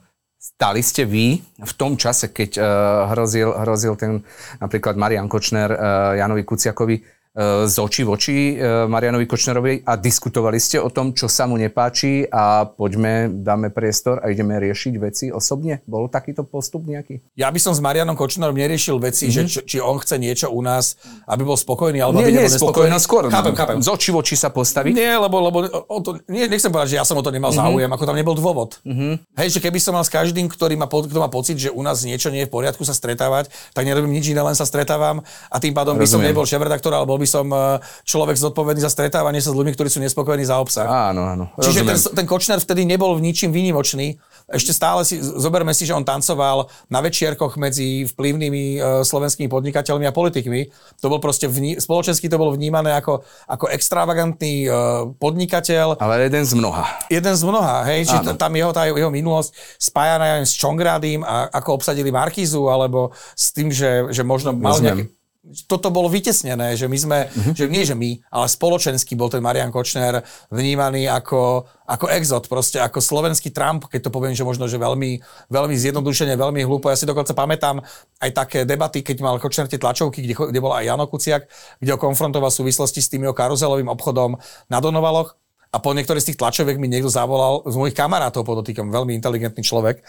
Stali 0.42 0.82
ste 0.82 1.06
vy 1.06 1.38
v 1.38 1.74
tom 1.78 1.94
čase, 1.94 2.34
keď 2.34 2.58
uh, 2.58 2.66
hrozil, 3.14 3.54
hrozil 3.62 3.94
ten 3.94 4.26
napríklad 4.58 4.98
Marian 4.98 5.30
Kočner 5.30 5.70
uh, 5.70 6.18
Janovi 6.18 6.42
Kuciakovi, 6.42 6.98
z 7.32 7.76
očí 7.80 8.04
v 8.04 8.10
oči 8.12 8.38
e, 8.60 8.86
Marianovi 8.92 9.24
Kočnerovi 9.24 9.88
a 9.88 9.96
diskutovali 9.96 10.60
ste 10.60 10.84
o 10.84 10.92
tom, 10.92 11.16
čo 11.16 11.32
sa 11.32 11.48
mu 11.48 11.56
nepáči 11.56 12.28
a 12.28 12.68
poďme, 12.68 13.32
dáme 13.40 13.72
priestor 13.72 14.20
a 14.20 14.28
ideme 14.28 14.60
riešiť 14.60 14.94
veci 15.00 15.26
osobne? 15.32 15.80
Bol 15.88 16.12
takýto 16.12 16.44
postup 16.44 16.84
nejaký? 16.84 17.24
Ja 17.40 17.48
by 17.48 17.56
som 17.64 17.72
s 17.72 17.80
Marianom 17.80 18.20
Kočnerom 18.20 18.52
neriešil 18.52 19.00
veci, 19.00 19.32
mm-hmm. 19.32 19.48
že 19.48 19.64
či, 19.64 19.64
či 19.64 19.78
on 19.80 19.96
chce 20.04 20.20
niečo 20.20 20.52
u 20.52 20.60
nás, 20.60 21.00
aby 21.24 21.48
bol 21.48 21.56
spokojný, 21.56 22.04
alebo 22.04 22.20
nie, 22.20 22.36
aby 22.36 22.52
nebol 22.52 22.68
spokojný. 22.68 23.00
skôr. 23.00 23.32
Chápem, 23.32 23.56
chápem. 23.56 23.80
Z 23.80 23.88
očí 23.88 24.12
v 24.12 24.18
oči 24.20 24.36
sa 24.36 24.52
postaviť? 24.52 24.92
Nie, 24.92 25.16
lebo, 25.16 25.40
lebo 25.40 25.58
o 25.88 26.00
to, 26.04 26.20
nie, 26.28 26.52
nechcem 26.52 26.68
povedať, 26.68 27.00
že 27.00 27.00
ja 27.00 27.08
som 27.08 27.16
o 27.16 27.24
to 27.24 27.32
nemal 27.32 27.56
mm-hmm. 27.56 27.64
záujem, 27.64 27.92
ako 27.96 28.04
tam 28.12 28.18
nebol 28.20 28.36
dôvod. 28.36 28.84
Mm-hmm. 28.84 29.40
Hej, 29.40 29.56
že 29.56 29.60
keby 29.64 29.80
som 29.80 29.96
mal 29.96 30.04
s 30.04 30.12
každým, 30.12 30.52
ktorý 30.52 30.76
má, 30.76 30.92
kto 30.92 31.16
má 31.16 31.32
pocit, 31.32 31.56
že 31.56 31.72
u 31.72 31.80
nás 31.80 32.04
niečo 32.04 32.28
nie 32.28 32.44
je 32.44 32.52
v 32.52 32.60
poriadku 32.60 32.84
sa 32.84 32.92
stretávať, 32.92 33.48
tak 33.72 33.88
nerobím 33.88 34.20
nič 34.20 34.36
iné, 34.36 34.44
len 34.44 34.52
sa 34.52 34.68
stretávam 34.68 35.24
a 35.48 35.58
tým 35.64 35.72
pádom 35.72 35.96
Rozumiem. 35.96 36.04
by 36.04 36.12
som 36.12 36.20
nebol 36.20 36.44
šéf-redaktor, 36.44 36.92
alebo 36.92 37.21
by 37.22 37.30
som 37.30 37.46
e, 37.54 37.78
človek 38.10 38.34
zodpovedný 38.34 38.82
za 38.82 38.90
stretávanie 38.90 39.38
sa 39.38 39.54
s 39.54 39.58
ľuďmi, 39.58 39.78
ktorí 39.78 39.94
sú 39.94 40.02
nespokojní 40.02 40.50
za 40.50 40.58
obsah. 40.58 40.90
Áno, 40.90 41.22
áno. 41.30 41.46
Čiže 41.62 41.86
ten, 41.86 41.98
ten 41.98 42.26
Kočner 42.26 42.58
vtedy 42.58 42.82
nebol 42.90 43.14
v 43.14 43.30
ničím 43.30 43.54
výnimočný. 43.54 44.18
Ešte 44.50 44.74
stále 44.74 45.06
si, 45.06 45.22
zoberme 45.22 45.72
si, 45.78 45.86
že 45.86 45.94
on 45.94 46.02
tancoval 46.02 46.66
na 46.90 47.00
večierkoch 47.00 47.62
medzi 47.62 48.10
vplyvnými 48.10 48.64
uh, 48.82 48.84
slovenskými 49.06 49.48
podnikateľmi 49.48 50.10
a 50.10 50.12
politikmi. 50.12 50.74
To 51.00 51.08
bol 51.08 51.22
proste, 51.22 51.46
vní, 51.46 51.78
spoločensky 51.78 52.26
to 52.28 52.42
bolo 52.42 52.52
vnímané 52.58 52.98
ako, 52.98 53.22
ako 53.48 53.70
extravagantný 53.70 54.68
uh, 54.68 55.08
podnikateľ. 55.22 56.02
Ale 56.02 56.28
jeden 56.28 56.44
z 56.44 56.54
mnoha. 56.58 56.86
Jeden 57.08 57.36
z 57.38 57.44
mnoha, 57.46 57.86
hej. 57.88 58.10
Čiže 58.10 58.36
tam 58.36 58.52
jeho, 58.58 58.74
tá 58.74 58.90
jeho 58.90 59.14
minulosť 59.14 59.54
spájana 59.78 60.42
s 60.42 60.58
Čongradím 60.58 61.22
a 61.22 61.48
ako 61.54 61.80
obsadili 61.80 62.10
Markízu, 62.10 62.68
alebo 62.68 63.14
s 63.38 63.54
tým, 63.54 63.70
že, 63.70 64.10
že 64.10 64.26
možno 64.26 64.52
mal 64.52 64.80
nejaký 64.82 65.21
toto 65.66 65.90
bolo 65.90 66.06
vytesnené, 66.06 66.78
že 66.78 66.86
my 66.86 66.98
sme, 67.02 67.20
uh-huh. 67.26 67.58
že 67.58 67.66
nie 67.66 67.82
že 67.82 67.98
my, 67.98 68.22
ale 68.30 68.46
spoločensky 68.46 69.18
bol 69.18 69.26
ten 69.26 69.42
Marian 69.42 69.74
Kočner 69.74 70.22
vnímaný 70.54 71.10
ako, 71.10 71.66
ako 71.90 72.06
exot, 72.14 72.46
proste 72.46 72.78
ako 72.78 73.02
slovenský 73.02 73.50
Trump, 73.50 73.90
keď 73.90 74.06
to 74.06 74.14
poviem, 74.14 74.38
že 74.38 74.46
možno, 74.46 74.70
že 74.70 74.78
veľmi, 74.78 75.18
veľmi 75.50 75.74
zjednodušene, 75.74 76.38
veľmi 76.38 76.62
hlúpo. 76.62 76.94
Ja 76.94 76.98
si 76.98 77.10
dokonca 77.10 77.34
pamätám 77.34 77.82
aj 78.22 78.30
také 78.38 78.60
debaty, 78.70 79.02
keď 79.02 79.18
mal 79.26 79.42
Kočner 79.42 79.66
tie 79.66 79.82
tlačovky, 79.82 80.22
kde, 80.22 80.38
kde 80.38 80.60
bol 80.62 80.78
aj 80.78 80.86
Jano 80.86 81.10
Kuciak, 81.10 81.50
kde 81.82 81.90
ho 81.90 81.98
konfrontoval 81.98 82.54
v 82.54 82.60
súvislosti 82.62 83.02
s 83.02 83.10
tým 83.10 83.26
jeho 83.26 83.34
karuzelovým 83.34 83.90
obchodom 83.90 84.38
na 84.70 84.78
Donovaloch. 84.78 85.34
A 85.72 85.80
po 85.80 85.96
niektorých 85.96 86.22
z 86.22 86.28
tých 86.32 86.40
tlačoviek 86.44 86.78
mi 86.78 86.92
niekto 86.92 87.08
zavolal 87.08 87.64
z 87.64 87.80
mojich 87.80 87.96
kamarátov, 87.96 88.44
podotýkam, 88.44 88.92
veľmi 88.92 89.16
inteligentný 89.16 89.64
človek. 89.64 90.04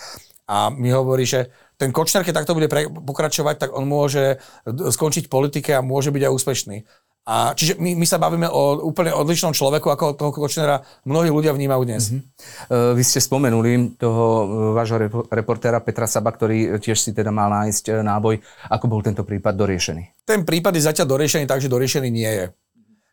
A 0.51 0.75
mi 0.75 0.91
hovorí, 0.91 1.23
že 1.23 1.55
ten 1.77 1.91
Kočner, 1.91 2.23
keď 2.23 2.45
takto 2.45 2.55
bude 2.55 2.71
pre, 2.71 2.87
pokračovať, 2.89 3.57
tak 3.59 3.71
on 3.75 3.89
môže 3.89 4.39
skončiť 4.67 5.27
politike 5.27 5.75
a 5.75 5.85
môže 5.85 6.15
byť 6.15 6.23
aj 6.29 6.33
úspešný. 6.33 6.77
A 7.23 7.55
čiže 7.55 7.79
my, 7.79 7.95
my 7.95 8.03
sa 8.03 8.19
bavíme 8.19 8.51
o 8.51 8.83
úplne 8.83 9.15
odlišnom 9.15 9.55
človeku, 9.55 9.87
ako 9.95 10.19
toho 10.19 10.35
Kočnera 10.35 10.83
mnohí 11.07 11.31
ľudia 11.31 11.55
vnímajú 11.55 11.83
dnes. 11.87 12.11
Mm-hmm. 12.11 12.99
Vy 12.99 13.03
ste 13.07 13.23
spomenuli 13.23 13.95
toho 13.95 14.25
e, 14.27 14.45
vášho 14.75 14.99
reportéra 15.31 15.79
Petra 15.79 16.11
Saba, 16.11 16.35
ktorý 16.35 16.83
tiež 16.83 16.99
si 16.99 17.15
teda 17.15 17.31
mal 17.31 17.47
nájsť 17.47 17.95
e, 17.95 18.03
náboj. 18.03 18.43
Ako 18.75 18.91
bol 18.91 19.07
tento 19.07 19.23
prípad 19.23 19.55
doriešený? 19.55 20.27
Ten 20.27 20.43
prípad 20.43 20.75
je 20.75 20.83
zatiaľ 20.83 21.15
doriešený 21.15 21.47
tak, 21.47 21.63
že 21.63 21.71
doriešený 21.71 22.11
nie 22.11 22.27
je. 22.27 22.45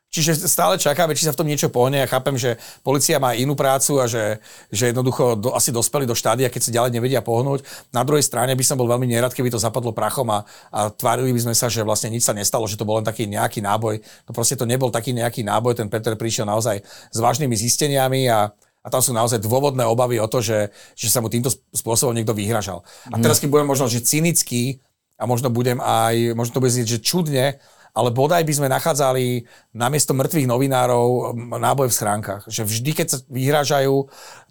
Čiže 0.09 0.49
stále 0.49 0.81
čakáme, 0.81 1.13
či 1.13 1.29
sa 1.29 1.37
v 1.37 1.39
tom 1.39 1.45
niečo 1.45 1.69
pohne. 1.69 2.01
Ja 2.01 2.09
chápem, 2.09 2.33
že 2.33 2.57
policia 2.81 3.21
má 3.21 3.37
inú 3.37 3.53
prácu 3.53 4.01
a 4.01 4.09
že, 4.09 4.41
že 4.73 4.89
jednoducho 4.89 5.37
do, 5.37 5.53
asi 5.53 5.69
dospeli 5.69 6.09
do 6.09 6.17
štádia, 6.17 6.49
keď 6.49 6.61
sa 6.65 6.75
ďalej 6.81 6.97
nevedia 6.97 7.21
pohnúť. 7.21 7.61
Na 7.93 8.01
druhej 8.01 8.25
strane 8.25 8.57
by 8.57 8.65
som 8.65 8.81
bol 8.81 8.89
veľmi 8.89 9.05
nerad, 9.05 9.29
keby 9.29 9.53
to 9.53 9.61
zapadlo 9.61 9.93
prachom 9.93 10.25
a, 10.33 10.41
a 10.73 10.89
tvárili 10.89 11.29
by 11.29 11.45
sme 11.45 11.53
sa, 11.53 11.69
že 11.69 11.85
vlastne 11.85 12.09
nič 12.09 12.25
sa 12.25 12.33
nestalo, 12.33 12.65
že 12.65 12.73
to 12.73 12.89
bol 12.89 12.97
len 12.97 13.05
taký 13.05 13.29
nejaký 13.29 13.61
náboj. 13.61 14.01
To 14.25 14.33
proste 14.33 14.57
to 14.57 14.65
nebol 14.65 14.89
taký 14.89 15.13
nejaký 15.13 15.45
náboj. 15.45 15.77
Ten 15.77 15.93
Peter 15.93 16.17
prišiel 16.17 16.49
naozaj 16.49 16.81
s 16.85 17.17
vážnymi 17.21 17.53
zisteniami 17.53 18.33
a, 18.33 18.49
a 18.81 18.87
tam 18.89 19.05
sú 19.05 19.13
naozaj 19.13 19.37
dôvodné 19.45 19.85
obavy 19.85 20.17
o 20.17 20.25
to, 20.25 20.41
že, 20.41 20.73
že 20.97 21.13
sa 21.13 21.21
mu 21.21 21.29
týmto 21.29 21.53
spôsobom 21.69 22.17
niekto 22.17 22.33
vyhražal. 22.33 22.81
A 23.13 23.21
teraz, 23.21 23.37
keď 23.37 23.53
budem 23.53 23.69
možno 23.69 23.85
že 23.85 24.01
cynický 24.01 24.81
a 25.21 25.29
možno 25.29 25.53
budem 25.53 25.77
aj, 25.77 26.33
možno 26.33 26.57
to 26.57 26.63
bude 26.65 26.73
znieť, 26.73 26.97
že 26.97 27.05
čudne, 27.05 27.61
ale 27.93 28.09
bodaj 28.13 28.45
by 28.45 28.53
sme 28.53 28.67
nachádzali 28.71 29.43
namiesto 29.73 30.13
mŕtvych 30.13 30.47
novinárov 30.47 31.33
náboj 31.57 31.89
v 31.89 31.97
schránkach. 31.97 32.43
Že 32.45 32.63
vždy, 32.65 32.91
keď 32.93 33.07
sa 33.09 33.17
vyhrážajú, 33.27 33.95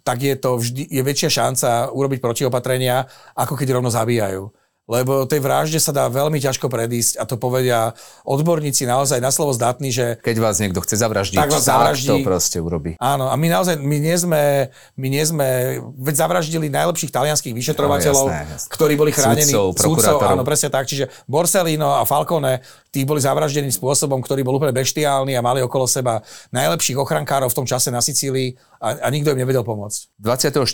tak 0.03 0.23
je 0.23 0.35
to 0.35 0.59
vždy, 0.59 0.83
je 0.89 1.01
väčšia 1.01 1.29
šanca 1.29 1.69
urobiť 1.95 2.19
protiopatrenia, 2.19 3.07
ako 3.33 3.53
keď 3.55 3.79
rovno 3.79 3.89
zabíjajú 3.89 4.51
lebo 4.89 5.29
tej 5.29 5.37
vražde 5.37 5.77
sa 5.77 5.93
dá 5.93 6.09
veľmi 6.09 6.41
ťažko 6.41 6.65
predísť 6.65 7.21
a 7.21 7.23
to 7.29 7.37
povedia 7.37 7.93
odborníci 8.25 8.89
naozaj 8.89 9.21
na 9.21 9.29
slovo 9.29 9.53
zdatní, 9.53 9.93
že... 9.93 10.17
Keď 10.25 10.37
vás 10.41 10.57
niekto 10.57 10.81
chce 10.81 10.97
zavraždiť, 10.97 11.37
tak, 11.37 11.53
vás 11.53 11.61
zavraždí, 11.61 12.09
to 12.09 12.25
proste 12.25 12.57
urobí. 12.57 12.97
Áno, 12.97 13.29
a 13.29 13.37
my 13.37 13.47
naozaj, 13.53 13.77
my 13.77 13.97
nie 14.01 14.17
sme, 14.17 14.73
my 14.97 15.07
nie 15.13 15.21
sme, 15.21 15.77
veď 15.93 16.25
zavraždili 16.25 16.73
najlepších 16.73 17.13
talianských 17.13 17.53
vyšetrovateľov, 17.53 18.25
no, 18.25 18.33
jasné, 18.33 18.49
jasné. 18.49 18.69
ktorí 18.73 18.93
boli 18.97 19.11
chránení 19.13 19.53
súdcov, 19.53 20.17
áno, 20.25 20.41
presne 20.41 20.73
tak, 20.73 20.89
čiže 20.89 21.05
Borsellino 21.29 22.01
a 22.01 22.03
Falcone, 22.09 22.65
tí 22.89 23.05
boli 23.05 23.21
zavraždení 23.21 23.69
spôsobom, 23.69 24.17
ktorý 24.25 24.41
bol 24.41 24.57
úplne 24.57 24.73
beštiálny 24.73 25.37
a 25.37 25.45
mali 25.45 25.61
okolo 25.61 25.85
seba 25.85 26.25
najlepších 26.49 26.97
ochrankárov 26.97 27.53
v 27.53 27.57
tom 27.61 27.69
čase 27.69 27.93
na 27.93 28.01
Sicílii 28.01 28.57
a, 28.81 29.05
a 29.05 29.07
nikto 29.13 29.29
im 29.29 29.37
nevedel 29.37 29.61
pomôcť. 29.61 30.17
24. 30.17 30.65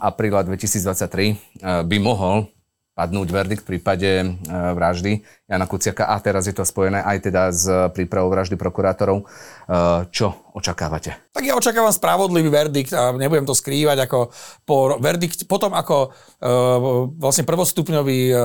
apríla 0.00 0.40
2023 0.48 0.64
eh, 0.64 1.84
by 1.84 1.96
mohol 2.00 2.53
padnúť 2.94 3.28
verdikt 3.34 3.62
v 3.66 3.76
prípade 3.76 4.10
e, 4.22 4.26
vraždy 4.48 5.20
Jana 5.54 5.70
Kuciaka 5.70 6.10
a 6.10 6.18
teraz 6.18 6.50
je 6.50 6.54
to 6.54 6.66
spojené 6.66 6.98
aj 6.98 7.18
teda 7.30 7.42
s 7.54 7.70
prípravou 7.94 8.34
vraždy 8.34 8.58
prokurátorov. 8.58 9.22
E, 9.22 9.24
čo 10.10 10.44
očakávate? 10.54 11.34
Tak 11.34 11.42
ja 11.42 11.58
očakávam 11.58 11.90
spravodlivý 11.90 12.46
verdikt 12.46 12.94
a 12.94 13.10
nebudem 13.10 13.42
to 13.42 13.58
skrývať 13.58 14.06
ako 14.06 14.30
po 14.62 14.94
verdikt, 15.02 15.50
potom 15.50 15.74
ako 15.74 16.14
uh, 16.14 17.10
vlastne 17.18 17.42
prvostupňový 17.42 18.20
uh, 18.30 18.38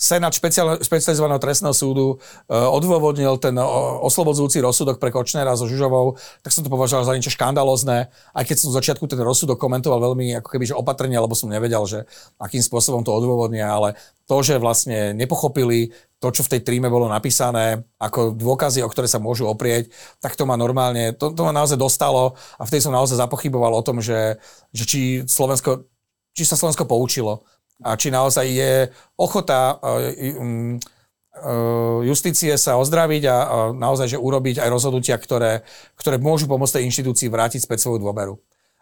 senát 0.00 0.32
špeciál, 0.32 0.80
špecializovaného 0.80 1.36
trestného 1.36 1.76
súdu 1.76 2.16
uh, 2.16 2.64
odôvodnil 2.72 3.36
ten 3.36 3.52
uh, 3.60 3.68
oslobodzujúci 4.08 4.56
rozsudok 4.64 4.96
pre 4.96 5.12
Kočnera 5.12 5.52
so 5.52 5.68
Žužovou, 5.68 6.16
tak 6.40 6.56
som 6.56 6.64
to 6.64 6.72
považoval 6.72 7.04
za 7.04 7.12
niečo 7.12 7.28
škandalozné, 7.28 8.08
aj 8.32 8.44
keď 8.48 8.56
som 8.56 8.72
z 8.72 8.78
začiatku 8.80 9.04
ten 9.04 9.20
rozsudok 9.20 9.60
komentoval 9.60 10.00
veľmi 10.00 10.40
ako 10.40 10.48
keby, 10.48 10.64
že 10.64 10.78
opatrne, 10.80 11.20
lebo 11.20 11.36
som 11.36 11.52
nevedel, 11.52 11.84
že 11.84 12.08
akým 12.40 12.64
spôsobom 12.64 13.04
to 13.04 13.12
odôvodnia, 13.12 13.68
ale 13.68 14.00
to, 14.24 14.40
že 14.40 14.56
vlastne 14.56 15.12
nepochopili 15.12 15.92
to, 16.20 16.28
čo 16.28 16.44
v 16.44 16.52
tej 16.52 16.60
tríme 16.60 16.92
bolo 16.92 17.08
napísané, 17.08 17.80
ako 17.96 18.36
dôkazy, 18.36 18.84
o 18.84 18.92
ktoré 18.92 19.08
sa 19.08 19.16
môžu 19.16 19.48
oprieť, 19.48 19.88
tak 20.20 20.36
to 20.36 20.44
ma 20.44 20.52
normálne, 20.54 21.16
to, 21.16 21.32
to 21.32 21.42
ma 21.42 21.50
naozaj 21.50 21.80
dostalo 21.80 22.36
a 22.60 22.62
vtedy 22.68 22.84
som 22.84 22.92
naozaj 22.92 23.16
zapochyboval 23.16 23.72
o 23.72 23.82
tom, 23.82 24.04
že, 24.04 24.36
že 24.70 24.84
či, 24.84 25.00
Slovensko, 25.24 25.88
či 26.36 26.44
sa 26.44 26.60
Slovensko 26.60 26.84
poučilo 26.84 27.48
a 27.80 27.96
či 27.96 28.12
naozaj 28.12 28.46
je 28.46 28.72
ochota 29.16 29.80
uh, 29.80 30.76
justície 32.04 32.52
sa 32.60 32.76
ozdraviť 32.76 33.22
a 33.24 33.36
naozaj, 33.72 34.12
že 34.12 34.18
urobiť 34.20 34.60
aj 34.60 34.68
rozhodnutia, 34.68 35.16
ktoré, 35.16 35.64
ktoré 35.96 36.20
môžu 36.20 36.44
pomôcť 36.50 36.82
tej 36.82 36.86
inštitúcii 36.90 37.32
vrátiť 37.32 37.64
späť 37.64 37.86
svoju 37.86 38.02
dôveru. 38.02 38.36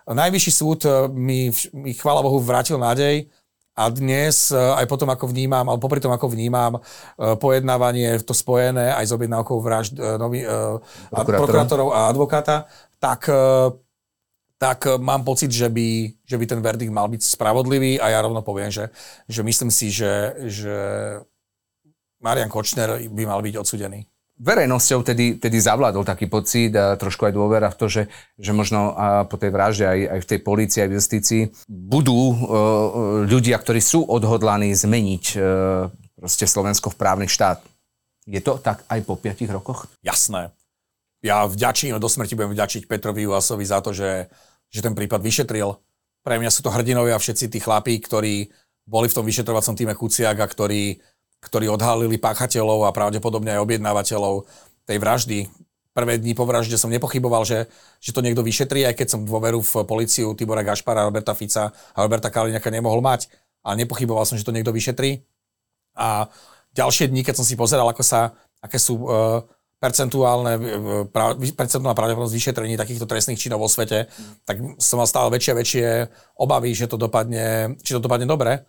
Najvyšší 0.09 0.53
súd 0.57 0.80
mi, 1.12 1.53
mi 1.76 1.93
chvála 1.93 2.24
Bohu, 2.24 2.41
vrátil 2.41 2.80
nádej, 2.80 3.28
a 3.79 3.85
dnes, 3.95 4.51
e, 4.51 4.59
aj 4.59 4.91
potom, 4.91 5.07
ako 5.07 5.31
vnímam, 5.31 5.62
alebo 5.62 5.87
popri 5.87 6.03
tom, 6.03 6.11
ako 6.11 6.35
vnímam 6.35 6.76
e, 6.76 6.81
pojednávanie 7.39 8.18
to 8.26 8.35
spojené 8.35 8.91
aj 8.91 9.07
s 9.07 9.12
objednávkou 9.14 9.57
vražd 9.62 9.95
e, 9.95 10.18
nový, 10.18 10.43
prokurátorov 11.14 11.95
a 11.95 12.11
advokáta, 12.11 12.66
tak, 12.99 13.31
tak 14.59 14.79
mám 14.99 15.22
pocit, 15.22 15.55
že 15.55 15.70
by, 15.70 16.18
že 16.26 16.35
by 16.35 16.45
ten 16.51 16.59
verdikt 16.59 16.91
mal 16.91 17.07
byť 17.07 17.22
spravodlivý. 17.22 18.03
A 18.03 18.11
ja 18.11 18.18
rovno 18.18 18.43
poviem, 18.43 18.74
že, 18.74 18.91
že 19.31 19.47
myslím 19.47 19.70
si, 19.70 19.95
že, 19.95 20.35
že 20.51 20.76
Marian 22.18 22.51
Kočner 22.51 22.99
by 23.07 23.22
mal 23.22 23.39
byť 23.39 23.55
odsudený 23.55 24.03
verejnosťou 24.39 25.03
tedy, 25.03 25.34
tedy 25.36 25.59
zavládol 25.59 26.07
taký 26.07 26.30
pocit 26.30 26.70
a 26.78 26.95
trošku 26.95 27.26
aj 27.26 27.34
dôvera 27.34 27.68
v 27.74 27.78
to, 27.78 27.86
že, 27.91 28.03
že 28.39 28.55
možno 28.55 28.95
po 29.26 29.34
tej 29.34 29.51
vražde 29.51 29.84
aj, 29.84 30.01
aj 30.14 30.20
v 30.22 30.28
tej 30.30 30.41
polícii, 30.47 30.78
aj 30.86 30.89
v 30.89 30.97
justícii 30.97 31.43
budú 31.66 32.14
uh, 32.14 32.36
ľudia, 33.26 33.59
ktorí 33.59 33.82
sú 33.82 34.07
odhodlaní 34.07 34.70
zmeniť 34.72 35.24
uh, 35.34 35.91
proste 36.18 36.47
Slovensko 36.47 36.95
v 36.95 36.99
právny 36.99 37.26
štát. 37.26 37.62
Je 38.30 38.39
to 38.39 38.62
tak 38.62 38.86
aj 38.86 39.03
po 39.03 39.18
piatich 39.18 39.51
rokoch? 39.51 39.91
Jasné. 40.07 40.55
Ja 41.18 41.43
vďačím, 41.51 41.99
do 41.99 42.07
smrti 42.07 42.39
budem 42.39 42.55
vďačiť 42.55 42.86
Petrovi 42.86 43.26
Uasovi 43.26 43.66
za 43.66 43.82
to, 43.82 43.91
že, 43.91 44.30
že 44.70 44.80
ten 44.84 44.95
prípad 44.95 45.18
vyšetril. 45.18 45.74
Pre 46.22 46.36
mňa 46.39 46.51
sú 46.55 46.62
to 46.62 46.70
hrdinovia 46.70 47.18
všetci 47.18 47.51
tí 47.51 47.59
chlapí, 47.59 47.99
ktorí 47.99 48.47
boli 48.86 49.07
v 49.11 49.16
tom 49.18 49.26
vyšetrovacom 49.26 49.74
týme 49.74 49.99
Kuciaka, 49.99 50.47
ktorí 50.47 51.03
ktorí 51.39 51.70
odhalili 51.70 52.18
páchateľov 52.18 52.86
a 52.86 52.95
pravdepodobne 52.95 53.55
aj 53.55 53.62
objednávateľov 53.62 54.34
tej 54.84 54.99
vraždy. 54.99 55.39
Prvé 55.95 56.18
dní 56.18 56.34
po 56.34 56.47
vražde 56.47 56.78
som 56.78 56.91
nepochyboval, 56.91 57.43
že, 57.43 57.66
že 57.99 58.14
to 58.14 58.22
niekto 58.22 58.43
vyšetrí, 58.43 58.86
aj 58.86 58.95
keď 58.99 59.07
som 59.11 59.26
dôveru 59.26 59.59
v 59.62 59.72
policiu 59.82 60.34
Tibora 60.34 60.62
Gašpara, 60.62 61.07
Roberta 61.07 61.34
Fica 61.34 61.70
a 61.70 61.99
Roberta 61.99 62.30
Kaliňaka 62.30 62.70
nemohol 62.70 63.03
mať. 63.03 63.30
Ale 63.66 63.82
nepochyboval 63.82 64.22
som, 64.22 64.39
že 64.39 64.47
to 64.47 64.55
niekto 64.55 64.70
vyšetrí. 64.70 65.26
A 65.99 66.30
ďalšie 66.74 67.11
dni, 67.11 67.26
keď 67.26 67.43
som 67.43 67.47
si 67.47 67.59
pozeral, 67.59 67.91
ako 67.91 68.07
sa, 68.07 68.30
aké 68.62 68.78
sú 68.78 69.03
uh, 69.03 69.43
percentuálne, 69.82 70.55
pra, 71.11 71.34
percentuálna 71.34 71.99
pravdepodobnosť 71.99 72.39
vyšetrení 72.39 72.74
takýchto 72.78 73.07
trestných 73.07 73.39
činov 73.39 73.62
vo 73.62 73.70
svete, 73.70 74.07
tak 74.47 74.62
som 74.78 75.03
mal 75.03 75.11
stále 75.11 75.30
väčšie 75.34 75.51
a 75.51 75.59
väčšie 75.59 75.86
obavy, 76.39 76.70
že 76.74 76.86
to 76.86 76.95
dopadne, 76.95 77.78
či 77.82 77.99
to 77.99 78.03
dopadne 78.03 78.26
dobre 78.26 78.62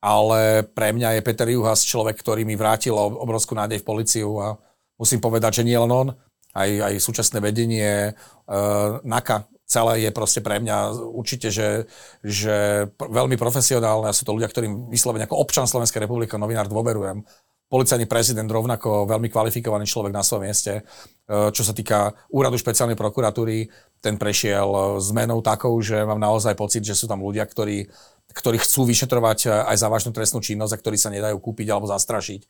ale 0.00 0.64
pre 0.64 0.96
mňa 0.96 1.20
je 1.20 1.24
Peter 1.24 1.48
Juhas 1.48 1.84
človek, 1.84 2.16
ktorý 2.16 2.48
mi 2.48 2.56
vrátil 2.56 2.96
obrovskú 2.96 3.52
nádej 3.52 3.84
v 3.84 3.88
policiu 3.88 4.40
a 4.40 4.56
musím 4.96 5.20
povedať, 5.20 5.60
že 5.60 5.66
nie 5.68 5.76
len 5.76 5.92
on, 5.92 6.08
aj, 6.56 6.70
aj 6.90 6.94
súčasné 6.98 7.38
vedenie 7.38 8.16
uh, 8.16 8.98
NAKA 9.04 9.46
celé 9.70 10.02
je 10.02 10.10
proste 10.10 10.42
pre 10.42 10.58
mňa 10.58 10.98
určite, 11.14 11.54
že, 11.54 11.86
že 12.26 12.90
veľmi 12.98 13.38
profesionálne 13.38 14.10
a 14.10 14.16
sú 14.16 14.26
to 14.26 14.34
ľudia, 14.34 14.50
ktorým 14.50 14.90
vyslovene 14.90 15.30
ako 15.30 15.38
občan 15.38 15.70
Slovenskej 15.70 16.10
republiky, 16.10 16.34
novinár 16.34 16.66
dôverujem. 16.66 17.22
Policajný 17.70 18.10
prezident 18.10 18.50
rovnako 18.50 19.06
veľmi 19.06 19.30
kvalifikovaný 19.30 19.86
človek 19.86 20.10
na 20.10 20.26
svojom 20.26 20.42
mieste. 20.42 20.82
Uh, 21.30 21.54
čo 21.54 21.62
sa 21.62 21.70
týka 21.70 22.10
úradu 22.34 22.58
špeciálnej 22.58 22.98
prokuratúry, 22.98 23.70
ten 24.02 24.18
prešiel 24.18 24.98
zmenou 24.98 25.38
takou, 25.38 25.78
že 25.78 26.02
mám 26.02 26.18
naozaj 26.18 26.58
pocit, 26.58 26.82
že 26.82 26.98
sú 26.98 27.06
tam 27.06 27.22
ľudia, 27.22 27.46
ktorí 27.46 27.86
ktorí 28.30 28.62
chcú 28.62 28.86
vyšetrovať 28.86 29.38
eh, 29.46 29.50
aj 29.74 29.76
závažnú 29.80 30.10
trestnú 30.14 30.40
činnosť 30.42 30.72
a 30.74 30.80
ktorí 30.80 30.96
sa 30.96 31.12
nedajú 31.12 31.36
kúpiť 31.38 31.66
alebo 31.70 31.90
zastrašiť. 31.90 32.40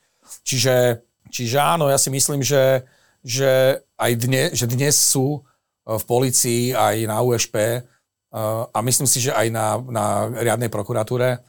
Čiže, 0.45 0.75
čiže 1.33 1.57
áno, 1.59 1.89
ja 1.89 1.97
si 1.97 2.13
myslím, 2.13 2.45
že, 2.45 2.85
že 3.25 3.83
aj 3.97 4.13
dnes, 4.21 4.47
že 4.55 4.67
dnes 4.69 4.95
sú 4.95 5.41
eh, 5.41 5.97
v 5.97 6.05
policii 6.05 6.63
aj 6.77 6.97
na 7.09 7.19
USP 7.25 7.57
eh, 7.59 7.83
a 8.71 8.79
myslím 8.85 9.09
si, 9.09 9.25
že 9.25 9.33
aj 9.33 9.47
na, 9.49 9.81
na 9.89 10.05
riadnej 10.29 10.69
prokuratúre 10.69 11.41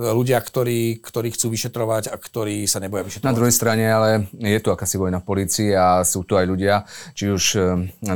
ľudia, 0.00 0.40
ktorí, 0.40 1.04
ktorí 1.04 1.28
chcú 1.36 1.52
vyšetrovať 1.52 2.08
a 2.08 2.16
ktorí 2.16 2.64
sa 2.64 2.80
neboja 2.80 3.04
vyšetrovať. 3.04 3.28
Na 3.28 3.36
druhej 3.36 3.54
strane 3.54 3.84
ale 3.84 4.32
je 4.32 4.58
tu 4.64 4.72
akási 4.72 4.96
vojna 4.96 5.20
v 5.20 5.28
policii 5.28 5.70
a 5.76 6.00
sú 6.00 6.24
tu 6.24 6.40
aj 6.40 6.48
ľudia, 6.48 6.88
či 7.12 7.28
už 7.28 7.42
eh, 7.60 7.64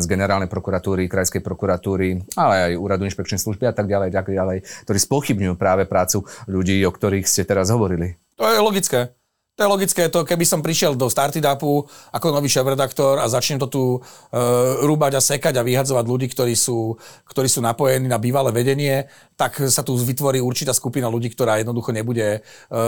z 0.01 0.07
generálnej 0.09 0.49
prokuratúry, 0.49 1.07
krajskej 1.07 1.45
prokuratúry, 1.45 2.24
ale 2.41 2.72
aj 2.72 2.80
úradu 2.80 3.05
inšpekčnej 3.05 3.41
služby 3.41 3.68
a 3.68 3.74
tak 3.76 3.87
ďalej, 3.87 4.16
tak 4.16 4.32
ďalej, 4.32 4.64
ktorí 4.89 4.99
spochybňujú 4.99 5.55
práve 5.61 5.85
prácu 5.85 6.24
ľudí, 6.49 6.80
o 6.89 6.91
ktorých 6.91 7.28
ste 7.28 7.45
teraz 7.45 7.68
hovorili. 7.68 8.16
To 8.41 8.49
je 8.49 8.59
logické. 8.59 9.14
To 9.55 9.62
je 9.62 9.70
logické, 9.70 10.11
to 10.11 10.26
keby 10.26 10.42
som 10.42 10.66
prišiel 10.66 10.98
do 10.98 11.07
Startidapu 11.07 11.86
ako 12.11 12.26
nový 12.34 12.50
šéf-redaktor 12.50 13.22
a 13.22 13.30
začnem 13.30 13.62
to 13.62 13.70
tu 13.70 13.84
e, 13.94 13.98
rúbať 14.82 15.14
a 15.14 15.22
sekať 15.22 15.55
a 15.55 15.62
vyhadzovať 15.62 16.05
ľudí, 16.11 16.26
ktorí 16.26 16.59
sú, 16.59 16.98
ktorí 17.30 17.46
sú 17.46 17.62
napojení 17.62 18.11
na 18.11 18.18
bývalé 18.18 18.50
vedenie, 18.50 19.07
tak 19.38 19.62
sa 19.70 19.86
tu 19.86 19.94
vytvorí 19.94 20.42
určitá 20.42 20.74
skupina 20.74 21.07
ľudí, 21.07 21.30
ktorá 21.30 21.62
jednoducho 21.62 21.94
nebude 21.94 22.26
e, 22.26 22.78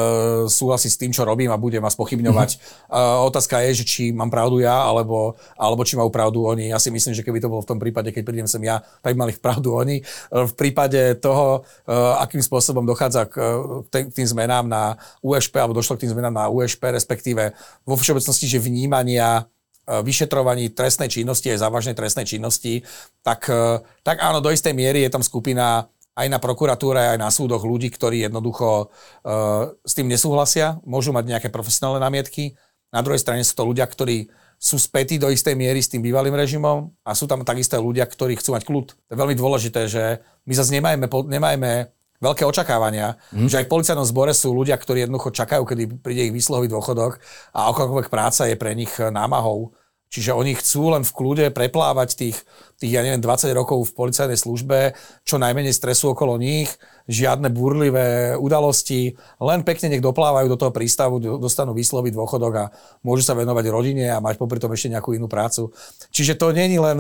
súhlasiť 0.51 0.91
s 0.91 0.99
tým, 0.99 1.15
čo 1.15 1.23
robím 1.23 1.55
a 1.55 1.59
bude 1.59 1.79
ma 1.79 1.87
spochybňovať. 1.87 2.51
Mm-hmm. 2.59 2.99
E, 2.99 3.23
otázka 3.31 3.63
je, 3.71 3.71
že 3.83 3.85
či 3.87 4.03
mám 4.11 4.35
pravdu 4.35 4.59
ja, 4.59 4.75
alebo, 4.75 5.39
alebo 5.55 5.87
či 5.87 5.95
majú 5.95 6.11
pravdu 6.11 6.51
oni. 6.51 6.75
Ja 6.75 6.83
si 6.83 6.91
myslím, 6.91 7.15
že 7.15 7.23
keby 7.23 7.47
to 7.47 7.51
bolo 7.51 7.63
v 7.63 7.71
tom 7.71 7.79
prípade, 7.79 8.11
keď 8.11 8.27
prídem 8.27 8.51
sem 8.51 8.67
ja, 8.67 8.83
tak 9.07 9.15
mali 9.15 9.39
pravdu 9.39 9.71
oni. 9.71 10.03
E, 10.03 10.05
v 10.35 10.53
prípade 10.59 11.15
toho, 11.23 11.63
e, 11.87 11.95
akým 12.27 12.43
spôsobom 12.43 12.83
dochádza 12.83 13.31
k, 13.31 13.39
k 13.87 14.11
tým 14.11 14.27
zmenám 14.27 14.67
na 14.67 14.99
USP, 15.23 15.63
alebo 15.63 15.79
došlo 15.79 15.95
k 15.95 16.07
tým 16.07 16.11
zmenám 16.11 16.35
na 16.35 16.45
USP, 16.47 16.56
respektíve 16.65 17.53
vo 17.85 17.97
všeobecnosti, 17.99 18.47
že 18.49 18.63
vnímania 18.63 19.43
e, 19.43 20.01
vyšetrovaní 20.01 20.73
trestnej 20.73 21.13
činnosti 21.13 21.53
aj 21.53 21.63
závažnej 21.63 21.97
trestnej 21.99 22.25
činnosti, 22.25 22.87
tak, 23.21 23.51
e, 23.51 23.83
tak 24.07 24.23
áno, 24.23 24.41
do 24.41 24.49
istej 24.49 24.73
miery 24.73 25.05
je 25.05 25.13
tam 25.13 25.25
skupina 25.25 25.91
aj 26.17 26.27
na 26.33 26.41
prokuratúre, 26.41 27.13
aj 27.13 27.19
na 27.21 27.29
súdoch 27.29 27.61
ľudí, 27.61 27.93
ktorí 27.93 28.25
jednoducho 28.25 28.89
uh, 28.89 29.69
s 29.85 29.93
tým 29.93 30.09
nesúhlasia, 30.09 30.81
môžu 30.89 31.13
mať 31.13 31.29
nejaké 31.29 31.49
profesionálne 31.53 32.01
námietky. 32.01 32.57
Na 32.89 33.05
druhej 33.05 33.21
strane 33.21 33.45
sú 33.45 33.53
to 33.53 33.69
ľudia, 33.69 33.85
ktorí 33.85 34.33
sú 34.57 34.81
spätí 34.81 35.21
do 35.21 35.29
istej 35.29 35.53
miery 35.53 35.85
s 35.85 35.93
tým 35.93 36.01
bývalým 36.01 36.33
režimom 36.33 36.89
a 37.05 37.13
sú 37.13 37.29
tam 37.29 37.45
takisto 37.45 37.77
ľudia, 37.77 38.09
ktorí 38.09 38.41
chcú 38.41 38.57
mať 38.57 38.65
kľud. 38.65 38.87
To 38.97 39.11
je 39.13 39.21
veľmi 39.21 39.37
dôležité, 39.37 39.85
že 39.85 40.25
my 40.49 40.53
zase 40.57 40.73
nemajme, 40.81 41.05
nemajme 41.05 41.73
veľké 42.21 42.43
očakávania, 42.49 43.17
mm. 43.33 43.49
že 43.49 43.63
aj 43.63 43.67
v 43.69 43.73
policajnom 43.73 44.07
zbore 44.07 44.33
sú 44.33 44.53
ľudia, 44.53 44.77
ktorí 44.77 45.05
jednoducho 45.05 45.35
čakajú, 45.35 45.63
kedy 45.65 45.83
príde 46.01 46.29
ich 46.31 46.35
výsluhový 46.35 46.71
dôchodok 46.71 47.21
a 47.53 47.71
akákoľvek 47.73 48.09
práca 48.09 48.49
je 48.49 48.57
pre 48.57 48.73
nich 48.73 48.93
námahou. 48.99 49.77
Čiže 50.07 50.39
oni 50.39 50.55
chcú 50.55 50.95
len 50.95 51.03
v 51.03 51.13
kľude 51.13 51.47
preplávať 51.51 52.15
tých, 52.15 52.39
tých, 52.79 52.95
ja 52.95 53.03
neviem, 53.03 53.19
20 53.19 53.51
rokov 53.51 53.91
v 53.91 53.97
policajnej 54.07 54.39
službe, 54.39 54.95
čo 55.27 55.35
najmenej 55.35 55.75
stresu 55.75 56.15
okolo 56.15 56.39
nich, 56.39 56.71
žiadne 57.11 57.51
burlivé 57.51 58.39
udalosti, 58.39 59.19
len 59.43 59.67
pekne 59.67 59.91
nech 59.91 60.01
doplávajú 60.01 60.47
do 60.47 60.57
toho 60.57 60.71
prístavu, 60.71 61.19
dostanú 61.19 61.75
výslový 61.75 62.15
dôchodok 62.15 62.53
a 62.55 62.71
môžu 63.03 63.27
sa 63.27 63.35
venovať 63.35 63.67
rodine 63.67 64.07
a 64.07 64.23
mať 64.23 64.39
popri 64.39 64.63
tom 64.63 64.71
ešte 64.71 64.95
nejakú 64.95 65.11
inú 65.11 65.27
prácu. 65.27 65.75
Čiže 66.15 66.39
to 66.39 66.55
nie 66.55 66.71
je 66.71 66.79
len, 66.79 66.99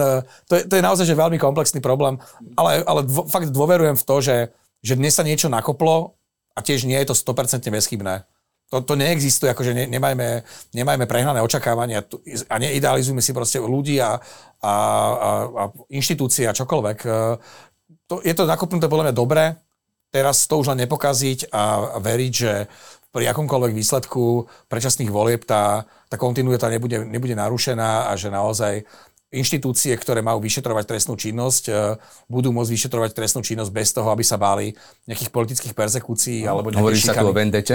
to 0.50 0.52
je, 0.58 0.62
to 0.66 0.74
je 0.74 0.82
naozaj 0.82 1.06
že 1.06 1.14
veľmi 1.14 1.38
komplexný 1.38 1.78
problém, 1.78 2.18
ale, 2.58 2.82
ale 2.82 3.06
dvo, 3.06 3.22
fakt 3.30 3.54
dôverujem 3.54 3.94
v 3.94 4.04
to, 4.04 4.16
že 4.18 4.36
že 4.80 4.98
dnes 4.98 5.14
sa 5.16 5.26
niečo 5.26 5.48
nakoplo 5.48 6.16
a 6.56 6.64
tiež 6.64 6.88
nie 6.88 6.96
je 7.04 7.12
to 7.12 7.14
100% 7.14 7.68
bezchybné. 7.68 8.24
To, 8.74 8.82
to 8.82 8.98
neexistuje, 8.98 9.46
akože 9.54 9.72
ne, 9.78 9.84
nemajme, 9.86 10.42
nemajme 10.74 11.06
prehnané 11.06 11.38
očakávania 11.38 12.02
a 12.50 12.54
neidealizujme 12.58 13.22
si 13.22 13.30
proste 13.30 13.62
ľudí 13.62 14.02
a, 14.02 14.18
a, 14.58 14.72
a, 14.74 15.30
a 15.46 15.62
inštitúcie 15.94 16.50
a 16.50 16.56
čokoľvek. 16.56 16.98
E, 17.06 17.08
to, 18.10 18.18
je 18.26 18.34
to 18.34 18.42
nakopnuté 18.42 18.90
podľa 18.90 19.10
mňa 19.10 19.14
dobre, 19.14 19.44
teraz 20.10 20.50
to 20.50 20.58
už 20.58 20.74
len 20.74 20.82
nepokaziť 20.82 21.54
a, 21.54 21.94
veriť, 22.02 22.32
že 22.34 22.52
pri 23.14 23.30
akomkoľvek 23.30 23.72
výsledku 23.72 24.50
predčasných 24.66 25.14
volieb 25.14 25.46
tá, 25.46 25.86
tá 26.10 26.18
kontinuita 26.18 26.66
nebude, 26.66 27.06
nebude 27.06 27.38
narušená 27.38 28.10
a 28.10 28.12
že 28.18 28.34
naozaj 28.34 28.82
inštitúcie, 29.34 29.90
ktoré 29.98 30.22
majú 30.22 30.38
vyšetrovať 30.38 30.84
trestnú 30.86 31.18
činnosť, 31.18 31.64
e, 31.66 31.72
budú 32.30 32.54
môcť 32.54 32.70
vyšetrovať 32.70 33.10
trestnú 33.10 33.42
činnosť 33.42 33.70
bez 33.74 33.90
toho, 33.90 34.06
aby 34.14 34.22
sa 34.22 34.38
báli 34.38 34.70
nejakých 35.10 35.30
politických 35.34 35.74
persekúcií 35.74 36.46
no, 36.46 36.54
alebo 36.54 36.70
nejakých 36.70 36.82
Hovorí 36.82 37.00
sa 37.02 37.14
tu 37.18 37.26
o 37.26 37.34
vendete? 37.34 37.74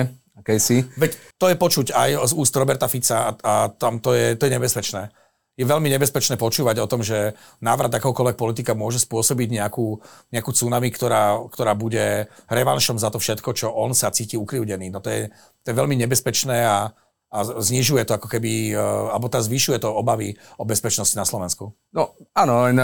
si? 0.58 0.78
Veď 0.96 1.12
to 1.38 1.46
je 1.52 1.56
počuť 1.60 1.88
aj 1.92 2.10
z 2.32 2.34
úst 2.34 2.54
Roberta 2.56 2.88
Fica 2.88 3.18
a, 3.20 3.32
a 3.44 3.54
tam 3.70 4.00
to 4.00 4.16
je, 4.16 4.40
to 4.40 4.48
je 4.48 4.56
nebezpečné. 4.56 5.12
Je 5.60 5.68
veľmi 5.68 5.92
nebezpečné 5.92 6.40
počúvať 6.40 6.80
o 6.80 6.88
tom, 6.88 7.04
že 7.04 7.36
návrat 7.60 7.92
akokoľvek 7.92 8.40
politika 8.40 8.72
môže 8.72 9.04
spôsobiť 9.04 9.62
nejakú, 9.62 10.00
nejakú 10.32 10.52
tsunami, 10.56 10.90
ktorá, 10.90 11.38
ktorá 11.52 11.76
bude 11.76 12.32
revanšom 12.48 12.96
za 12.96 13.12
to 13.12 13.20
všetko, 13.20 13.52
čo 13.52 13.68
on 13.70 13.92
sa 13.92 14.10
cíti 14.16 14.40
ukrivdený. 14.40 14.90
No 14.90 15.04
to 15.04 15.12
je, 15.12 15.22
to 15.62 15.68
je 15.70 15.76
veľmi 15.76 16.00
nebezpečné 16.00 16.64
a, 16.64 16.96
a 17.32 17.48
znižuje 17.64 18.04
to 18.04 18.20
ako 18.20 18.28
keby, 18.28 18.76
e, 18.76 18.84
alebo 19.12 19.32
tá 19.32 19.40
zvyšuje 19.40 19.80
to 19.80 19.88
obavy 19.88 20.36
o 20.60 20.68
bezpečnosti 20.68 21.16
na 21.16 21.24
Slovensku. 21.24 21.72
No 21.96 22.14
áno, 22.36 22.68
len, 22.68 22.76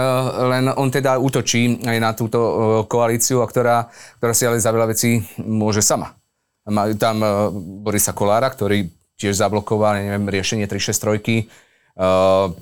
len 0.48 0.72
on 0.72 0.88
teda 0.88 1.20
útočí 1.20 1.84
aj 1.84 1.98
na 2.00 2.16
túto 2.16 2.39
e, 2.39 2.52
koalíciu, 2.88 3.43
ktorá, 3.43 3.91
ktorá 4.24 4.32
si 4.32 4.48
ale 4.48 4.64
za 4.64 4.72
veľa 4.72 4.95
vecí 4.95 5.20
môže 5.43 5.84
sama. 5.84 6.16
Má 6.68 6.91
tam 7.00 7.24
Borisa 7.80 8.12
Kolára, 8.12 8.52
ktorý 8.52 8.91
tiež 9.16 9.39
zablokoval, 9.39 10.04
neviem, 10.04 10.28
riešenie 10.28 10.68
363 10.68 11.68
Uh, 11.98 12.54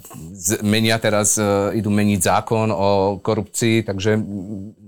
menia 0.64 0.96
teraz, 0.96 1.36
idú 1.76 1.92
meniť 1.92 2.24
zákon 2.24 2.72
o 2.72 3.20
korupcii, 3.20 3.84
takže 3.84 4.16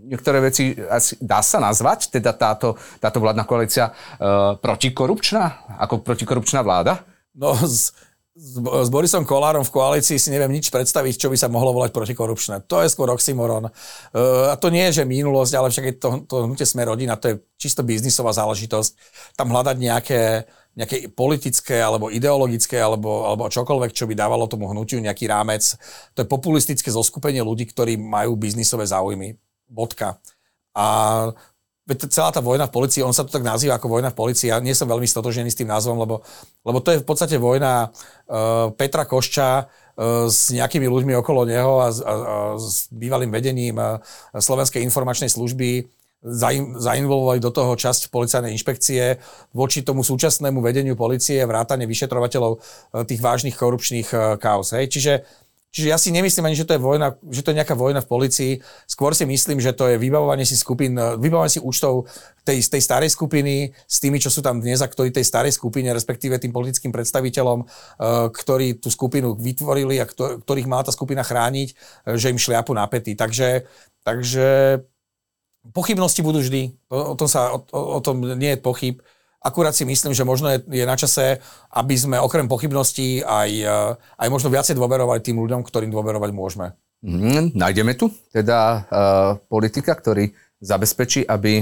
niektoré 0.07 0.39
veci 0.39 0.71
asi 0.87 1.19
dá 1.19 1.43
sa 1.43 1.59
nazvať, 1.59 2.07
teda 2.15 2.31
táto, 2.31 2.79
táto 3.03 3.19
vládna 3.19 3.43
koalícia 3.43 3.91
uh, 3.91 4.55
protikorupčná, 4.57 5.75
ako 5.83 5.99
protikorupčná 6.01 6.63
vláda? 6.63 7.03
No, 7.35 7.53
s, 7.53 7.91
s, 8.31 8.55
s 8.57 8.89
Borisom 8.89 9.27
Kolárom 9.27 9.67
v 9.67 9.73
koalícii 9.75 10.15
si 10.15 10.31
neviem 10.31 10.55
nič 10.55 10.71
predstaviť, 10.71 11.19
čo 11.19 11.27
by 11.27 11.37
sa 11.37 11.51
mohlo 11.51 11.75
volať 11.75 11.91
protikorupčné. 11.91 12.63
To 12.71 12.81
je 12.81 12.89
skôr 12.89 13.11
oxymoron. 13.11 13.67
Uh, 13.67 14.49
a 14.49 14.55
to 14.55 14.71
nie 14.71 14.87
je, 14.89 15.03
že 15.03 15.09
minulosť, 15.09 15.53
ale 15.59 15.67
však 15.67 15.85
je 15.85 15.95
to, 15.99 16.09
to 16.23 16.35
hnutie 16.47 16.63
sme 16.63 16.87
rodina, 16.87 17.19
to 17.19 17.35
je 17.35 17.35
čisto 17.59 17.83
biznisová 17.83 18.31
záležitosť. 18.31 18.91
Tam 19.35 19.51
hľadať 19.51 19.75
nejaké 19.75 20.21
nejaké 20.77 21.09
politické 21.09 21.81
alebo 21.81 22.13
ideologické 22.13 22.77
alebo, 22.77 23.25
alebo 23.25 23.49
čokoľvek, 23.49 23.97
čo 23.97 24.05
by 24.05 24.13
dávalo 24.13 24.45
tomu 24.45 24.69
hnutiu 24.69 25.01
nejaký 25.01 25.25
rámec. 25.25 25.73
To 26.13 26.21
je 26.21 26.29
populistické 26.29 26.93
zoskupenie 26.93 27.41
ľudí, 27.41 27.65
ktorí 27.65 27.97
majú 27.97 28.37
biznisové 28.37 28.85
záujmy. 28.85 29.41
Bodka. 29.69 30.17
A 30.75 30.85
celá 31.87 32.35
tá 32.35 32.43
vojna 32.43 32.67
v 32.67 32.75
policii, 32.75 32.99
on 32.99 33.15
sa 33.15 33.23
to 33.23 33.31
tak 33.31 33.47
nazýva 33.47 33.79
ako 33.79 33.87
vojna 33.87 34.11
v 34.11 34.19
policii, 34.19 34.51
ja 34.51 34.59
nie 34.59 34.75
som 34.75 34.91
veľmi 34.91 35.07
stotožený 35.07 35.47
s 35.47 35.59
tým 35.63 35.71
názvom, 35.71 35.95
lebo, 36.03 36.19
lebo 36.67 36.83
to 36.83 36.91
je 36.91 36.99
v 36.99 37.07
podstate 37.07 37.39
vojna 37.39 37.87
uh, 37.87 38.75
Petra 38.75 39.07
Košča 39.07 39.63
uh, 39.63 40.27
s 40.27 40.51
nejakými 40.51 40.83
ľuďmi 40.83 41.15
okolo 41.15 41.47
neho 41.47 41.79
a, 41.79 41.87
a, 41.87 41.87
a 41.87 42.13
s 42.59 42.91
bývalým 42.91 43.31
vedením 43.31 43.79
uh, 43.79 44.03
Slovenskej 44.35 44.83
informačnej 44.83 45.31
služby 45.31 45.87
zainvolovali 46.81 47.39
do 47.39 47.53
toho 47.53 47.77
časť 47.77 48.09
policajnej 48.09 48.51
inšpekcie 48.51 49.21
voči 49.53 49.85
tomu 49.85 50.01
súčasnému 50.01 50.59
vedeniu 50.65 50.97
policie, 50.97 51.45
vrátane 51.45 51.85
vyšetrovateľov 51.85 52.57
tých 53.05 53.21
vážnych 53.21 53.53
korupčných 53.53 54.41
kaos. 54.41 54.73
Hej. 54.73 54.97
Čiže, 54.97 55.13
čiže 55.77 55.93
ja 55.93 56.01
si 56.01 56.09
nemyslím 56.09 56.49
ani, 56.49 56.57
že 56.57 56.65
to, 56.65 56.73
je 56.73 56.81
vojna, 56.81 57.13
že 57.29 57.45
to 57.45 57.53
je 57.53 57.59
nejaká 57.61 57.77
vojna 57.77 58.01
v 58.01 58.09
policii. 58.09 58.51
Skôr 58.89 59.13
si 59.13 59.29
myslím, 59.29 59.61
že 59.61 59.77
to 59.77 59.85
je 59.93 60.01
vybavovanie 60.01 60.41
si 60.41 60.57
skupín, 60.57 60.97
e, 60.97 61.21
vybavovanie 61.21 61.53
si 61.53 61.61
účtov 61.61 62.09
tej, 62.41 62.65
tej 62.65 62.81
starej 62.81 63.13
skupiny 63.13 63.77
s 63.85 64.01
tými, 64.01 64.17
čo 64.17 64.33
sú 64.33 64.41
tam 64.41 64.57
dnes 64.57 64.81
a 64.81 64.89
ktorí 64.89 65.13
tej 65.13 65.29
starej 65.29 65.53
skupine, 65.53 65.93
respektíve 65.93 66.41
tým 66.41 66.55
politickým 66.55 66.95
predstaviteľom, 66.95 67.67
ktorí 68.31 68.79
tú 68.79 68.87
skupinu 68.87 69.35
vytvorili 69.35 69.99
a 69.99 70.07
ktorých 70.07 70.69
mala 70.71 70.87
tá 70.87 70.95
skupina 70.95 71.27
chrániť, 71.27 71.75
že 72.15 72.31
im 72.31 72.39
šliapu 72.39 72.71
na 72.71 72.87
pety. 72.87 73.19
Takže, 73.19 73.67
takže 74.07 74.79
Pochybnosti 75.73 76.23
budú 76.23 76.39
vždy, 76.39 76.79
o, 76.87 77.11
o, 77.11 77.15
tom, 77.19 77.27
sa, 77.27 77.51
o, 77.51 77.59
o 77.71 77.99
tom 77.99 78.23
nie 78.23 78.55
je 78.55 78.63
pochyb. 78.63 78.95
Akurát 79.37 79.73
si 79.77 79.85
myslím, 79.85 80.17
že 80.17 80.25
možno 80.25 80.49
je, 80.49 80.59
je 80.65 80.85
na 80.85 80.97
čase, 80.97 81.37
aby 81.71 81.93
sme 81.93 82.17
okrem 82.17 82.49
pochybností 82.49 83.21
aj, 83.21 83.49
e, 83.53 83.75
aj 83.95 84.27
možno 84.33 84.49
viacej 84.49 84.73
dôverovali 84.73 85.21
tým 85.21 85.37
ľuďom, 85.39 85.61
ktorým 85.61 85.93
dôverovať 85.93 86.31
môžeme. 86.33 86.73
Mm, 87.05 87.53
nájdeme 87.53 87.93
tu 87.93 88.09
teda 88.33 88.57
uh, 88.57 88.81
politika, 89.45 89.93
ktorý 89.93 90.33
zabezpečí, 90.57 91.29
aby 91.29 91.61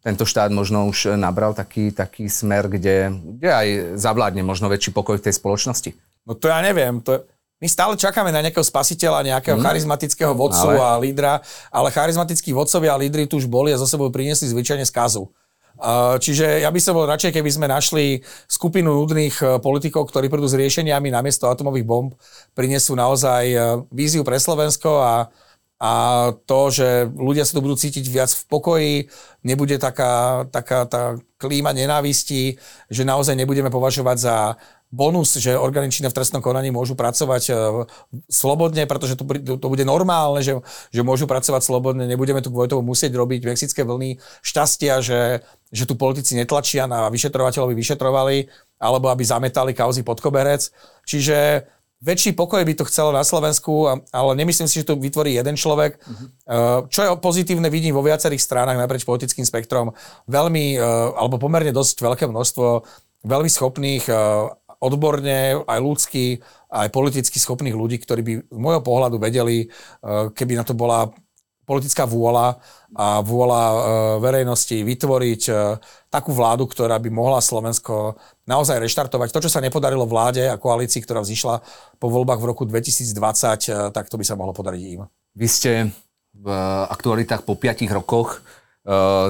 tento 0.00 0.22
štát 0.22 0.48
možno 0.54 0.86
už 0.86 1.18
nabral 1.18 1.52
taký, 1.52 1.90
taký 1.90 2.30
smer, 2.30 2.70
kde, 2.70 3.12
kde 3.12 3.50
aj 3.50 3.68
zavládne 3.98 4.46
možno 4.46 4.70
väčší 4.70 4.94
pokoj 4.94 5.18
v 5.18 5.26
tej 5.28 5.34
spoločnosti. 5.36 5.90
No 6.24 6.38
to 6.38 6.48
ja 6.48 6.62
neviem. 6.62 7.02
To, 7.04 7.26
my 7.60 7.68
stále 7.68 7.92
čakáme 7.98 8.32
na 8.32 8.40
nejakého 8.40 8.64
spasiteľa, 8.64 9.26
nejakého 9.26 9.60
mm. 9.60 9.64
charizmatického 9.66 10.32
vodcu 10.32 10.72
ale... 10.72 10.80
a 10.80 10.96
lídra, 10.96 11.32
ale 11.68 11.92
charizmatickí 11.92 12.56
vodcovia 12.56 12.96
a 12.96 13.00
lídry 13.00 13.28
tu 13.28 13.36
už 13.36 13.44
boli 13.44 13.74
a 13.74 13.76
zo 13.76 13.84
sebou 13.84 14.08
priniesli 14.08 14.48
zvyčajne 14.48 14.86
skazu. 14.88 15.28
Čiže 16.20 16.60
ja 16.60 16.68
by 16.68 16.80
som 16.80 16.92
bol 16.96 17.08
radšej, 17.08 17.40
keby 17.40 17.50
sme 17.50 17.66
našli 17.66 18.20
skupinu 18.44 18.92
nudných 18.92 19.36
e, 19.40 19.44
politikov, 19.64 20.12
ktorí 20.12 20.28
prídu 20.28 20.44
s 20.44 20.58
riešeniami 20.58 21.08
namiesto 21.08 21.48
atomových 21.48 21.88
bomb, 21.88 22.12
prinesú 22.52 22.92
naozaj 22.92 23.44
e, 23.48 23.58
víziu 23.88 24.20
pre 24.20 24.36
Slovensko 24.36 25.00
a, 25.00 25.14
a 25.80 25.92
to, 26.44 26.60
že 26.68 27.08
ľudia 27.16 27.48
sa 27.48 27.56
tu 27.56 27.64
budú 27.64 27.80
cítiť 27.80 28.04
viac 28.04 28.28
v 28.28 28.44
pokoji, 28.52 28.94
nebude 29.40 29.80
taká, 29.80 30.44
taká 30.52 30.84
tá 30.84 31.16
klíma 31.40 31.72
nenávisti, 31.72 32.60
že 32.92 33.02
naozaj 33.08 33.32
nebudeme 33.32 33.72
považovať 33.72 34.16
za 34.20 34.36
bonus, 34.90 35.38
že 35.38 35.54
orgány 35.54 35.86
v 35.86 36.10
trestnom 36.10 36.42
konaní 36.42 36.74
môžu 36.74 36.98
pracovať 36.98 37.42
uh, 37.50 37.56
slobodne, 38.26 38.90
pretože 38.90 39.14
to, 39.14 39.22
to 39.56 39.66
bude 39.70 39.86
normálne, 39.86 40.42
že, 40.42 40.58
že 40.90 41.06
môžu 41.06 41.30
pracovať 41.30 41.62
slobodne, 41.62 42.10
nebudeme 42.10 42.42
tu 42.42 42.50
kvôli 42.50 42.66
tomu 42.66 42.82
musieť 42.90 43.14
robiť 43.14 43.46
mexické 43.46 43.86
vlny 43.86 44.18
šťastia, 44.42 44.98
že, 44.98 45.46
že 45.70 45.84
tu 45.86 45.94
politici 45.94 46.34
netlačia 46.34 46.90
na 46.90 47.06
vyšetrovateľovi 47.06 47.74
vyšetrovali, 47.78 48.36
alebo 48.82 49.14
aby 49.14 49.22
zametali 49.22 49.72
kauzy 49.78 50.02
pod 50.02 50.18
koberec. 50.18 50.74
Čiže 51.06 51.70
väčší 52.02 52.34
pokoj 52.34 52.66
by 52.66 52.74
to 52.74 52.88
chcelo 52.90 53.14
na 53.14 53.22
Slovensku, 53.22 53.86
ale 54.10 54.30
nemyslím 54.34 54.66
si, 54.66 54.82
že 54.82 54.90
to 54.90 54.98
vytvorí 54.98 55.36
jeden 55.36 55.54
človek. 55.54 56.00
Uh-huh. 56.00 56.88
Čo 56.88 57.00
je 57.04 57.08
pozitívne, 57.20 57.68
vidím 57.68 57.92
vo 57.92 58.00
viacerých 58.00 58.40
stranách 58.40 58.80
naprieč 58.80 59.04
politickým 59.04 59.44
spektrom 59.44 59.92
veľmi, 60.26 60.80
uh, 60.80 61.14
alebo 61.14 61.36
pomerne 61.36 61.70
dosť 61.70 62.00
veľké 62.00 62.24
množstvo 62.26 62.66
veľmi 63.20 63.50
schopných, 63.52 64.08
odborne, 64.80 65.60
aj 65.64 65.78
ľudský, 65.78 66.40
aj 66.72 66.88
politicky 66.88 67.36
schopných 67.36 67.76
ľudí, 67.76 68.00
ktorí 68.00 68.20
by 68.24 68.34
z 68.48 68.58
môjho 68.58 68.80
pohľadu 68.80 69.20
vedeli, 69.20 69.68
keby 70.32 70.56
na 70.56 70.64
to 70.64 70.72
bola 70.72 71.12
politická 71.68 72.08
vôľa 72.08 72.58
a 72.98 73.22
vôľa 73.22 73.62
verejnosti 74.18 74.82
vytvoriť 74.82 75.42
takú 76.10 76.34
vládu, 76.34 76.66
ktorá 76.66 76.98
by 76.98 77.06
mohla 77.14 77.38
Slovensko 77.38 78.18
naozaj 78.50 78.82
reštartovať. 78.82 79.30
To, 79.30 79.40
čo 79.46 79.50
sa 79.54 79.62
nepodarilo 79.62 80.02
vláde 80.10 80.50
a 80.50 80.58
koalícii, 80.58 81.06
ktorá 81.06 81.22
vzýšla 81.22 81.62
po 82.02 82.10
voľbách 82.10 82.42
v 82.42 82.48
roku 82.50 82.66
2020, 82.66 83.70
eh, 83.70 83.94
tak 83.94 84.10
to 84.10 84.18
by 84.18 84.26
sa 84.26 84.34
mohlo 84.34 84.50
podariť 84.50 84.82
im. 84.98 85.06
Vy 85.38 85.46
ste 85.46 85.72
v 86.34 86.48
aktualitách 86.90 87.46
po 87.46 87.54
piatich 87.54 87.90
rokoch 87.90 88.42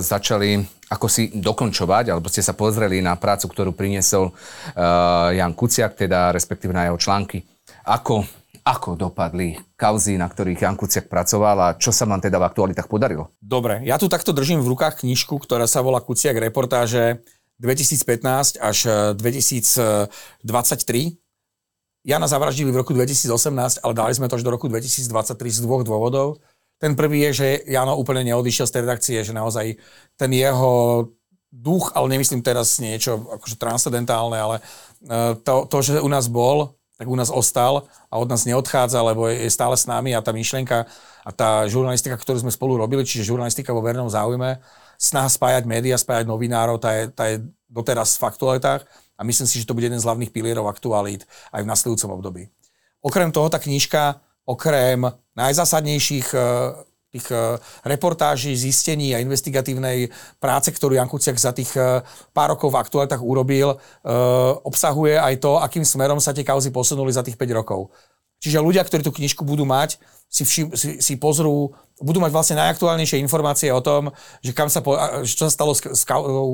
začali 0.00 0.62
ako 0.90 1.06
si 1.06 1.30
dokončovať, 1.30 2.10
alebo 2.10 2.26
ste 2.26 2.42
sa 2.42 2.50
pozreli 2.50 2.98
na 2.98 3.14
prácu, 3.14 3.46
ktorú 3.46 3.70
priniesol 3.70 4.34
uh, 4.34 5.30
Jan 5.30 5.54
Kuciak, 5.54 5.94
teda 5.94 6.34
respektíve 6.34 6.74
na 6.74 6.90
jeho 6.90 6.98
články. 6.98 7.46
Ako 7.86 8.26
ako 8.60 8.92
dopadli 8.92 9.56
kauzy, 9.74 10.20
na 10.20 10.28
ktorých 10.28 10.62
Jan 10.62 10.76
Kuciak 10.76 11.08
pracoval 11.08 11.56
a 11.58 11.68
čo 11.80 11.90
sa 11.90 12.04
vám 12.04 12.20
teda 12.20 12.36
v 12.36 12.44
aktualitách 12.44 12.92
podarilo? 12.92 13.32
Dobre, 13.40 13.80
ja 13.88 13.96
tu 13.96 14.06
takto 14.06 14.36
držím 14.36 14.60
v 14.60 14.76
rukách 14.76 15.00
knižku, 15.00 15.40
ktorá 15.40 15.64
sa 15.64 15.80
volá 15.80 16.04
Kuciak 16.04 16.36
reportáže 16.36 17.24
2015 17.60 18.60
až 18.60 18.78
2023. 19.16 20.12
Eh, 20.12 21.16
Jana 22.00 22.24
zavraždili 22.24 22.72
v 22.72 22.80
roku 22.80 22.96
2018, 22.96 23.84
ale 23.84 23.92
dali 23.92 24.12
sme 24.16 24.28
to 24.28 24.40
až 24.40 24.44
do 24.44 24.52
roku 24.52 24.68
2023 24.68 25.52
z 25.52 25.60
dvoch 25.60 25.84
dôvodov. 25.84 26.40
Ten 26.80 26.96
prvý 26.96 27.28
je, 27.28 27.44
že 27.44 27.48
Jano 27.68 28.00
úplne 28.00 28.24
neodišiel 28.24 28.64
z 28.64 28.72
tej 28.72 28.82
redakcie, 28.88 29.18
že 29.20 29.36
naozaj 29.36 29.76
ten 30.16 30.30
jeho 30.32 31.04
duch, 31.52 31.92
ale 31.92 32.16
nemyslím 32.16 32.40
teraz 32.40 32.80
niečo 32.80 33.26
akože 33.36 33.60
transcendentálne, 33.60 34.38
ale 34.40 34.56
eh, 35.04 35.36
to, 35.44 35.68
to, 35.68 35.76
že 35.84 36.00
u 36.00 36.08
nás 36.08 36.30
bol, 36.32 36.80
tak 36.96 37.08
u 37.08 37.16
nás 37.16 37.28
ostal 37.28 37.88
a 38.08 38.20
od 38.20 38.28
nás 38.28 38.44
neodchádza, 38.44 39.00
lebo 39.00 39.28
je 39.28 39.48
stále 39.48 39.72
s 39.76 39.88
nami 39.88 40.12
a 40.12 40.20
tá 40.20 40.36
myšlienka 40.36 40.84
a 41.24 41.30
tá 41.32 41.64
žurnalistika, 41.64 42.16
ktorú 42.16 42.44
sme 42.44 42.52
spolu 42.52 42.76
robili, 42.76 43.04
čiže 43.04 43.28
žurnalistika 43.28 43.72
vo 43.72 43.80
verejnom 43.80 44.08
záujme, 44.08 44.60
snaha 45.00 45.28
spájať 45.32 45.64
médiá, 45.64 45.96
spájať 45.96 46.28
novinárov, 46.28 46.76
tá 46.76 46.92
je, 46.96 47.04
tá 47.12 47.24
je 47.28 47.44
doteraz 47.72 48.20
v 48.20 48.24
aktualitách 48.28 48.84
a 49.16 49.20
myslím 49.24 49.48
si, 49.48 49.60
že 49.60 49.68
to 49.68 49.72
bude 49.72 49.88
jeden 49.88 50.00
z 50.00 50.04
hlavných 50.04 50.32
pilierov 50.32 50.68
aktualít 50.68 51.24
aj 51.52 51.64
v 51.64 51.70
nasledujúcom 51.72 52.10
období. 52.20 52.42
Okrem 53.00 53.32
toho, 53.32 53.48
tá 53.48 53.56
knižka, 53.56 54.20
okrem 54.50 55.06
najzásadnejších 55.38 56.34
tých 57.10 57.26
e, 57.34 57.58
reportáží, 57.84 58.54
zistení 58.54 59.12
a 59.14 59.22
investigatívnej 59.22 60.08
práce, 60.38 60.70
ktorú 60.70 60.94
Jan 60.94 61.10
Kuciak 61.10 61.36
za 61.36 61.50
tých 61.50 61.74
e, 61.74 62.06
pár 62.30 62.54
rokov 62.54 62.70
v 62.70 62.80
aktualitách 62.80 63.22
urobil, 63.22 63.76
obsahuje 64.62 65.18
aj 65.18 65.34
to, 65.42 65.58
akým 65.58 65.82
smerom 65.82 66.22
sa 66.22 66.30
tie 66.30 66.46
kauzy 66.46 66.70
posunuli 66.70 67.10
za 67.10 67.26
tých 67.26 67.34
5 67.34 67.58
rokov. 67.58 67.90
Čiže 68.40 68.64
ľudia, 68.64 68.80
ktorí 68.86 69.04
tú 69.04 69.12
knižku 69.12 69.44
budú 69.44 69.68
mať, 69.68 70.00
si, 70.30 70.46
všim, 70.46 70.72
si, 70.72 71.02
si 71.02 71.14
pozrú, 71.20 71.74
budú 72.00 72.18
mať 72.18 72.32
vlastne 72.32 72.56
najaktuálnejšie 72.58 73.20
informácie 73.20 73.68
o 73.70 73.84
tom, 73.84 74.10
že 74.40 74.56
kam 74.56 74.72
sa 74.72 74.80
po, 74.80 74.96
čo 75.22 75.46
sa 75.46 75.52
stalo 75.52 75.76
s, 75.76 75.84
s 75.84 76.02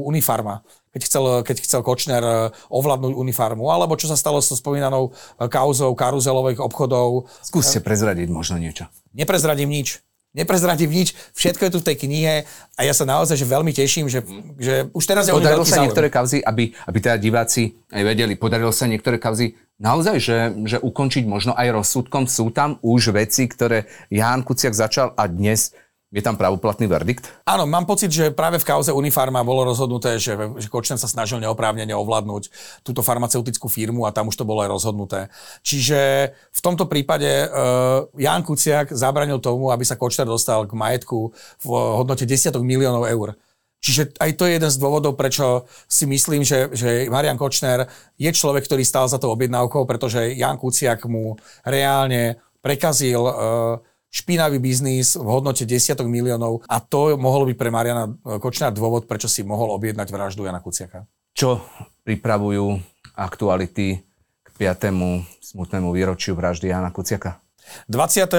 Unifarma, 0.07 0.67
keď 0.91 1.03
chcel, 1.07 1.25
keď 1.47 1.57
chcel 1.63 1.81
Kočner 1.87 2.51
ovládnuť 2.69 3.15
Unifarmu, 3.15 3.71
alebo 3.71 3.95
čo 3.95 4.11
sa 4.11 4.19
stalo 4.19 4.43
so 4.43 4.59
spomínanou 4.59 5.15
kauzou 5.39 5.95
karuzelových 5.95 6.61
obchodov. 6.61 7.31
Skúste 7.41 7.79
prezradiť 7.81 8.29
možno 8.29 8.59
niečo. 8.59 8.91
Neprezradím 9.15 9.71
nič 9.71 10.03
neprezradím 10.37 10.93
nič, 10.93 11.17
všetko 11.33 11.63
je 11.65 11.73
tu 11.73 11.79
v 11.81 11.87
tej 11.89 11.97
knihe 12.05 12.35
a 12.77 12.81
ja 12.85 12.93
sa 12.93 13.09
naozaj 13.09 13.41
že 13.41 13.49
veľmi 13.49 13.73
teším, 13.73 14.13
že, 14.13 14.21
že 14.61 14.93
už 14.93 15.05
teraz 15.09 15.25
je 15.25 15.33
Podarilo 15.33 15.65
sa 15.65 15.81
záujem. 15.81 15.85
niektoré 15.89 16.09
kauzy, 16.13 16.45
aby, 16.45 16.77
aby 16.85 16.99
teda 17.01 17.17
diváci 17.17 17.73
aj 17.89 18.03
vedeli, 18.05 18.37
podarilo 18.37 18.69
sa 18.69 18.85
niektoré 18.85 19.17
kauzy 19.17 19.57
naozaj, 19.77 20.17
že, 20.21 20.39
že 20.65 20.79
ukončiť 20.81 21.25
možno 21.29 21.53
aj 21.57 21.73
rozsudkom. 21.73 22.29
Sú 22.29 22.53
tam 22.53 22.81
už 22.81 23.13
veci, 23.13 23.49
ktoré 23.49 23.89
Ján 24.09 24.45
Kuciak 24.45 24.73
začal 24.73 25.13
a 25.17 25.29
dnes 25.29 25.73
je 26.15 26.23
tam 26.23 26.39
pravoplatný 26.39 26.87
verdikt? 26.87 27.27
Áno, 27.43 27.67
mám 27.67 27.83
pocit, 27.83 28.09
že 28.15 28.31
práve 28.31 28.63
v 28.63 28.65
kauze 28.65 28.95
Unifarma 28.95 29.43
bolo 29.43 29.67
rozhodnuté, 29.67 30.23
že, 30.23 30.39
že 30.57 30.71
Kočner 30.71 30.97
sa 30.97 31.11
snažil 31.11 31.43
neoprávnene 31.43 31.93
ovládnuť 31.93 32.49
túto 32.87 33.03
farmaceutickú 33.03 33.67
firmu 33.67 34.07
a 34.07 34.15
tam 34.15 34.31
už 34.31 34.39
to 34.39 34.47
bolo 34.47 34.63
aj 34.63 34.71
rozhodnuté. 34.71 35.29
Čiže 35.67 36.31
v 36.33 36.61
tomto 36.63 36.87
prípade 36.87 37.27
uh, 37.27 38.07
Jan 38.15 38.47
Kuciak 38.47 38.95
zabranil 38.95 39.43
tomu, 39.43 39.75
aby 39.75 39.83
sa 39.83 39.99
Kočner 39.99 40.31
dostal 40.31 40.65
k 40.65 40.79
majetku 40.79 41.35
v 41.61 41.69
hodnote 41.75 42.23
desiatok 42.23 42.63
miliónov 42.63 43.05
eur. 43.11 43.35
Čiže 43.81 44.19
aj 44.19 44.31
to 44.35 44.49
je 44.49 44.57
jeden 44.57 44.71
z 44.73 44.81
dôvodov, 44.81 45.15
prečo 45.15 45.69
si 45.87 46.09
myslím, 46.09 46.43
že, 46.43 46.73
že 46.75 47.07
Marian 47.13 47.39
Kočner 47.39 47.87
je 48.19 48.31
človek, 48.33 48.67
ktorý 48.67 48.83
stál 48.83 49.07
za 49.07 49.21
tou 49.21 49.31
objednávkou, 49.37 49.87
pretože 49.87 50.35
Jan 50.35 50.59
Kuciak 50.59 51.07
mu 51.07 51.39
reálne 51.63 52.41
prekazil 52.65 53.21
uh, 53.21 53.79
špinavý 54.11 54.59
biznis 54.59 55.15
v 55.15 55.29
hodnote 55.29 55.69
desiatok 55.69 56.09
miliónov 56.09 56.65
a 56.67 56.81
to 56.81 57.21
mohol 57.21 57.45
byť 57.53 57.57
pre 57.61 57.69
Mariana 57.69 58.09
Kočnár 58.41 58.73
dôvod, 58.73 59.05
prečo 59.05 59.29
si 59.29 59.45
mohol 59.45 59.71
objednať 59.77 60.09
vraždu 60.09 60.49
Jana 60.49 60.65
Kuciaka. 60.65 61.05
Čo 61.37 61.61
pripravujú 62.09 62.81
aktuality 63.13 64.01
k 64.41 64.49
5. 64.57 65.53
smutnému 65.53 65.93
výročiu 65.93 66.33
vraždy 66.33 66.73
Jana 66.73 66.89
Kuciaka? 66.89 67.45
20. 67.91 68.31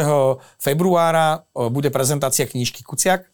februára 0.58 1.46
bude 1.70 1.92
prezentácia 1.94 2.48
knižky 2.48 2.82
Kuciak. 2.82 3.28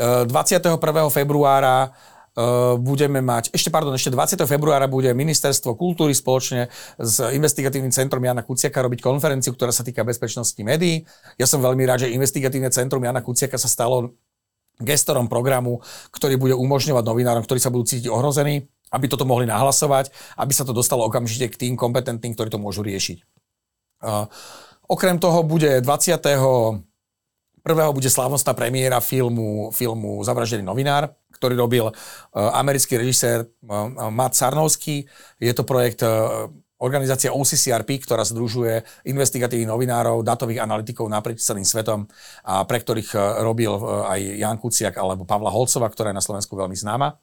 21. 0.00 0.80
februára 1.12 1.92
Eh, 2.30 2.74
budeme 2.78 3.18
mať, 3.18 3.50
ešte 3.50 3.74
pardon, 3.74 3.90
ešte 3.90 4.14
20. 4.14 4.46
februára 4.46 4.86
bude 4.86 5.10
Ministerstvo 5.10 5.74
kultúry 5.74 6.14
spoločne 6.14 6.70
s 6.94 7.18
investigatívnym 7.18 7.90
centrom 7.90 8.22
Jana 8.22 8.46
Kuciaka 8.46 8.86
robiť 8.86 9.02
konferenciu, 9.02 9.50
ktorá 9.50 9.74
sa 9.74 9.82
týka 9.82 10.06
bezpečnosti 10.06 10.56
médií. 10.62 11.02
Ja 11.42 11.50
som 11.50 11.58
veľmi 11.58 11.82
rád, 11.82 12.06
že 12.06 12.14
investigatívne 12.14 12.70
centrum 12.70 13.02
Jana 13.02 13.18
Kuciaka 13.18 13.58
sa 13.58 13.66
stalo 13.66 14.14
gestorom 14.78 15.26
programu, 15.26 15.82
ktorý 16.14 16.38
bude 16.38 16.54
umožňovať 16.54 17.02
novinárom, 17.02 17.42
ktorí 17.42 17.58
sa 17.58 17.74
budú 17.74 17.90
cítiť 17.90 18.06
ohrození, 18.06 18.62
aby 18.94 19.10
toto 19.10 19.26
mohli 19.26 19.50
nahlasovať, 19.50 20.14
aby 20.38 20.52
sa 20.54 20.62
to 20.62 20.70
dostalo 20.70 21.10
okamžite 21.10 21.50
k 21.50 21.66
tým 21.66 21.74
kompetentným, 21.74 22.38
ktorí 22.38 22.46
to 22.46 22.62
môžu 22.62 22.86
riešiť. 22.86 23.18
Uh, 24.00 24.30
okrem 24.86 25.18
toho 25.18 25.42
bude 25.42 25.82
20. 25.82 26.88
Prvého 27.60 27.92
bude 27.92 28.08
slávnostná 28.08 28.56
premiéra 28.56 28.98
filmu, 28.98 29.70
filmu 29.70 30.24
Zavraždený 30.24 30.64
novinár, 30.64 31.12
ktorý 31.36 31.54
robil 31.56 31.84
uh, 31.88 31.94
americký 32.56 32.96
režisér 32.96 33.44
uh, 33.44 34.08
Matt 34.08 34.36
Sarnowski. 34.36 35.04
Je 35.40 35.52
to 35.52 35.64
projekt 35.64 36.04
organizácia 36.80 37.28
OCCRP, 37.28 38.00
ktorá 38.08 38.24
združuje 38.24 38.80
investigatívnych 39.04 39.68
novinárov, 39.68 40.24
datových 40.24 40.64
analytikov 40.64 41.12
naprieč 41.12 41.44
celým 41.44 41.68
svetom 41.68 42.08
a 42.40 42.64
pre 42.64 42.80
ktorých 42.80 43.40
robil 43.44 43.68
aj 44.08 44.20
Jan 44.40 44.56
Kuciak 44.56 44.96
alebo 44.96 45.28
Pavla 45.28 45.52
Holcova, 45.52 45.92
ktorá 45.92 46.08
je 46.10 46.16
na 46.16 46.24
Slovensku 46.24 46.56
veľmi 46.56 46.72
známa. 46.72 47.20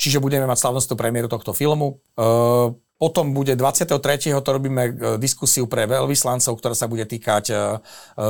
Čiže 0.00 0.24
budeme 0.24 0.48
mať 0.48 0.56
slavnostnú 0.60 0.96
premiéru 0.96 1.28
tohto 1.28 1.52
filmu. 1.52 2.00
Potom 2.94 3.34
bude 3.34 3.58
23. 3.58 3.90
to 4.38 4.50
robíme 4.54 4.82
e, 4.86 4.92
diskusiu 5.18 5.66
pre 5.66 5.82
veľvyslancov, 5.90 6.54
ktorá 6.54 6.78
sa 6.78 6.86
bude 6.86 7.02
týkať 7.02 7.44
e, 7.50 7.54
e, 7.54 7.58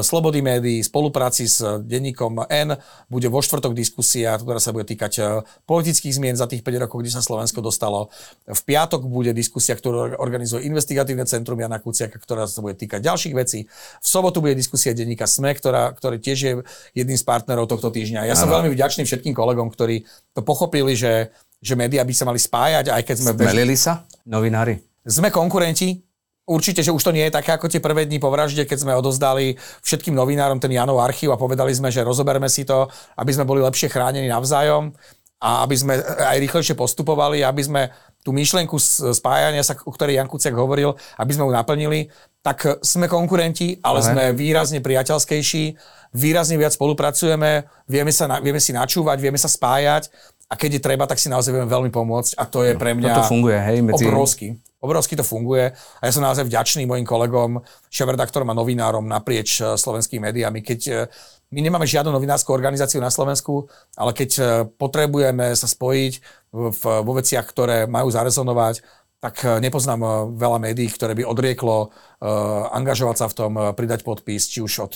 slobody 0.00 0.40
médií, 0.40 0.80
spolupráci 0.80 1.44
s 1.44 1.60
denníkom 1.84 2.48
N. 2.48 2.72
Bude 3.12 3.28
vo 3.28 3.44
štvrtok 3.44 3.76
diskusia, 3.76 4.32
ktorá 4.40 4.56
sa 4.56 4.72
bude 4.72 4.88
týkať 4.88 5.44
politických 5.68 6.16
zmien 6.16 6.32
za 6.40 6.48
tých 6.48 6.64
5 6.64 6.80
rokov, 6.80 6.96
kde 7.04 7.12
sa 7.12 7.20
Slovensko 7.20 7.60
dostalo. 7.60 8.08
V 8.48 8.62
piatok 8.64 9.04
bude 9.04 9.36
diskusia, 9.36 9.76
ktorú 9.76 10.16
organizuje 10.16 10.64
investigatívne 10.64 11.28
centrum 11.28 11.60
Jana 11.60 11.76
Kuciaka, 11.76 12.16
ktorá 12.16 12.48
sa 12.48 12.64
bude 12.64 12.72
týkať 12.80 13.04
ďalších 13.04 13.36
vecí. 13.36 13.68
V 14.00 14.06
sobotu 14.08 14.40
bude 14.40 14.56
diskusia 14.56 14.96
denníka 14.96 15.28
SME, 15.28 15.60
ktorá, 15.60 15.92
ktorý 15.92 16.16
tiež 16.16 16.38
je 16.40 16.52
jedným 16.96 17.20
z 17.20 17.24
partnerov 17.28 17.68
tohto 17.68 17.92
týždňa. 17.92 18.24
Ja 18.24 18.32
ano. 18.32 18.40
som 18.40 18.48
veľmi 18.48 18.72
vďačný 18.72 19.04
všetkým 19.04 19.36
kolegom, 19.36 19.68
ktorí 19.68 20.08
to 20.32 20.40
pochopili, 20.40 20.96
že 20.96 21.36
že 21.64 21.72
médiá 21.72 22.04
by 22.04 22.12
sa 22.12 22.28
mali 22.28 22.36
spájať, 22.36 22.92
aj 22.92 23.02
keď 23.08 23.16
sme... 23.16 23.30
Bežili 23.40 23.80
sa? 23.80 24.04
Novinári? 24.28 24.84
Sme 25.08 25.32
konkurenti, 25.32 26.04
Určite, 26.44 26.84
že 26.84 26.92
už 26.92 27.00
to 27.00 27.14
nie 27.16 27.24
je 27.24 27.32
také 27.32 27.56
ako 27.56 27.72
tie 27.72 27.80
prvé 27.80 28.04
dni 28.04 28.20
po 28.20 28.28
vražde, 28.28 28.68
keď 28.68 28.84
sme 28.84 28.92
odozdali 28.92 29.56
všetkým 29.80 30.12
novinárom 30.12 30.60
ten 30.60 30.68
Janov 30.76 31.00
archív 31.00 31.32
a 31.32 31.40
povedali 31.40 31.72
sme, 31.72 31.88
že 31.88 32.04
rozoberme 32.04 32.52
si 32.52 32.68
to, 32.68 32.84
aby 33.16 33.32
sme 33.32 33.48
boli 33.48 33.64
lepšie 33.64 33.88
chránení 33.88 34.28
navzájom 34.28 34.92
a 35.40 35.64
aby 35.64 35.72
sme 35.72 35.96
aj 36.04 36.36
rýchlejšie 36.44 36.76
postupovali, 36.76 37.40
aby 37.40 37.62
sme 37.64 37.82
tú 38.20 38.36
myšlienku 38.36 38.76
spájania 39.16 39.64
sa, 39.64 39.72
o 39.88 39.92
ktorej 39.92 40.20
Jan 40.20 40.28
Kuciak 40.28 40.52
hovoril, 40.52 40.92
aby 41.16 41.32
sme 41.32 41.48
ju 41.48 41.52
naplnili, 41.52 42.00
tak 42.44 42.80
sme 42.84 43.08
konkurenti, 43.08 43.80
ale, 43.80 44.00
ale 44.00 44.08
sme 44.08 44.24
výrazne 44.36 44.84
priateľskejší, 44.84 45.64
výrazne 46.12 46.60
viac 46.60 46.76
spolupracujeme, 46.76 47.68
vieme, 47.88 48.12
sa, 48.12 48.28
vieme 48.44 48.60
si 48.60 48.76
načúvať, 48.76 49.16
vieme 49.16 49.40
sa 49.40 49.48
spájať 49.48 50.12
a 50.45 50.55
keď 50.61 50.70
je 50.76 50.82
treba, 50.84 51.05
tak 51.09 51.16
si 51.16 51.32
naozaj 51.32 51.57
vieme 51.57 51.70
veľmi 51.70 51.88
pomôcť 51.88 52.36
a 52.36 52.45
to 52.45 52.61
je 52.62 52.76
pre 52.76 52.92
mňa 52.92 53.24
to 53.24 53.32
funguje, 53.32 53.57
hej, 53.57 53.78
medzi... 53.80 54.05
obrovský. 54.05 54.49
Obrovsky 54.84 55.16
to 55.16 55.24
funguje 55.24 55.72
a 55.72 56.03
ja 56.05 56.12
som 56.12 56.20
naozaj 56.20 56.45
vďačný 56.45 56.84
mojim 56.84 57.09
kolegom, 57.09 57.64
šéf-redaktorom 57.88 58.53
a 58.53 58.59
novinárom 58.59 59.09
naprieč 59.09 59.64
eh, 59.64 59.72
slovenskými 59.80 60.28
médiami. 60.28 60.61
Keď 60.61 60.80
eh, 60.92 61.09
my 61.49 61.61
nemáme 61.64 61.88
žiadnu 61.88 62.12
novinárskú 62.12 62.53
organizáciu 62.53 63.01
na 63.01 63.09
Slovensku, 63.09 63.72
ale 63.97 64.12
keď 64.12 64.30
eh, 64.36 64.45
potrebujeme 64.68 65.57
sa 65.57 65.64
spojiť 65.64 66.12
v, 66.53 66.82
vo 67.01 67.12
veciach, 67.16 67.49
ktoré 67.49 67.88
majú 67.88 68.12
zarezonovať, 68.12 68.84
tak 69.24 69.40
nepoznám 69.40 70.36
veľa 70.36 70.61
médií, 70.61 70.84
ktoré 70.84 71.16
by 71.16 71.24
odrieklo 71.24 71.88
uh, 71.88 72.68
angažovať 72.76 73.16
sa 73.16 73.26
v 73.32 73.36
tom, 73.40 73.53
pridať 73.72 74.05
podpis, 74.05 74.53
či 74.53 74.61
už 74.61 74.72
od, 74.84 74.95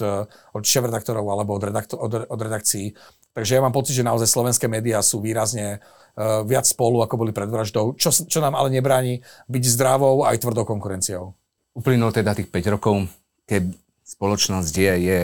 od 0.52 0.62
šéf-redaktorov 0.68 1.24
alebo 1.24 1.56
od, 1.56 1.64
redaktor, 1.64 1.96
od, 1.96 2.28
od 2.28 2.36
redakcií. 2.36 2.92
Takže 3.38 3.54
ja 3.54 3.62
mám 3.62 3.70
pocit, 3.70 3.94
že 3.94 4.02
naozaj 4.02 4.26
slovenské 4.26 4.66
médiá 4.66 4.98
sú 4.98 5.22
výrazne 5.22 5.78
uh, 5.78 6.42
viac 6.42 6.66
spolu, 6.66 7.06
ako 7.06 7.22
boli 7.22 7.30
pred 7.30 7.46
vraždou, 7.46 7.94
čo, 7.94 8.10
čo 8.10 8.42
nám 8.42 8.58
ale 8.58 8.74
nebráni 8.74 9.22
byť 9.46 9.62
zdravou 9.78 10.26
aj 10.26 10.42
tvrdou 10.42 10.66
konkurenciou. 10.66 11.38
Uplynulo 11.70 12.10
teda 12.10 12.34
tých 12.34 12.50
5 12.50 12.74
rokov, 12.74 13.06
keď 13.46 13.70
spoločnosť 14.02 14.74
je, 14.74 14.92
je 15.06 15.18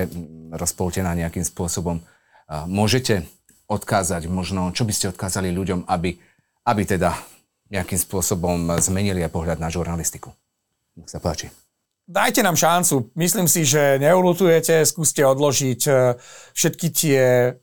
rozpoltená 0.54 1.10
nejakým 1.18 1.42
spôsobom. 1.42 1.98
Uh, 1.98 2.70
môžete 2.70 3.26
odkázať 3.66 4.30
možno, 4.30 4.70
čo 4.70 4.86
by 4.86 4.94
ste 4.94 5.10
odkázali 5.10 5.50
ľuďom, 5.50 5.90
aby, 5.90 6.14
aby 6.70 6.82
teda 6.86 7.18
nejakým 7.74 7.98
spôsobom 7.98 8.78
zmenili 8.78 9.26
aj 9.26 9.34
pohľad 9.34 9.58
na 9.58 9.74
žurnalistiku? 9.74 10.30
Nech 10.94 11.10
sa 11.10 11.18
páči. 11.18 11.50
Dajte 12.04 12.44
nám 12.44 12.52
šancu. 12.52 13.16
Myslím 13.16 13.48
si, 13.48 13.64
že 13.64 13.96
neulutujete, 13.96 14.84
skúste 14.84 15.24
odložiť 15.24 15.80
e, 15.88 16.20
všetky 16.52 16.86
tie, 16.92 17.22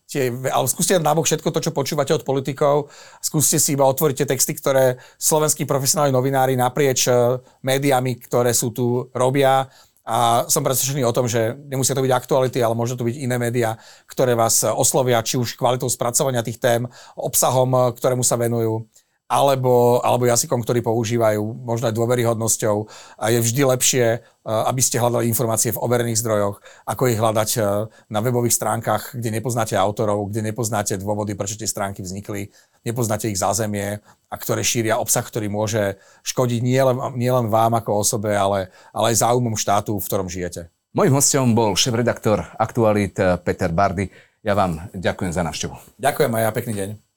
tie 0.09 0.33
ale 0.33 0.65
skúste 0.65 0.97
nabok 0.97 1.29
všetko 1.29 1.53
to, 1.53 1.61
čo 1.61 1.69
počúvate 1.69 2.09
od 2.09 2.25
politikov. 2.25 2.89
Skúste 3.21 3.61
si 3.61 3.77
iba 3.77 3.85
otvoriť 3.85 4.17
tie 4.17 4.29
texty, 4.33 4.57
ktoré 4.57 4.97
slovenskí 5.21 5.69
profesionálni 5.69 6.09
novinári 6.09 6.57
naprieč 6.57 7.05
e, 7.05 7.37
médiami, 7.61 8.17
ktoré 8.17 8.49
sú 8.57 8.73
tu, 8.73 9.13
robia. 9.13 9.69
A 10.09 10.49
som 10.49 10.65
presvedčený 10.65 11.05
o 11.05 11.13
tom, 11.13 11.29
že 11.29 11.53
nemusia 11.69 11.93
to 11.93 12.01
byť 12.01 12.09
aktuality, 12.09 12.65
ale 12.65 12.73
môžu 12.73 12.97
to 12.97 13.05
byť 13.05 13.21
iné 13.21 13.37
médiá, 13.37 13.77
ktoré 14.09 14.33
vás 14.33 14.65
oslovia, 14.65 15.21
či 15.21 15.37
už 15.37 15.53
kvalitou 15.53 15.85
spracovania 15.85 16.41
tých 16.41 16.57
tém, 16.57 16.89
obsahom, 17.13 17.93
ktorému 17.93 18.25
sa 18.25 18.41
venujú 18.41 18.89
alebo, 19.31 20.03
alebo 20.03 20.27
jazykom, 20.27 20.59
ktorý 20.59 20.83
používajú, 20.83 21.39
možno 21.63 21.87
aj 21.87 21.95
dôveryhodnosťou. 21.95 22.75
A 23.15 23.31
je 23.31 23.39
vždy 23.39 23.61
lepšie, 23.63 24.05
eh, 24.19 24.19
aby 24.43 24.81
ste 24.83 24.99
hľadali 24.99 25.31
informácie 25.31 25.71
v 25.71 25.79
overených 25.79 26.19
zdrojoch, 26.19 26.59
ako 26.83 27.07
ich 27.07 27.15
hľadať 27.15 27.49
eh, 27.55 27.63
na 28.11 28.19
webových 28.19 28.51
stránkach, 28.51 29.15
kde 29.15 29.39
nepoznáte 29.39 29.79
autorov, 29.79 30.27
kde 30.27 30.51
nepoznáte 30.51 30.99
dôvody, 30.99 31.39
prečo 31.39 31.55
tie 31.55 31.71
stránky 31.71 32.03
vznikli, 32.03 32.51
nepoznáte 32.83 33.31
ich 33.31 33.39
zázemie 33.39 34.03
a 34.27 34.35
ktoré 34.35 34.67
šíria 34.67 34.99
obsah, 34.99 35.23
ktorý 35.23 35.47
môže 35.47 35.95
škodiť 36.27 36.59
nielen, 36.59 37.15
nielen 37.15 37.47
vám 37.47 37.79
ako 37.79 38.03
osobe, 38.03 38.35
ale, 38.35 38.67
ale 38.91 39.15
aj 39.15 39.23
záujmom 39.23 39.55
štátu, 39.55 39.95
v 39.95 40.07
ktorom 40.11 40.27
žijete. 40.27 40.67
Mojím 40.91 41.15
hostom 41.15 41.55
bol 41.55 41.71
šéf-redaktor 41.79 42.43
Aktualit 42.59 43.15
eh, 43.15 43.39
Peter 43.39 43.71
Bardy. 43.71 44.11
Ja 44.43 44.59
vám 44.59 44.91
ďakujem 44.91 45.31
za 45.31 45.45
návštevu. 45.47 46.01
Ďakujem 46.01 46.31
a 46.35 46.39
ja 46.43 46.51
pekný 46.51 46.73
deň. 46.75 47.10